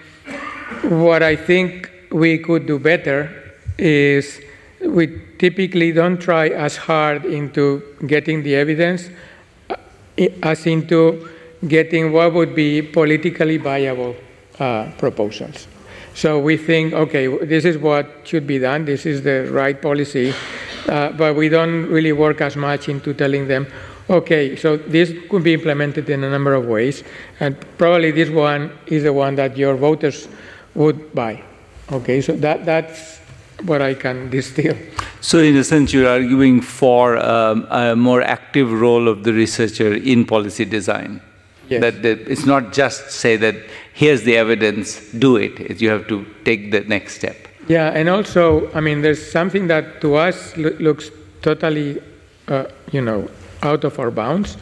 what 0.83 1.23
I 1.23 1.35
think 1.35 1.89
we 2.11 2.37
could 2.37 2.65
do 2.65 2.79
better 2.79 3.29
is 3.77 4.41
we 4.81 5.21
typically 5.39 5.91
don't 5.91 6.19
try 6.19 6.49
as 6.49 6.77
hard 6.77 7.25
into 7.25 7.81
getting 8.05 8.43
the 8.43 8.55
evidence 8.55 9.09
uh, 9.69 9.75
as 10.43 10.65
into 10.65 11.29
getting 11.67 12.11
what 12.11 12.33
would 12.33 12.53
be 12.53 12.81
politically 12.81 13.57
viable 13.57 14.15
uh, 14.59 14.91
proposals. 14.97 15.67
So 16.13 16.39
we 16.39 16.57
think, 16.57 16.93
okay, 16.93 17.27
this 17.45 17.65
is 17.65 17.77
what 17.77 18.05
should 18.23 18.45
be 18.45 18.59
done, 18.59 18.85
this 18.85 19.05
is 19.05 19.23
the 19.23 19.49
right 19.51 19.81
policy, 19.81 20.33
uh, 20.87 21.11
but 21.11 21.35
we 21.35 21.49
don't 21.49 21.87
really 21.87 22.11
work 22.11 22.41
as 22.41 22.55
much 22.55 22.87
into 22.87 23.13
telling 23.13 23.47
them, 23.47 23.65
okay, 24.09 24.55
so 24.55 24.77
this 24.77 25.13
could 25.29 25.43
be 25.43 25.53
implemented 25.53 26.09
in 26.09 26.23
a 26.23 26.29
number 26.29 26.53
of 26.53 26.65
ways, 26.65 27.03
and 27.39 27.55
probably 27.77 28.11
this 28.11 28.29
one 28.29 28.71
is 28.87 29.03
the 29.03 29.13
one 29.13 29.35
that 29.35 29.57
your 29.57 29.75
voters 29.75 30.27
would 30.75 31.13
buy. 31.13 31.41
Okay, 31.91 32.21
so 32.21 32.33
that, 32.37 32.65
that's 32.65 33.19
what 33.63 33.81
I 33.81 33.93
can 33.93 34.29
distill. 34.29 34.75
So, 35.21 35.39
in 35.39 35.55
a 35.55 35.63
sense, 35.63 35.93
you're 35.93 36.09
arguing 36.09 36.61
for 36.61 37.17
um, 37.17 37.65
a 37.69 37.95
more 37.95 38.21
active 38.21 38.71
role 38.71 39.07
of 39.07 39.23
the 39.23 39.31
researcher 39.33 39.93
in 39.93 40.25
policy 40.25 40.65
design. 40.65 41.21
Yes. 41.69 41.81
That, 41.81 42.01
that 42.03 42.19
it's 42.27 42.45
not 42.45 42.73
just 42.73 43.11
say 43.11 43.37
that 43.37 43.55
here's 43.93 44.23
the 44.23 44.35
evidence, 44.35 44.99
do 45.11 45.37
it. 45.37 45.81
You 45.81 45.89
have 45.89 46.07
to 46.09 46.25
take 46.43 46.71
the 46.71 46.81
next 46.81 47.15
step. 47.15 47.37
Yeah, 47.67 47.91
and 47.91 48.09
also, 48.09 48.69
I 48.73 48.81
mean, 48.81 49.01
there's 49.01 49.31
something 49.31 49.67
that 49.67 50.01
to 50.01 50.15
us 50.15 50.57
lo- 50.57 50.75
looks 50.79 51.09
totally, 51.41 52.01
uh, 52.49 52.65
you 52.91 53.01
know, 53.01 53.29
out 53.63 53.83
of 53.83 53.99
our 53.99 54.11
bounds, 54.11 54.57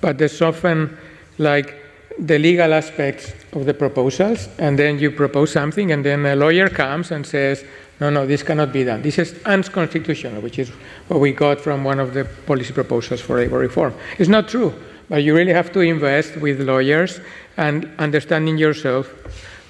but 0.00 0.18
there's 0.18 0.40
often 0.40 0.96
like 1.38 1.76
the 2.18 2.38
legal 2.38 2.72
aspects 2.72 3.32
of 3.52 3.66
the 3.66 3.74
proposals, 3.74 4.48
and 4.58 4.78
then 4.78 4.98
you 4.98 5.10
propose 5.10 5.52
something, 5.52 5.90
and 5.92 6.04
then 6.04 6.24
a 6.26 6.36
lawyer 6.36 6.68
comes 6.68 7.10
and 7.10 7.26
says, 7.26 7.64
no, 8.00 8.10
no, 8.10 8.26
this 8.26 8.42
cannot 8.42 8.72
be 8.72 8.84
done. 8.84 9.02
This 9.02 9.18
is 9.18 9.40
unconstitutional, 9.44 10.40
which 10.40 10.58
is 10.58 10.70
what 11.08 11.20
we 11.20 11.32
got 11.32 11.60
from 11.60 11.84
one 11.84 12.00
of 12.00 12.14
the 12.14 12.24
policy 12.46 12.72
proposals 12.72 13.20
for 13.20 13.36
labor 13.36 13.58
reform. 13.58 13.94
It's 14.18 14.28
not 14.28 14.48
true, 14.48 14.72
but 15.08 15.22
you 15.22 15.34
really 15.34 15.52
have 15.52 15.72
to 15.72 15.80
invest 15.80 16.36
with 16.36 16.60
lawyers 16.60 17.20
and 17.56 17.90
understanding 17.98 18.58
yourself 18.58 19.08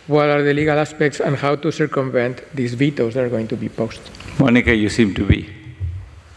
what 0.06 0.28
are 0.28 0.42
the 0.42 0.52
legal 0.52 0.78
aspects 0.78 1.20
and 1.20 1.36
how 1.36 1.56
to 1.56 1.72
circumvent 1.72 2.42
these 2.54 2.74
vetoes 2.74 3.14
that 3.14 3.24
are 3.24 3.30
going 3.30 3.48
to 3.48 3.56
be 3.56 3.68
posed. 3.68 4.02
Monica, 4.38 4.74
you 4.74 4.90
seem 4.90 5.14
to 5.14 5.24
be. 5.24 5.63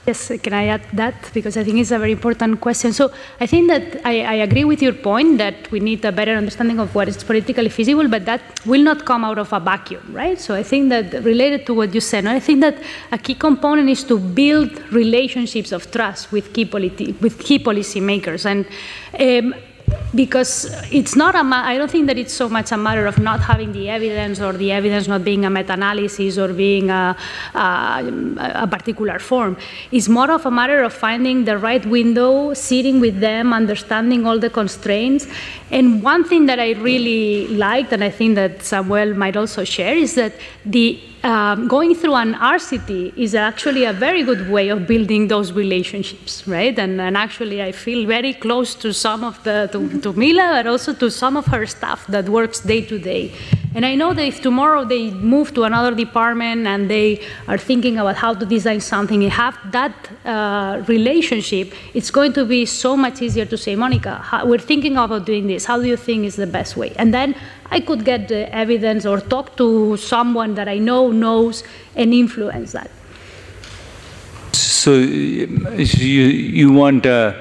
Yes, 0.08 0.32
can 0.42 0.54
I 0.54 0.68
add 0.68 0.84
that? 0.94 1.32
Because 1.34 1.58
I 1.58 1.66
think 1.66 1.80
it's 1.80 1.92
a 1.92 2.00
very 2.00 2.14
important 2.14 2.62
question. 2.62 2.94
So 2.94 3.12
I 3.42 3.46
think 3.46 3.68
that 3.68 4.06
I, 4.06 4.22
I, 4.22 4.34
agree 4.36 4.64
with 4.64 4.82
your 4.82 4.94
point 4.94 5.38
that 5.40 5.70
we 5.70 5.82
need 5.82 6.06
a 6.06 6.14
better 6.14 6.32
understanding 6.32 6.80
of 6.80 6.96
what 6.96 7.10
is 7.10 7.22
politically 7.22 7.68
feasible, 7.68 8.08
but 8.08 8.24
that 8.24 8.42
will 8.66 8.82
not 8.82 9.04
come 9.04 9.26
out 9.26 9.38
of 9.38 9.52
a 9.52 9.60
vacuum, 9.60 10.08
right? 10.14 10.40
So 10.40 10.56
I 10.56 10.64
think 10.64 10.88
that 10.92 11.12
related 11.26 11.66
to 11.66 11.74
what 11.74 11.94
you 11.94 12.00
said, 12.00 12.26
I 12.26 12.40
think 12.40 12.62
that 12.62 12.82
a 13.12 13.18
key 13.18 13.36
component 13.36 13.90
is 13.90 14.06
to 14.06 14.18
build 14.18 14.72
relationships 14.94 15.74
of 15.74 15.92
trust 15.92 16.32
with 16.32 16.54
key, 16.54 16.64
politi- 16.64 17.20
with 17.20 17.38
key 17.38 17.60
policy 17.60 18.00
makers. 18.00 18.46
And 18.46 18.66
um, 19.20 19.56
because 20.16 20.66
it's 20.92 21.16
not 21.16 21.36
a 21.36 21.44
ma- 21.44 21.64
I 21.64 21.78
don't 21.78 21.92
think 21.92 22.08
that 22.08 22.18
it's 22.18 22.34
so 22.34 22.50
much 22.50 22.72
a 22.72 22.78
matter 22.78 23.06
of 23.06 23.20
not 23.20 23.40
having 23.40 23.72
the 23.72 23.90
evidence 23.90 24.40
or 24.40 24.54
the 24.54 24.72
evidence 24.72 25.08
not 25.08 25.24
being 25.24 25.46
a 25.46 25.50
meta-analysis 25.50 26.38
or 26.38 26.54
being 26.54 26.90
a, 26.90 27.16
a, 27.54 27.60
a, 28.64 28.68
particular 28.68 29.20
form. 29.20 29.58
It's 29.92 30.10
more 30.10 30.32
of 30.32 30.46
a 30.46 30.52
matter 30.52 30.84
of 30.84 30.94
finding 30.94 31.46
the 31.46 31.58
right 31.58 31.86
window, 31.86 32.54
sitting 32.54 33.00
with 33.00 33.20
them, 33.20 33.54
understanding 33.54 34.26
all 34.26 34.40
the 34.40 34.50
constraints. 34.50 35.28
And 35.72 36.02
one 36.02 36.24
thing 36.24 36.46
that 36.48 36.60
I 36.60 36.72
really 36.72 37.48
liked, 37.50 37.92
and 37.92 38.04
I 38.04 38.10
think 38.10 38.36
that 38.36 38.64
Samuel 38.64 39.14
might 39.14 39.36
also 39.36 39.64
share, 39.64 39.96
is 39.96 40.16
that 40.16 40.34
the 40.66 41.00
um, 41.28 41.68
going 41.68 41.94
through 41.94 42.16
an 42.16 42.34
RCT 42.36 43.18
is 43.18 43.36
actually 43.36 43.84
a 43.84 43.92
very 43.92 44.24
good 44.24 44.50
way 44.50 44.70
of 44.70 44.88
building 44.88 45.28
those 45.28 45.52
relationships, 45.52 46.48
right? 46.48 46.78
And, 46.80 47.02
and 47.02 47.18
actually, 47.18 47.62
I 47.62 47.74
feel 47.74 48.08
very 48.08 48.34
close 48.34 48.74
to 48.76 48.94
some 48.94 49.26
of 49.26 49.44
the, 49.44 49.70
to, 49.74 50.00
to 50.02 50.14
Mila, 50.14 50.48
but 50.54 50.68
also 50.68 50.94
to 50.94 51.12
some 51.12 51.36
of 51.36 51.46
her 51.48 51.66
staff 51.66 52.08
that 52.08 52.30
works 52.30 52.62
day 52.62 52.82
to 52.86 52.98
day. 52.98 53.34
And 53.76 53.86
I 53.86 53.94
know 53.96 54.14
that 54.14 54.26
if 54.26 54.42
tomorrow 54.42 54.86
they 54.86 55.12
move 55.12 55.54
to 55.56 55.64
another 55.64 55.94
department 55.94 56.66
and 56.66 56.90
they 56.90 57.22
are 57.48 57.58
thinking 57.58 58.00
about 58.00 58.16
how 58.16 58.34
to 58.34 58.46
design 58.46 58.80
something 58.80 59.22
and 59.22 59.32
have 59.32 59.56
that 59.72 59.94
uh, 60.26 60.84
relationship, 60.88 61.74
it's 61.94 62.10
going 62.10 62.34
to 62.34 62.46
be 62.46 62.66
so 62.66 62.96
much 62.96 63.22
easier 63.22 63.46
to 63.46 63.58
say, 63.58 63.76
Monica, 63.76 64.16
how, 64.16 64.46
we're 64.46 64.58
thinking 64.58 64.98
about 64.98 65.26
doing 65.26 65.46
this. 65.46 65.66
How 65.66 65.80
do 65.80 65.88
you 65.88 65.98
think 65.98 66.26
is 66.26 66.38
the 66.38 66.48
best 66.48 66.78
way? 66.78 66.94
And 66.96 67.14
then 67.14 67.36
I 67.70 67.80
could 67.82 68.06
get 68.06 68.28
the 68.28 68.54
evidence 68.54 69.06
or 69.06 69.20
talk 69.20 69.58
to 69.58 69.98
someone 69.98 70.56
that 70.56 70.68
I 70.68 70.78
know 70.78 71.12
knows 71.12 71.64
and 71.96 72.14
influence 72.14 72.72
that. 72.72 72.90
So 74.54 74.94
you, 74.94 76.24
you 76.24 76.72
want, 76.72 77.06
uh, 77.06 77.34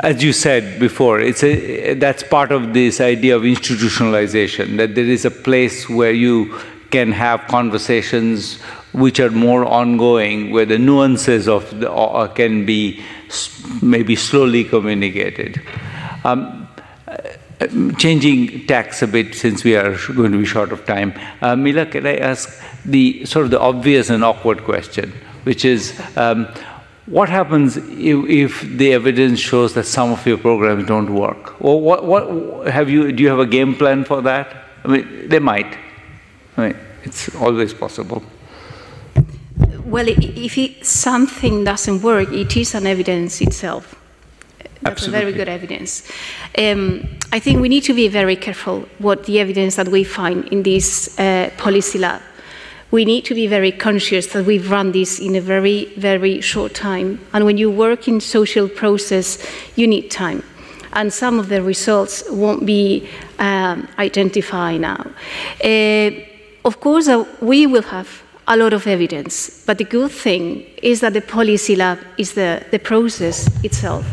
as 0.00 0.24
you 0.24 0.32
said 0.32 0.80
before, 0.80 1.20
it's 1.20 1.44
a, 1.44 1.94
that's 1.94 2.22
part 2.22 2.50
of 2.50 2.74
this 2.74 3.00
idea 3.00 3.36
of 3.36 3.42
institutionalization, 3.42 4.76
that 4.78 4.94
there 4.94 5.04
is 5.04 5.24
a 5.24 5.30
place 5.30 5.88
where 5.88 6.12
you 6.12 6.58
can 6.90 7.12
have 7.12 7.46
conversations 7.46 8.60
which 8.92 9.20
are 9.20 9.30
more 9.30 9.64
ongoing, 9.64 10.50
where 10.50 10.66
the 10.66 10.78
nuances 10.78 11.46
of 11.46 11.78
the, 11.78 11.88
uh, 11.92 12.26
can 12.26 12.66
be 12.66 13.00
maybe 13.80 14.16
slowly 14.16 14.64
communicated. 14.64 15.62
Um, 16.24 16.59
changing 17.98 18.66
tacks 18.66 19.02
a 19.02 19.06
bit 19.06 19.34
since 19.34 19.64
we 19.64 19.76
are 19.76 19.96
going 20.14 20.32
to 20.32 20.38
be 20.38 20.44
short 20.44 20.72
of 20.72 20.84
time. 20.86 21.12
Uh, 21.42 21.56
Mila, 21.56 21.86
can 21.86 22.06
I 22.06 22.16
ask 22.16 22.60
the 22.84 23.24
sort 23.26 23.44
of 23.44 23.50
the 23.50 23.60
obvious 23.60 24.08
and 24.08 24.24
awkward 24.24 24.64
question, 24.64 25.12
which 25.44 25.64
is 25.64 26.00
um, 26.16 26.48
what 27.06 27.28
happens 27.28 27.76
if, 27.76 28.28
if, 28.28 28.60
the 28.62 28.94
evidence 28.94 29.40
shows 29.40 29.74
that 29.74 29.84
some 29.84 30.12
of 30.12 30.26
your 30.26 30.38
programs 30.38 30.86
don't 30.86 31.14
work? 31.14 31.60
Well, 31.60 31.80
what, 31.80 32.04
what 32.04 32.66
have 32.68 32.88
you? 32.88 33.12
Do 33.12 33.22
you 33.22 33.28
have 33.28 33.40
a 33.40 33.46
game 33.46 33.74
plan 33.74 34.04
for 34.04 34.22
that? 34.22 34.64
I 34.84 34.88
mean, 34.88 35.28
they 35.28 35.38
might. 35.38 35.76
I 36.56 36.68
mean, 36.68 36.76
it's 37.02 37.34
always 37.34 37.74
possible. 37.74 38.22
Well, 39.84 40.06
if 40.08 40.56
it, 40.56 40.86
something 40.86 41.64
doesn't 41.64 42.00
work, 42.02 42.32
it 42.32 42.56
is 42.56 42.74
an 42.74 42.86
evidence 42.86 43.40
itself. 43.40 43.99
That's 44.82 45.02
Absolutely. 45.02 45.20
very 45.20 45.32
good 45.32 45.48
evidence. 45.48 46.10
Um, 46.56 47.06
I 47.32 47.38
think 47.38 47.60
we 47.60 47.68
need 47.68 47.84
to 47.84 47.94
be 47.94 48.08
very 48.08 48.36
careful 48.36 48.88
what 48.98 49.24
the 49.24 49.38
evidence 49.38 49.76
that 49.76 49.88
we 49.88 50.04
find 50.04 50.48
in 50.48 50.62
this 50.62 51.18
uh, 51.18 51.50
policy 51.58 51.98
lab. 51.98 52.22
We 52.90 53.04
need 53.04 53.24
to 53.26 53.34
be 53.34 53.46
very 53.46 53.72
conscious 53.72 54.26
that 54.28 54.46
we've 54.46 54.70
run 54.70 54.92
this 54.92 55.20
in 55.20 55.36
a 55.36 55.40
very, 55.40 55.92
very 55.96 56.40
short 56.40 56.74
time. 56.74 57.20
And 57.32 57.44
when 57.44 57.56
you 57.56 57.70
work 57.70 58.08
in 58.08 58.20
social 58.20 58.68
process, 58.68 59.38
you 59.76 59.86
need 59.86 60.10
time. 60.10 60.42
And 60.92 61.12
some 61.12 61.38
of 61.38 61.48
the 61.48 61.62
results 61.62 62.24
won't 62.30 62.66
be 62.66 63.08
um, 63.38 63.86
identified 63.98 64.80
now. 64.80 65.06
Uh, 65.62 66.10
of 66.64 66.80
course, 66.80 67.06
uh, 67.06 67.24
we 67.40 67.66
will 67.66 67.82
have 67.82 68.22
a 68.50 68.56
lot 68.56 68.72
of 68.72 68.86
evidence. 68.86 69.62
But 69.64 69.78
the 69.78 69.84
good 69.84 70.10
thing 70.10 70.66
is 70.82 71.00
that 71.00 71.12
the 71.12 71.20
policy 71.20 71.76
lab 71.76 71.98
is 72.18 72.32
the, 72.32 72.62
the 72.72 72.80
process 72.80 73.48
itself, 73.62 74.04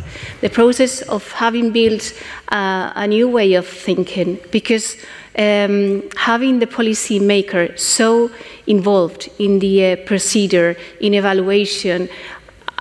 the 0.42 0.50
process 0.50 1.02
of 1.02 1.30
having 1.32 1.72
built 1.72 2.14
uh, 2.50 2.92
a 2.96 3.08
new 3.08 3.28
way 3.28 3.56
of 3.56 3.68
thinking, 3.68 4.38
because 4.52 4.96
um, 5.40 6.04
having 6.16 6.60
the 6.60 6.68
policy 6.68 7.20
maker 7.20 7.76
so 7.78 8.30
involved 8.68 9.30
in 9.40 9.58
the 9.58 9.94
uh, 9.94 9.96
procedure, 10.06 10.78
in 11.02 11.16
evaluation, 11.16 12.08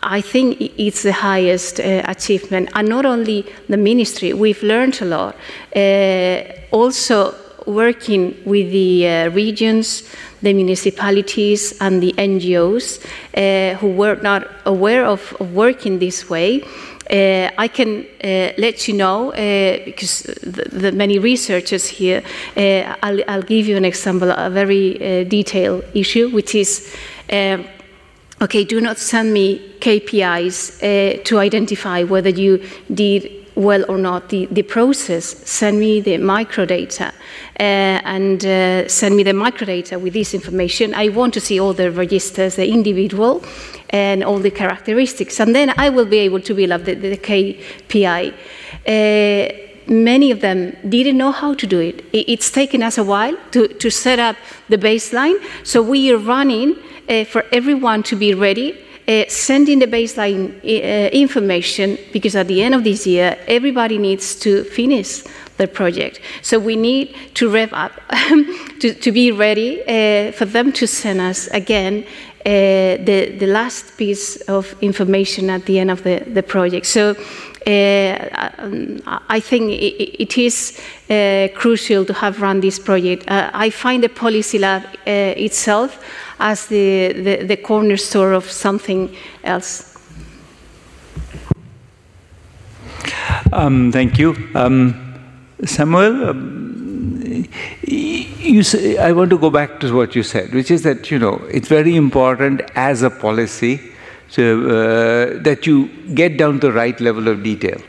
I 0.02 0.20
think 0.20 0.60
it's 0.60 1.02
the 1.02 1.12
highest 1.12 1.80
uh, 1.80 2.02
achievement. 2.04 2.68
And 2.74 2.86
not 2.86 3.06
only 3.06 3.46
the 3.70 3.78
ministry, 3.78 4.34
we've 4.34 4.62
learned 4.62 5.00
a 5.00 5.06
lot. 5.06 5.36
Uh, 5.74 6.42
also, 6.70 7.34
working 7.66 8.36
with 8.44 8.70
the 8.70 9.08
uh, 9.08 9.30
regions, 9.30 10.08
the 10.42 10.52
municipalities, 10.52 11.76
and 11.80 12.02
the 12.02 12.12
NGOs 12.12 13.00
uh, 13.36 13.76
who 13.78 13.88
were 13.88 14.16
not 14.16 14.46
aware 14.64 15.04
of, 15.04 15.34
of 15.40 15.52
working 15.54 15.98
this 15.98 16.28
way. 16.28 16.62
Uh, 17.08 17.50
I 17.56 17.68
can 17.68 18.04
uh, 18.24 18.52
let 18.58 18.88
you 18.88 18.94
know, 18.94 19.30
uh, 19.30 19.84
because 19.84 20.22
the, 20.42 20.68
the, 20.72 20.92
many 20.92 21.20
researchers 21.20 21.86
here, 21.86 22.22
uh, 22.56 22.96
I'll, 23.02 23.20
I'll, 23.28 23.42
give 23.42 23.68
you 23.68 23.76
an 23.76 23.84
example, 23.84 24.30
a 24.30 24.50
very 24.50 24.96
uh, 24.96 25.24
detailed 25.24 25.84
issue, 25.94 26.30
which 26.30 26.56
is 26.56 26.92
um, 27.32 27.64
okay, 28.40 28.64
do 28.64 28.80
not 28.80 28.98
send 28.98 29.32
me 29.32 29.74
KPIs 29.80 30.82
uh, 30.82 31.22
to 31.24 31.38
identify 31.38 32.02
whether 32.02 32.30
you 32.30 32.62
did 32.92 33.35
well 33.56 33.84
or 33.88 33.98
not 33.98 34.28
the, 34.28 34.46
the 34.46 34.62
process. 34.62 35.24
Send 35.24 35.80
me 35.80 36.00
the 36.00 36.18
microdata 36.18 37.08
uh, 37.08 37.12
and 37.58 38.44
uh, 38.44 38.86
send 38.88 39.16
me 39.16 39.22
the 39.22 39.32
microdata 39.32 40.00
with 40.00 40.12
this 40.12 40.34
information. 40.34 40.94
I 40.94 41.08
want 41.08 41.34
to 41.34 41.40
see 41.40 41.58
all 41.58 41.72
the 41.72 41.90
registers, 41.90 42.56
the 42.56 42.68
individual, 42.68 43.42
and 43.90 44.22
all 44.22 44.38
the 44.38 44.50
characteristics. 44.50 45.40
And 45.40 45.54
then 45.54 45.72
I 45.76 45.88
will 45.88 46.06
be 46.06 46.18
able 46.18 46.40
to 46.40 46.54
build 46.54 46.70
up 46.70 46.84
the, 46.84 46.94
the 46.94 47.16
KPI. 47.16 48.32
Uh, 48.86 49.66
many 49.90 50.30
of 50.30 50.40
them 50.40 50.76
didn't 50.88 51.16
know 51.16 51.32
how 51.32 51.54
to 51.54 51.66
do 51.66 51.80
it. 51.80 52.04
It's 52.12 52.50
taken 52.50 52.82
us 52.82 52.98
a 52.98 53.04
while 53.04 53.36
to, 53.52 53.68
to 53.68 53.90
set 53.90 54.18
up 54.18 54.36
the 54.68 54.76
baseline. 54.76 55.36
So 55.64 55.82
we 55.82 56.12
are 56.12 56.18
running 56.18 56.76
uh, 57.08 57.24
for 57.24 57.44
everyone 57.52 58.02
to 58.04 58.16
be 58.16 58.34
ready 58.34 58.85
uh, 59.08 59.24
sending 59.28 59.78
the 59.78 59.86
baseline 59.86 60.58
uh, 60.64 61.08
information 61.10 61.98
because 62.12 62.34
at 62.34 62.48
the 62.48 62.62
end 62.62 62.74
of 62.74 62.84
this 62.84 63.06
year, 63.06 63.38
everybody 63.46 63.98
needs 63.98 64.34
to 64.34 64.64
finish 64.64 65.22
the 65.56 65.66
project. 65.66 66.20
So 66.42 66.58
we 66.58 66.76
need 66.76 67.14
to 67.34 67.48
rev 67.48 67.72
up 67.72 67.92
to, 68.80 68.92
to, 68.92 69.12
be 69.12 69.32
ready 69.32 69.82
uh, 69.82 70.32
for 70.32 70.44
them 70.44 70.72
to 70.72 70.86
send 70.86 71.20
us 71.20 71.46
again 71.48 72.04
uh, 72.46 72.96
the, 73.04 73.34
the 73.40 73.46
last 73.46 73.96
piece 73.96 74.36
of 74.42 74.72
information 74.80 75.50
at 75.50 75.66
the 75.66 75.80
end 75.80 75.90
of 75.90 76.04
the, 76.04 76.22
the 76.32 76.44
project. 76.44 76.86
So 76.86 77.10
uh, 77.10 77.16
I 79.28 79.40
think 79.40 79.72
it, 79.72 80.22
it 80.22 80.38
is 80.38 80.80
uh, 81.10 81.48
crucial 81.56 82.04
to 82.04 82.12
have 82.12 82.40
run 82.40 82.60
this 82.60 82.78
project. 82.78 83.24
I 83.26 83.70
find 83.70 84.00
the 84.00 84.08
policy 84.08 84.60
lab 84.60 84.84
itself 85.04 85.98
as 86.38 86.66
the, 86.66 87.12
the, 87.14 87.46
the 87.46 87.56
cornerstone 87.56 88.34
of 88.34 88.48
something 88.48 89.12
else. 89.42 89.98
Um, 93.52 93.90
thank 93.90 94.20
you. 94.20 94.36
Um, 94.54 94.94
Samuel, 95.64 96.30
um, 96.30 97.48
you 98.46 98.62
say, 98.62 98.96
I 98.98 99.12
want 99.12 99.30
to 99.30 99.38
go 99.38 99.50
back 99.50 99.80
to 99.80 99.94
what 99.94 100.14
you 100.14 100.22
said, 100.22 100.52
which 100.52 100.70
is 100.70 100.82
that, 100.82 101.10
you 101.10 101.18
know, 101.18 101.36
it's 101.50 101.68
very 101.68 101.96
important 101.96 102.62
as 102.74 103.02
a 103.02 103.10
policy 103.10 103.80
uh, 104.38 105.38
that 105.42 105.66
you 105.66 105.88
get 106.14 106.36
down 106.36 106.60
to 106.60 106.68
the 106.68 106.72
right 106.72 107.00
level 107.00 107.28
of 107.28 107.42
detail. 107.42 107.80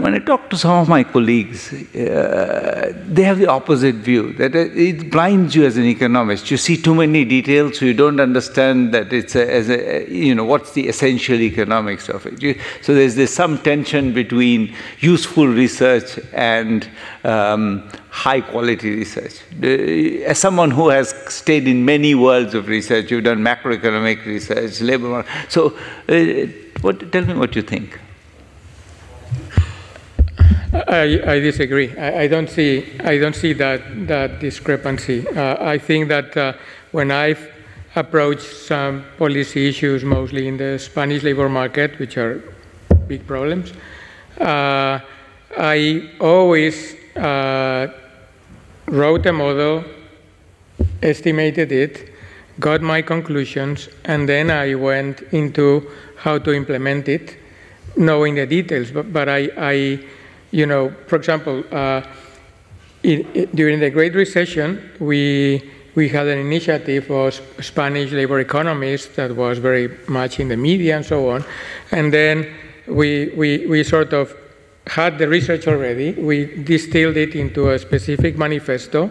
When 0.00 0.14
I 0.14 0.18
talk 0.18 0.48
to 0.48 0.56
some 0.56 0.70
of 0.70 0.88
my 0.88 1.04
colleagues, 1.04 1.72
uh, 1.72 2.92
they 3.06 3.22
have 3.22 3.38
the 3.38 3.48
opposite 3.48 3.96
view 3.96 4.32
that 4.34 4.54
it 4.54 5.10
blinds 5.10 5.54
you 5.54 5.64
as 5.66 5.76
an 5.76 5.84
economist. 5.84 6.50
You 6.50 6.56
see 6.56 6.76
too 6.76 6.94
many 6.94 7.26
details, 7.26 7.78
so 7.78 7.84
you 7.84 7.92
don't 7.92 8.18
understand 8.18 8.94
that 8.94 9.12
it's 9.12 9.36
a, 9.36 9.52
as 9.52 9.68
a, 9.68 10.10
you 10.10 10.34
know 10.34 10.44
what's 10.44 10.72
the 10.72 10.88
essential 10.88 11.38
economics 11.40 12.08
of 12.08 12.24
it. 12.24 12.42
You, 12.42 12.58
so 12.80 12.94
there's 12.94 13.30
some 13.30 13.58
tension 13.58 14.14
between 14.14 14.74
useful 15.00 15.46
research 15.46 16.18
and 16.32 16.88
um, 17.24 17.86
high 18.08 18.40
quality 18.40 18.90
research. 18.94 19.42
As 19.62 20.38
someone 20.38 20.70
who 20.70 20.88
has 20.88 21.10
stayed 21.28 21.68
in 21.68 21.84
many 21.84 22.14
worlds 22.14 22.54
of 22.54 22.68
research, 22.68 23.10
you've 23.10 23.24
done 23.24 23.40
macroeconomic 23.40 24.24
research, 24.24 24.80
labor 24.80 25.08
market. 25.08 25.30
So, 25.50 25.76
uh, 26.08 26.46
what, 26.80 27.12
tell 27.12 27.26
me 27.26 27.34
what 27.34 27.54
you 27.54 27.62
think. 27.62 27.98
I, 30.72 31.20
I 31.26 31.40
disagree. 31.40 31.96
I, 31.96 32.22
I, 32.22 32.26
don't 32.28 32.48
see 32.48 32.98
I 33.00 33.18
don't 33.18 33.34
see 33.34 33.52
that 33.54 34.06
that 34.06 34.38
discrepancy. 34.38 35.26
Uh, 35.26 35.56
I 35.60 35.78
think 35.78 36.08
that 36.08 36.36
uh, 36.36 36.52
when 36.92 37.10
I've 37.10 37.50
approached 37.96 38.66
some 38.66 39.04
policy 39.18 39.68
issues, 39.68 40.04
mostly 40.04 40.46
in 40.46 40.56
the 40.56 40.78
Spanish 40.78 41.24
labor 41.24 41.48
market, 41.48 41.98
which 41.98 42.16
are 42.16 42.40
big 43.08 43.26
problems, 43.26 43.72
uh, 44.40 45.00
I 45.58 46.10
always 46.20 46.94
uh, 47.16 47.88
wrote 48.86 49.26
a 49.26 49.32
model, 49.32 49.84
estimated 51.02 51.72
it, 51.72 52.12
got 52.60 52.80
my 52.80 53.02
conclusions, 53.02 53.88
and 54.04 54.28
then 54.28 54.52
I 54.52 54.76
went 54.76 55.22
into 55.32 55.90
how 56.16 56.38
to 56.38 56.52
implement 56.52 57.08
it, 57.08 57.36
knowing 57.96 58.36
the 58.36 58.46
details. 58.46 58.92
But, 58.92 59.12
but 59.12 59.28
I, 59.28 59.50
I 59.56 60.00
you 60.50 60.66
know, 60.66 60.92
for 61.06 61.16
example, 61.16 61.64
uh, 61.70 62.02
in, 63.02 63.20
in, 63.32 63.48
during 63.54 63.80
the 63.80 63.90
Great 63.90 64.14
Recession, 64.14 64.90
we 64.98 65.70
we 65.96 66.08
had 66.08 66.28
an 66.28 66.38
initiative 66.38 67.10
of 67.10 67.40
Spanish 67.60 68.12
labor 68.12 68.38
economists 68.38 69.16
that 69.16 69.34
was 69.34 69.58
very 69.58 69.98
much 70.06 70.38
in 70.38 70.48
the 70.48 70.56
media 70.56 70.96
and 70.96 71.04
so 71.04 71.30
on, 71.30 71.44
and 71.92 72.12
then 72.12 72.52
we 72.86 73.32
we 73.36 73.66
we 73.66 73.84
sort 73.84 74.12
of 74.12 74.34
had 74.86 75.18
the 75.18 75.28
research 75.28 75.66
already. 75.68 76.12
We 76.12 76.62
distilled 76.64 77.16
it 77.16 77.34
into 77.34 77.70
a 77.70 77.78
specific 77.78 78.36
manifesto, 78.36 79.10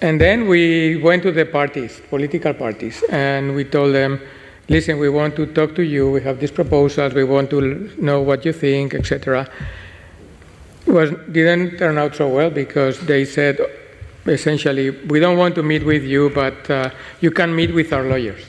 and 0.00 0.20
then 0.20 0.48
we 0.48 0.96
went 0.96 1.22
to 1.24 1.32
the 1.32 1.44
parties, 1.44 2.00
political 2.08 2.54
parties, 2.54 3.02
and 3.10 3.54
we 3.54 3.64
told 3.64 3.94
them. 3.94 4.20
Listen, 4.70 4.98
we 4.98 5.08
want 5.08 5.34
to 5.36 5.46
talk 5.46 5.74
to 5.76 5.82
you. 5.82 6.10
We 6.10 6.20
have 6.20 6.40
these 6.40 6.50
proposals. 6.50 7.14
We 7.14 7.24
want 7.24 7.48
to 7.48 7.90
know 7.96 8.20
what 8.20 8.44
you 8.44 8.52
think, 8.52 8.92
etc 8.92 9.48
was 10.88 11.10
didn't 11.32 11.78
turn 11.78 11.98
out 11.98 12.16
so 12.16 12.28
well 12.28 12.50
because 12.50 13.00
they 13.00 13.24
said 13.24 13.58
essentially 14.26 14.90
we 14.90 15.20
don't 15.20 15.38
want 15.38 15.54
to 15.54 15.62
meet 15.62 15.84
with 15.84 16.04
you, 16.04 16.30
but 16.30 16.70
uh, 16.70 16.90
you 17.20 17.30
can 17.30 17.54
meet 17.54 17.74
with 17.74 17.92
our 17.92 18.04
lawyers, 18.04 18.44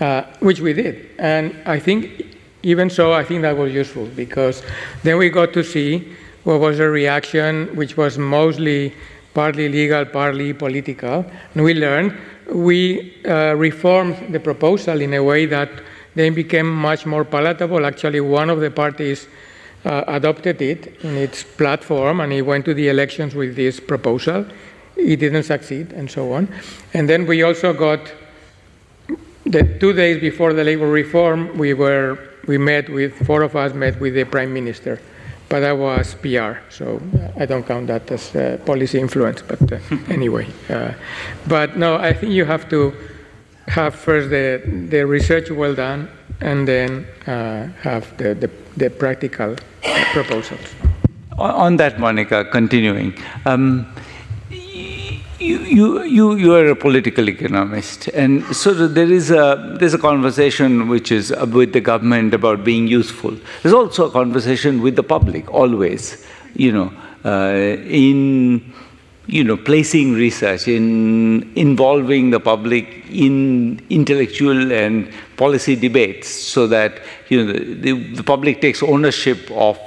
uh, 0.00 0.22
which 0.40 0.60
we 0.60 0.72
did, 0.72 1.10
and 1.18 1.54
I 1.66 1.78
think 1.78 2.36
even 2.62 2.90
so, 2.90 3.12
I 3.12 3.24
think 3.24 3.42
that 3.42 3.56
was 3.56 3.72
useful 3.72 4.06
because 4.16 4.62
then 5.02 5.16
we 5.16 5.30
got 5.30 5.52
to 5.52 5.62
see 5.62 6.12
what 6.44 6.60
was 6.60 6.78
the 6.78 6.88
reaction, 6.88 7.68
which 7.76 7.96
was 7.96 8.18
mostly 8.18 8.92
partly 9.32 9.68
legal, 9.68 10.04
partly 10.04 10.52
political, 10.52 11.24
and 11.54 11.62
we 11.62 11.74
learned 11.74 12.16
we 12.52 13.14
uh, 13.26 13.54
reformed 13.54 14.32
the 14.32 14.40
proposal 14.40 15.00
in 15.00 15.14
a 15.14 15.22
way 15.22 15.46
that 15.46 15.70
then 16.14 16.34
became 16.34 16.68
much 16.68 17.06
more 17.06 17.24
palatable. 17.24 17.84
Actually, 17.84 18.20
one 18.20 18.50
of 18.50 18.60
the 18.60 18.70
parties 18.70 19.28
uh, 19.84 20.04
adopted 20.06 20.60
it 20.60 21.04
in 21.04 21.16
its 21.16 21.44
platform 21.44 22.20
and 22.20 22.32
it 22.32 22.42
went 22.42 22.64
to 22.64 22.74
the 22.74 22.88
elections 22.88 23.34
with 23.34 23.56
this 23.56 23.80
proposal. 23.80 24.46
It 24.96 25.20
didn't 25.20 25.44
succeed, 25.44 25.92
and 25.92 26.10
so 26.10 26.32
on. 26.32 26.48
And 26.92 27.08
then 27.08 27.24
we 27.24 27.44
also 27.44 27.72
got 27.72 28.00
the 29.46 29.78
two 29.78 29.92
days 29.92 30.20
before 30.20 30.52
the 30.52 30.64
labor 30.64 30.88
reform, 30.88 31.56
we 31.56 31.74
were 31.74 32.18
we 32.46 32.58
met 32.58 32.88
with 32.88 33.14
four 33.26 33.42
of 33.42 33.54
us 33.56 33.74
met 33.74 34.00
with 34.00 34.14
the 34.14 34.24
prime 34.24 34.52
minister, 34.52 35.00
but 35.48 35.60
that 35.60 35.76
was 35.76 36.14
PR, 36.14 36.60
so 36.70 37.00
I 37.36 37.46
don't 37.46 37.64
count 37.66 37.86
that 37.88 38.10
as 38.10 38.34
uh, 38.34 38.58
policy 38.64 38.98
influence. 38.98 39.42
But 39.42 39.72
uh, 39.72 39.78
anyway, 40.08 40.46
uh, 40.68 40.92
but 41.46 41.76
no, 41.76 41.96
I 41.96 42.12
think 42.12 42.32
you 42.32 42.44
have 42.44 42.68
to 42.70 42.94
have 43.68 43.94
first 43.94 44.30
the 44.30 44.62
the 44.88 45.06
research 45.06 45.50
well 45.50 45.74
done, 45.74 46.08
and 46.40 46.66
then 46.66 47.06
uh, 47.26 47.68
have 47.82 48.16
the, 48.16 48.34
the, 48.34 48.50
the 48.78 48.90
practical 48.90 49.56
proposals. 50.12 50.60
On 51.38 51.76
that, 51.76 52.00
Monica, 52.00 52.44
continuing. 52.44 53.14
Um, 53.44 53.86
you, 54.50 55.58
you, 55.60 56.02
you, 56.02 56.34
you 56.34 56.54
are 56.54 56.66
a 56.66 56.76
political 56.76 57.28
economist, 57.28 58.08
and 58.08 58.44
so 58.54 58.74
there 58.74 59.10
is 59.10 59.30
a, 59.30 59.76
there's 59.78 59.94
a 59.94 59.98
conversation 59.98 60.88
which 60.88 61.12
is 61.12 61.32
with 61.52 61.72
the 61.72 61.80
government 61.80 62.34
about 62.34 62.64
being 62.64 62.88
useful. 62.88 63.36
There's 63.62 63.74
also 63.74 64.08
a 64.08 64.10
conversation 64.10 64.82
with 64.82 64.96
the 64.96 65.04
public, 65.04 65.52
always, 65.52 66.26
you 66.56 66.72
know, 66.72 66.92
uh, 67.24 67.54
in 67.86 68.72
you 69.28 69.44
know, 69.44 69.58
placing 69.58 70.14
research, 70.14 70.66
in 70.68 71.52
involving 71.54 72.30
the 72.30 72.40
public 72.40 73.04
in 73.10 73.78
intellectual 73.90 74.72
and 74.72 75.12
policy 75.36 75.76
debates 75.76 76.28
so 76.28 76.66
that, 76.66 77.00
you 77.28 77.44
know, 77.44 77.52
the, 77.52 78.14
the 78.14 78.22
public 78.24 78.60
takes 78.62 78.82
ownership 78.82 79.50
of. 79.50 79.78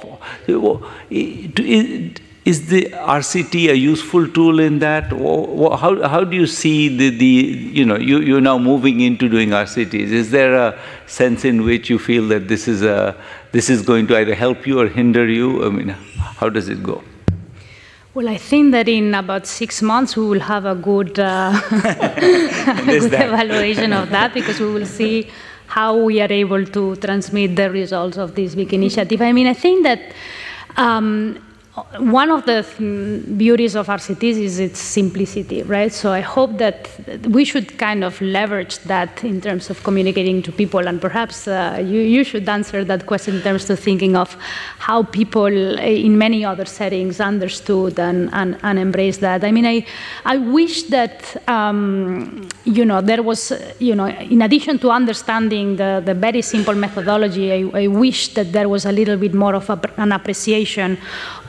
Is 2.44 2.66
the 2.66 2.86
RCT 2.86 3.70
a 3.70 3.76
useful 3.76 4.26
tool 4.26 4.58
in 4.58 4.80
that? 4.80 5.12
How, 5.12 6.08
how 6.08 6.24
do 6.24 6.36
you 6.36 6.48
see 6.48 6.88
the, 6.88 7.10
the 7.16 7.24
you 7.24 7.84
know, 7.84 7.96
you, 7.96 8.18
you're 8.18 8.40
now 8.40 8.58
moving 8.58 9.00
into 9.00 9.28
doing 9.28 9.50
RCTs. 9.50 9.94
Is 9.94 10.32
there 10.32 10.54
a 10.54 10.78
sense 11.06 11.44
in 11.44 11.62
which 11.62 11.88
you 11.88 12.00
feel 12.00 12.26
that 12.28 12.48
this 12.48 12.66
is, 12.66 12.82
a, 12.82 13.16
this 13.52 13.70
is 13.70 13.82
going 13.82 14.08
to 14.08 14.16
either 14.16 14.34
help 14.34 14.66
you 14.66 14.80
or 14.80 14.88
hinder 14.88 15.24
you? 15.24 15.64
I 15.64 15.68
mean, 15.68 15.88
how 15.90 16.48
does 16.48 16.68
it 16.68 16.82
go? 16.82 17.04
Well, 18.14 18.28
I 18.28 18.36
think 18.36 18.72
that 18.72 18.88
in 18.88 19.14
about 19.14 19.46
six 19.46 19.80
months 19.80 20.18
we 20.18 20.26
will 20.26 20.40
have 20.40 20.66
a 20.66 20.74
good, 20.74 21.18
uh, 21.18 21.58
a 21.70 22.82
good 22.84 23.14
evaluation 23.14 23.94
of 23.94 24.10
that 24.10 24.34
because 24.38 24.60
we 24.60 24.70
will 24.70 24.84
see 24.84 25.30
how 25.66 25.96
we 25.96 26.20
are 26.20 26.30
able 26.30 26.62
to 26.66 26.96
transmit 26.96 27.56
the 27.56 27.70
results 27.70 28.18
of 28.18 28.34
this 28.34 28.54
big 28.54 28.74
initiative. 28.74 29.22
I 29.22 29.32
mean, 29.32 29.46
I 29.46 29.54
think 29.54 29.84
that 29.84 30.12
um, 30.76 31.38
one 31.98 32.30
of 32.30 32.44
the 32.44 32.66
beauties 33.38 33.74
of 33.76 33.86
RCTs 33.86 34.36
is 34.36 34.58
its 34.58 34.78
simplicity, 34.78 35.62
right? 35.62 35.90
So 35.90 36.12
I 36.12 36.20
hope 36.20 36.58
that 36.58 36.90
we 37.28 37.46
should 37.46 37.78
kind 37.78 38.04
of 38.04 38.20
leverage 38.20 38.78
that 38.80 39.24
in 39.24 39.40
terms 39.40 39.70
of 39.70 39.82
communicating 39.82 40.42
to 40.42 40.52
people, 40.52 40.86
and 40.86 41.00
perhaps 41.00 41.48
uh, 41.48 41.82
you, 41.82 42.00
you 42.00 42.24
should 42.24 42.46
answer 42.46 42.84
that 42.84 43.06
question 43.06 43.36
in 43.36 43.42
terms 43.42 43.70
of 43.70 43.80
thinking 43.80 44.16
of 44.16 44.36
how 44.80 45.04
people 45.04 45.46
in 45.46 46.18
many 46.18 46.44
other 46.44 46.66
settings 46.66 47.20
understood 47.20 47.98
and, 47.98 48.28
and, 48.34 48.58
and 48.62 48.78
embraced 48.78 49.20
that. 49.20 49.42
I 49.42 49.50
mean, 49.50 49.64
I, 49.64 49.86
I 50.26 50.36
wish 50.36 50.82
that, 50.84 51.48
um, 51.48 52.50
you 52.64 52.84
know, 52.84 53.00
there 53.00 53.22
was, 53.22 53.50
you 53.78 53.94
know, 53.94 54.08
in 54.08 54.42
addition 54.42 54.78
to 54.80 54.90
understanding 54.90 55.76
the, 55.76 56.02
the 56.04 56.12
very 56.12 56.42
simple 56.42 56.74
methodology, 56.74 57.50
I, 57.50 57.84
I 57.84 57.86
wish 57.86 58.34
that 58.34 58.52
there 58.52 58.68
was 58.68 58.84
a 58.84 58.92
little 58.92 59.16
bit 59.16 59.32
more 59.32 59.54
of 59.54 59.70
a, 59.70 59.80
an 59.96 60.12
appreciation 60.12 60.98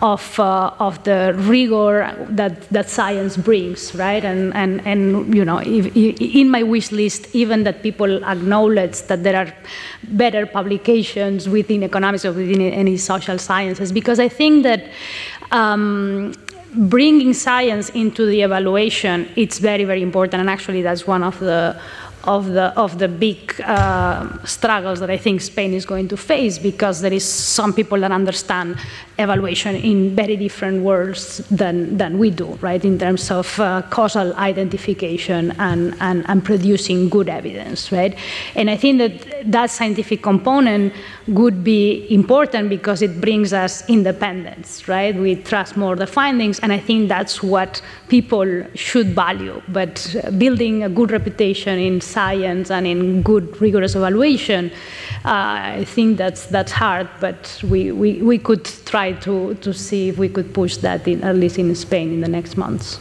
of, 0.01 0.12
uh, 0.39 0.74
of 0.80 1.03
the 1.03 1.34
rigor 1.38 2.14
that, 2.30 2.70
that 2.70 2.89
science 2.89 3.38
brings, 3.38 3.95
right? 3.95 4.24
And, 4.24 4.53
and, 4.53 4.86
and 4.86 5.34
you 5.34 5.45
know, 5.45 5.59
if, 5.59 5.95
in 5.95 6.49
my 6.49 6.64
wish 6.64 6.91
list, 6.91 7.34
even 7.34 7.64
that 7.64 7.84
people 7.84 8.24
acknowledge 8.24 9.01
that 9.03 9.24
there 9.24 9.36
are 9.36 9.53
better 10.03 10.45
publications 10.45 11.47
within 11.47 11.84
economics 11.84 12.26
or 12.26 12.34
within 12.34 12.61
any 12.61 12.97
social 12.97 13.38
sciences, 13.38 13.91
because 13.91 14.20
I 14.20 14.30
think 14.30 14.64
that 14.64 14.82
um, 15.51 16.34
bringing 16.76 17.34
science 17.34 17.89
into 17.89 18.26
the 18.26 18.41
evaluation, 18.41 19.30
it's 19.36 19.59
very, 19.59 19.84
very 19.84 20.01
important. 20.01 20.39
And 20.41 20.49
actually, 20.49 20.82
that's 20.82 21.05
one 21.05 21.24
of 21.24 21.39
the 21.39 21.80
of 22.24 22.53
the 22.53 22.74
of 22.78 22.99
the 22.99 23.07
big 23.07 23.59
uh, 23.61 24.43
struggles 24.45 24.99
that 24.99 25.09
I 25.09 25.17
think 25.17 25.41
Spain 25.41 25.74
is 25.74 25.86
going 25.86 26.07
to 26.09 26.17
face 26.17 26.57
because 26.57 27.01
there 27.01 27.13
is 27.13 27.26
some 27.26 27.74
people 27.74 27.99
that 27.99 28.11
understand 28.11 28.78
evaluation 29.19 29.76
in 29.76 30.15
very 30.15 30.36
different 30.36 30.82
worlds 30.82 31.38
than, 31.49 31.97
than 31.97 32.17
we 32.17 32.32
do, 32.32 32.57
right, 32.61 32.84
in 32.84 32.97
terms 32.97 33.30
of 33.30 33.59
uh, 33.59 33.82
causal 33.89 34.34
identification 34.36 35.51
and, 35.59 35.95
and, 35.99 36.26
and 36.28 36.43
producing 36.43 37.09
good 37.09 37.30
evidence, 37.30 37.91
right? 37.91 38.17
And 38.55 38.69
I 38.69 38.78
think 38.78 38.97
that 38.97 39.51
that 39.51 39.69
scientific 39.69 40.24
component 40.24 40.93
would 41.28 41.63
be 41.63 42.07
important 42.13 42.69
because 42.69 43.01
it 43.01 43.21
brings 43.21 43.53
us 43.53 43.88
independence, 43.88 44.88
right? 44.88 45.15
We 45.15 45.36
trust 45.36 45.78
more 45.78 45.95
the 45.95 46.07
findings, 46.07 46.59
and 46.59 46.74
I 46.74 46.80
think 46.80 47.07
that's 47.07 47.43
what 47.43 47.82
people 48.07 48.65
should 48.74 49.07
value. 49.07 49.61
But 49.67 50.15
building 50.38 50.84
a 50.84 50.89
good 50.89 51.11
reputation 51.11 51.78
in 51.78 52.01
science 52.14 52.72
and 52.72 52.86
in 52.88 53.22
good, 53.22 53.45
rigorous 53.61 53.95
evaluation, 53.95 54.72
uh, 55.26 55.80
I 55.82 55.86
think 55.86 56.18
that's, 56.18 56.45
that's 56.47 56.72
hard, 56.72 57.07
but 57.20 57.61
we, 57.70 57.91
we, 57.91 58.22
we 58.22 58.38
could 58.38 58.66
try 58.86 59.14
to, 59.26 59.55
to 59.55 59.74
see 59.74 60.09
if 60.09 60.18
we 60.18 60.30
could 60.30 60.53
push 60.53 60.78
that, 60.78 61.07
in, 61.07 61.24
at 61.24 61.36
least 61.36 61.57
in 61.57 61.74
Spain, 61.76 62.14
in 62.14 62.22
the 62.22 62.28
next 62.28 62.57
months. 62.57 62.99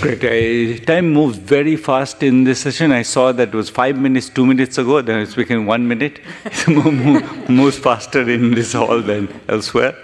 Great. 0.00 0.86
Time 0.86 1.12
moves 1.12 1.36
very 1.36 1.76
fast 1.76 2.22
in 2.22 2.44
this 2.44 2.60
session. 2.60 2.90
I 2.90 3.02
saw 3.02 3.32
that 3.32 3.52
was 3.52 3.68
five 3.68 3.98
minutes, 3.98 4.30
two 4.30 4.46
minutes 4.46 4.78
ago, 4.78 5.02
then 5.02 5.20
it's 5.20 5.34
become 5.34 5.66
one 5.66 5.86
minute. 5.86 6.20
It 6.66 7.48
moves 7.50 7.78
faster 7.78 8.22
in 8.28 8.52
this 8.54 8.72
hall 8.72 9.02
than 9.02 9.28
elsewhere. 9.48 9.94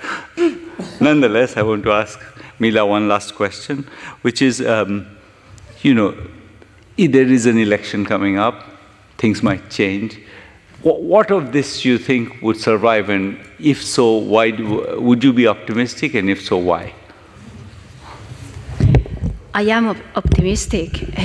Nonetheless, 1.01 1.57
I 1.57 1.63
want 1.63 1.83
to 1.85 1.93
ask 1.93 2.21
Mila 2.59 2.85
one 2.85 3.09
last 3.09 3.35
question, 3.35 3.89
which 4.23 4.43
is, 4.43 4.61
um, 4.61 5.07
you 5.83 5.95
know, 5.95 6.15
there 6.97 7.27
is 7.27 7.45
an 7.47 7.59
election 7.59 8.07
coming 8.07 8.39
up, 8.39 8.65
things 9.19 9.43
might 9.43 9.69
change. 9.71 10.19
What 10.83 11.31
of 11.31 11.53
this 11.53 11.83
do 11.83 11.89
you 11.89 11.99
think 11.99 12.41
would 12.43 12.59
survive, 12.59 13.09
and 13.09 13.39
if 13.59 13.83
so, 13.83 14.19
why 14.19 14.51
do, 14.51 15.01
would 15.01 15.23
you 15.25 15.33
be 15.33 15.47
optimistic, 15.47 16.15
and 16.15 16.31
if 16.31 16.43
so, 16.43 16.59
why? 16.59 16.95
I 19.53 19.63
am 19.63 19.89
optimistic. 20.15 21.03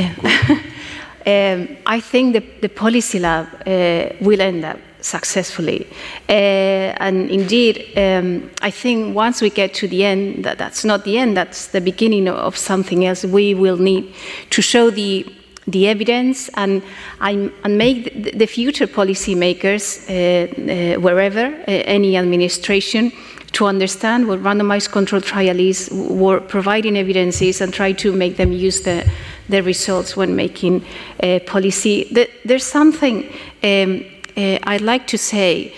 um, 1.28 1.78
I 1.86 2.00
think 2.00 2.34
the, 2.34 2.44
the 2.62 2.70
Policy 2.70 3.20
Lab 3.20 3.48
uh, 3.68 4.16
will 4.22 4.42
end 4.42 4.66
up 4.66 4.80
successfully. 5.02 5.88
Uh, 6.28 6.96
and 6.98 7.30
indeed, 7.30 7.98
um, 7.98 8.50
I 8.62 8.72
think 8.72 9.16
once 9.16 9.42
we 9.42 9.50
get 9.50 9.74
to 9.76 9.88
the 9.88 10.06
end, 10.06 10.46
that, 10.46 10.58
that's 10.58 10.84
not 10.86 11.04
the 11.04 11.18
end, 11.18 11.38
that's 11.38 11.68
the 11.68 11.82
beginning 11.82 12.28
of 12.28 12.58
something 12.58 13.06
else. 13.06 13.26
We 13.26 13.54
will 13.54 13.78
need 13.78 14.14
to 14.50 14.62
show 14.62 14.90
the 14.90 15.26
the 15.72 15.88
evidence 15.88 16.50
and, 16.56 16.82
and 17.20 17.78
make 17.78 18.38
the 18.38 18.46
future 18.46 18.88
policymakers, 18.88 20.08
uh, 20.10 20.96
uh, 20.96 21.00
wherever, 21.00 21.46
uh, 21.46 21.64
any 21.68 22.18
administration, 22.18 23.12
to 23.54 23.66
understand 23.66 24.28
what 24.28 24.40
randomized 24.40 24.92
control 24.92 25.22
trial 25.22 25.60
is, 25.60 25.90
what 25.92 26.48
providing 26.48 26.98
evidence 26.98 27.42
is, 27.42 27.62
and 27.62 27.74
try 27.74 27.92
to 27.92 28.14
make 28.14 28.38
them 28.38 28.52
use 28.52 28.82
the, 28.82 29.10
the 29.50 29.62
results 29.62 30.16
when 30.16 30.36
making 30.36 30.86
uh, 31.22 31.40
policy. 31.46 32.06
There's 32.46 32.66
something 32.66 33.30
um, 33.64 34.06
uh, 34.38 34.58
I'd 34.64 34.82
like 34.82 35.06
to 35.08 35.18
say. 35.18 35.74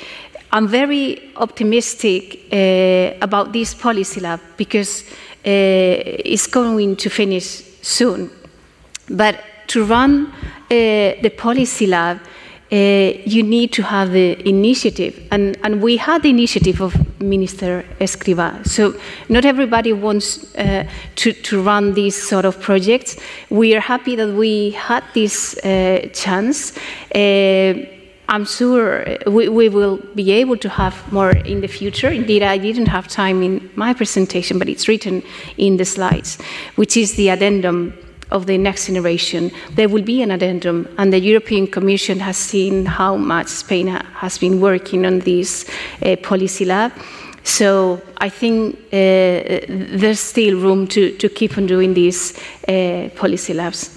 I'm 0.51 0.67
very 0.67 1.31
optimistic 1.35 2.53
uh, 2.53 3.17
about 3.21 3.53
this 3.53 3.73
policy 3.73 4.19
lab 4.19 4.39
because 4.55 5.03
it's 5.43 6.47
going 6.47 6.95
to 6.95 7.09
finish 7.09 7.63
soon. 7.81 8.29
But 9.09 9.43
to 9.67 9.85
run 9.85 10.27
uh, 10.27 11.21
the 11.21 11.33
policy 11.35 11.87
lab, 11.87 12.19
uh, 12.71 12.75
you 13.25 13.43
need 13.43 13.71
to 13.71 13.83
have 13.83 14.11
the 14.11 14.49
initiative. 14.49 15.27
And, 15.29 15.57
and 15.63 15.81
we 15.81 15.97
had 15.97 16.23
the 16.23 16.29
initiative 16.29 16.81
of 16.81 16.95
Minister 17.21 17.85
Escrivá. 17.99 18.65
So 18.65 18.99
not 19.29 19.45
everybody 19.45 19.93
wants 19.93 20.55
uh, 20.55 20.89
to, 21.17 21.33
to 21.33 21.61
run 21.61 21.93
these 21.93 22.15
sort 22.15 22.45
of 22.45 22.59
projects. 22.59 23.17
We 23.51 23.75
are 23.75 23.79
happy 23.79 24.15
that 24.15 24.33
we 24.33 24.71
had 24.71 25.03
this 25.13 25.55
uh, 25.59 26.09
chance. 26.13 26.75
Uh, 27.13 27.85
I'm 28.29 28.45
sure 28.45 29.05
we, 29.27 29.49
we, 29.49 29.69
will 29.69 29.97
be 30.15 30.31
able 30.31 30.57
to 30.57 30.69
have 30.69 30.95
more 31.11 31.31
in 31.31 31.61
the 31.61 31.67
future. 31.67 32.09
Indeed, 32.09 32.41
I 32.41 32.57
didn't 32.57 32.87
have 32.87 33.07
time 33.07 33.43
in 33.43 33.69
my 33.75 33.93
presentation, 33.93 34.57
but 34.57 34.69
it's 34.69 34.87
written 34.87 35.21
in 35.57 35.77
the 35.77 35.85
slides, 35.85 36.39
which 36.75 36.97
is 36.97 37.15
the 37.15 37.29
addendum 37.29 37.93
of 38.33 38.47
the 38.47 38.57
next 38.57 38.87
generation, 38.87 39.51
there 39.75 39.87
will 39.87 40.01
be 40.01 40.21
an 40.21 40.31
addendum, 40.31 40.87
and 40.97 41.13
the 41.13 41.19
European 41.19 41.67
Commission 41.67 42.19
has 42.19 42.35
seen 42.35 42.85
how 42.85 43.15
much 43.15 43.47
Spain 43.47 43.87
has 43.87 44.37
been 44.37 44.59
working 44.59 45.05
on 45.05 45.19
this 45.19 45.69
uh, 46.01 46.15
policy 46.17 46.65
lab. 46.65 46.91
So 47.43 48.01
I 48.17 48.29
think 48.29 48.75
uh, 48.91 49.67
there's 49.99 50.19
still 50.19 50.59
room 50.59 50.87
to, 50.87 51.15
to 51.17 51.29
keep 51.29 51.57
on 51.57 51.67
doing 51.67 51.93
these 51.93 52.37
uh, 52.67 53.09
policy 53.15 53.53
labs. 53.53 53.89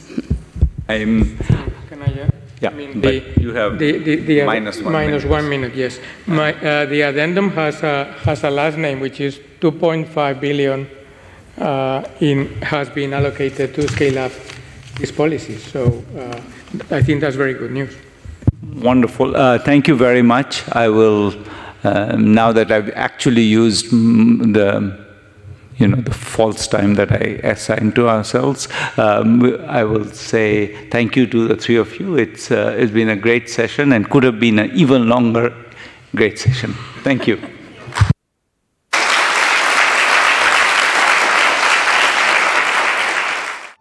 I'm 0.89 1.37
Can 1.89 2.03
I, 2.03 2.23
uh, 2.23 2.31
yeah, 2.61 2.71
I 2.71 2.75
mean, 2.75 3.01
the, 3.01 3.23
you 3.41 3.53
have 3.55 3.79
the, 3.79 3.99
the, 3.99 4.17
the, 4.17 4.45
minus 4.45 4.81
one 4.81 4.93
minus 4.93 5.23
minute. 5.23 5.31
one 5.31 5.49
minute. 5.49 5.75
Yes, 5.75 5.99
My, 6.27 6.55
uh, 6.55 6.87
the 6.87 7.03
addendum 7.03 7.51
has 7.51 7.83
a 7.83 8.05
has 8.25 8.45
a 8.45 8.51
last 8.51 8.79
name 8.79 9.01
which 9.01 9.21
is 9.21 9.41
2.5 9.61 10.41
billion 10.41 10.89
uh, 11.59 12.05
in, 12.21 12.61
has 12.63 12.89
been 12.91 13.13
allocated 13.13 13.75
to 13.75 13.89
scale 13.89 14.19
up 14.19 14.33
this 14.99 15.13
policy. 15.13 15.57
So 15.59 16.05
uh, 16.17 16.41
I 16.91 17.03
think 17.03 17.21
that's 17.21 17.37
very 17.37 17.55
good 17.55 17.71
news. 17.71 17.97
Wonderful. 18.77 19.37
Uh, 19.37 19.59
thank 19.59 19.89
you 19.89 19.97
very 19.97 20.23
much. 20.23 20.69
I 20.69 20.89
will, 20.89 21.35
um, 21.85 22.35
now 22.35 22.53
that 22.53 22.71
I've 22.71 22.91
actually 22.91 23.43
used 23.43 23.91
the 23.91 25.07
you 25.79 25.89
know, 25.89 26.01
the 26.01 26.15
false 26.15 26.67
time 26.67 26.95
that 26.95 27.13
I 27.13 27.39
assigned 27.45 27.95
to 27.97 28.09
ourselves. 28.09 28.69
Um, 28.97 29.61
I 29.67 29.85
will 29.85 30.07
say 30.07 30.89
thank 30.89 31.17
you 31.17 31.27
to 31.27 31.49
the 31.49 31.57
three 31.57 31.77
of 31.77 32.01
you. 32.01 32.17
It's, 32.17 32.51
uh, 32.51 32.75
it's 32.79 32.93
been 32.93 33.11
a 33.11 33.17
great 33.17 33.51
session 33.51 33.93
and 33.93 34.09
could 34.09 34.23
have 34.23 34.41
been 34.41 34.59
an 34.59 34.71
even 34.73 35.09
longer 35.09 35.55
great 36.15 36.39
session. 36.39 36.73
Thank 37.03 37.27
you. 37.27 37.41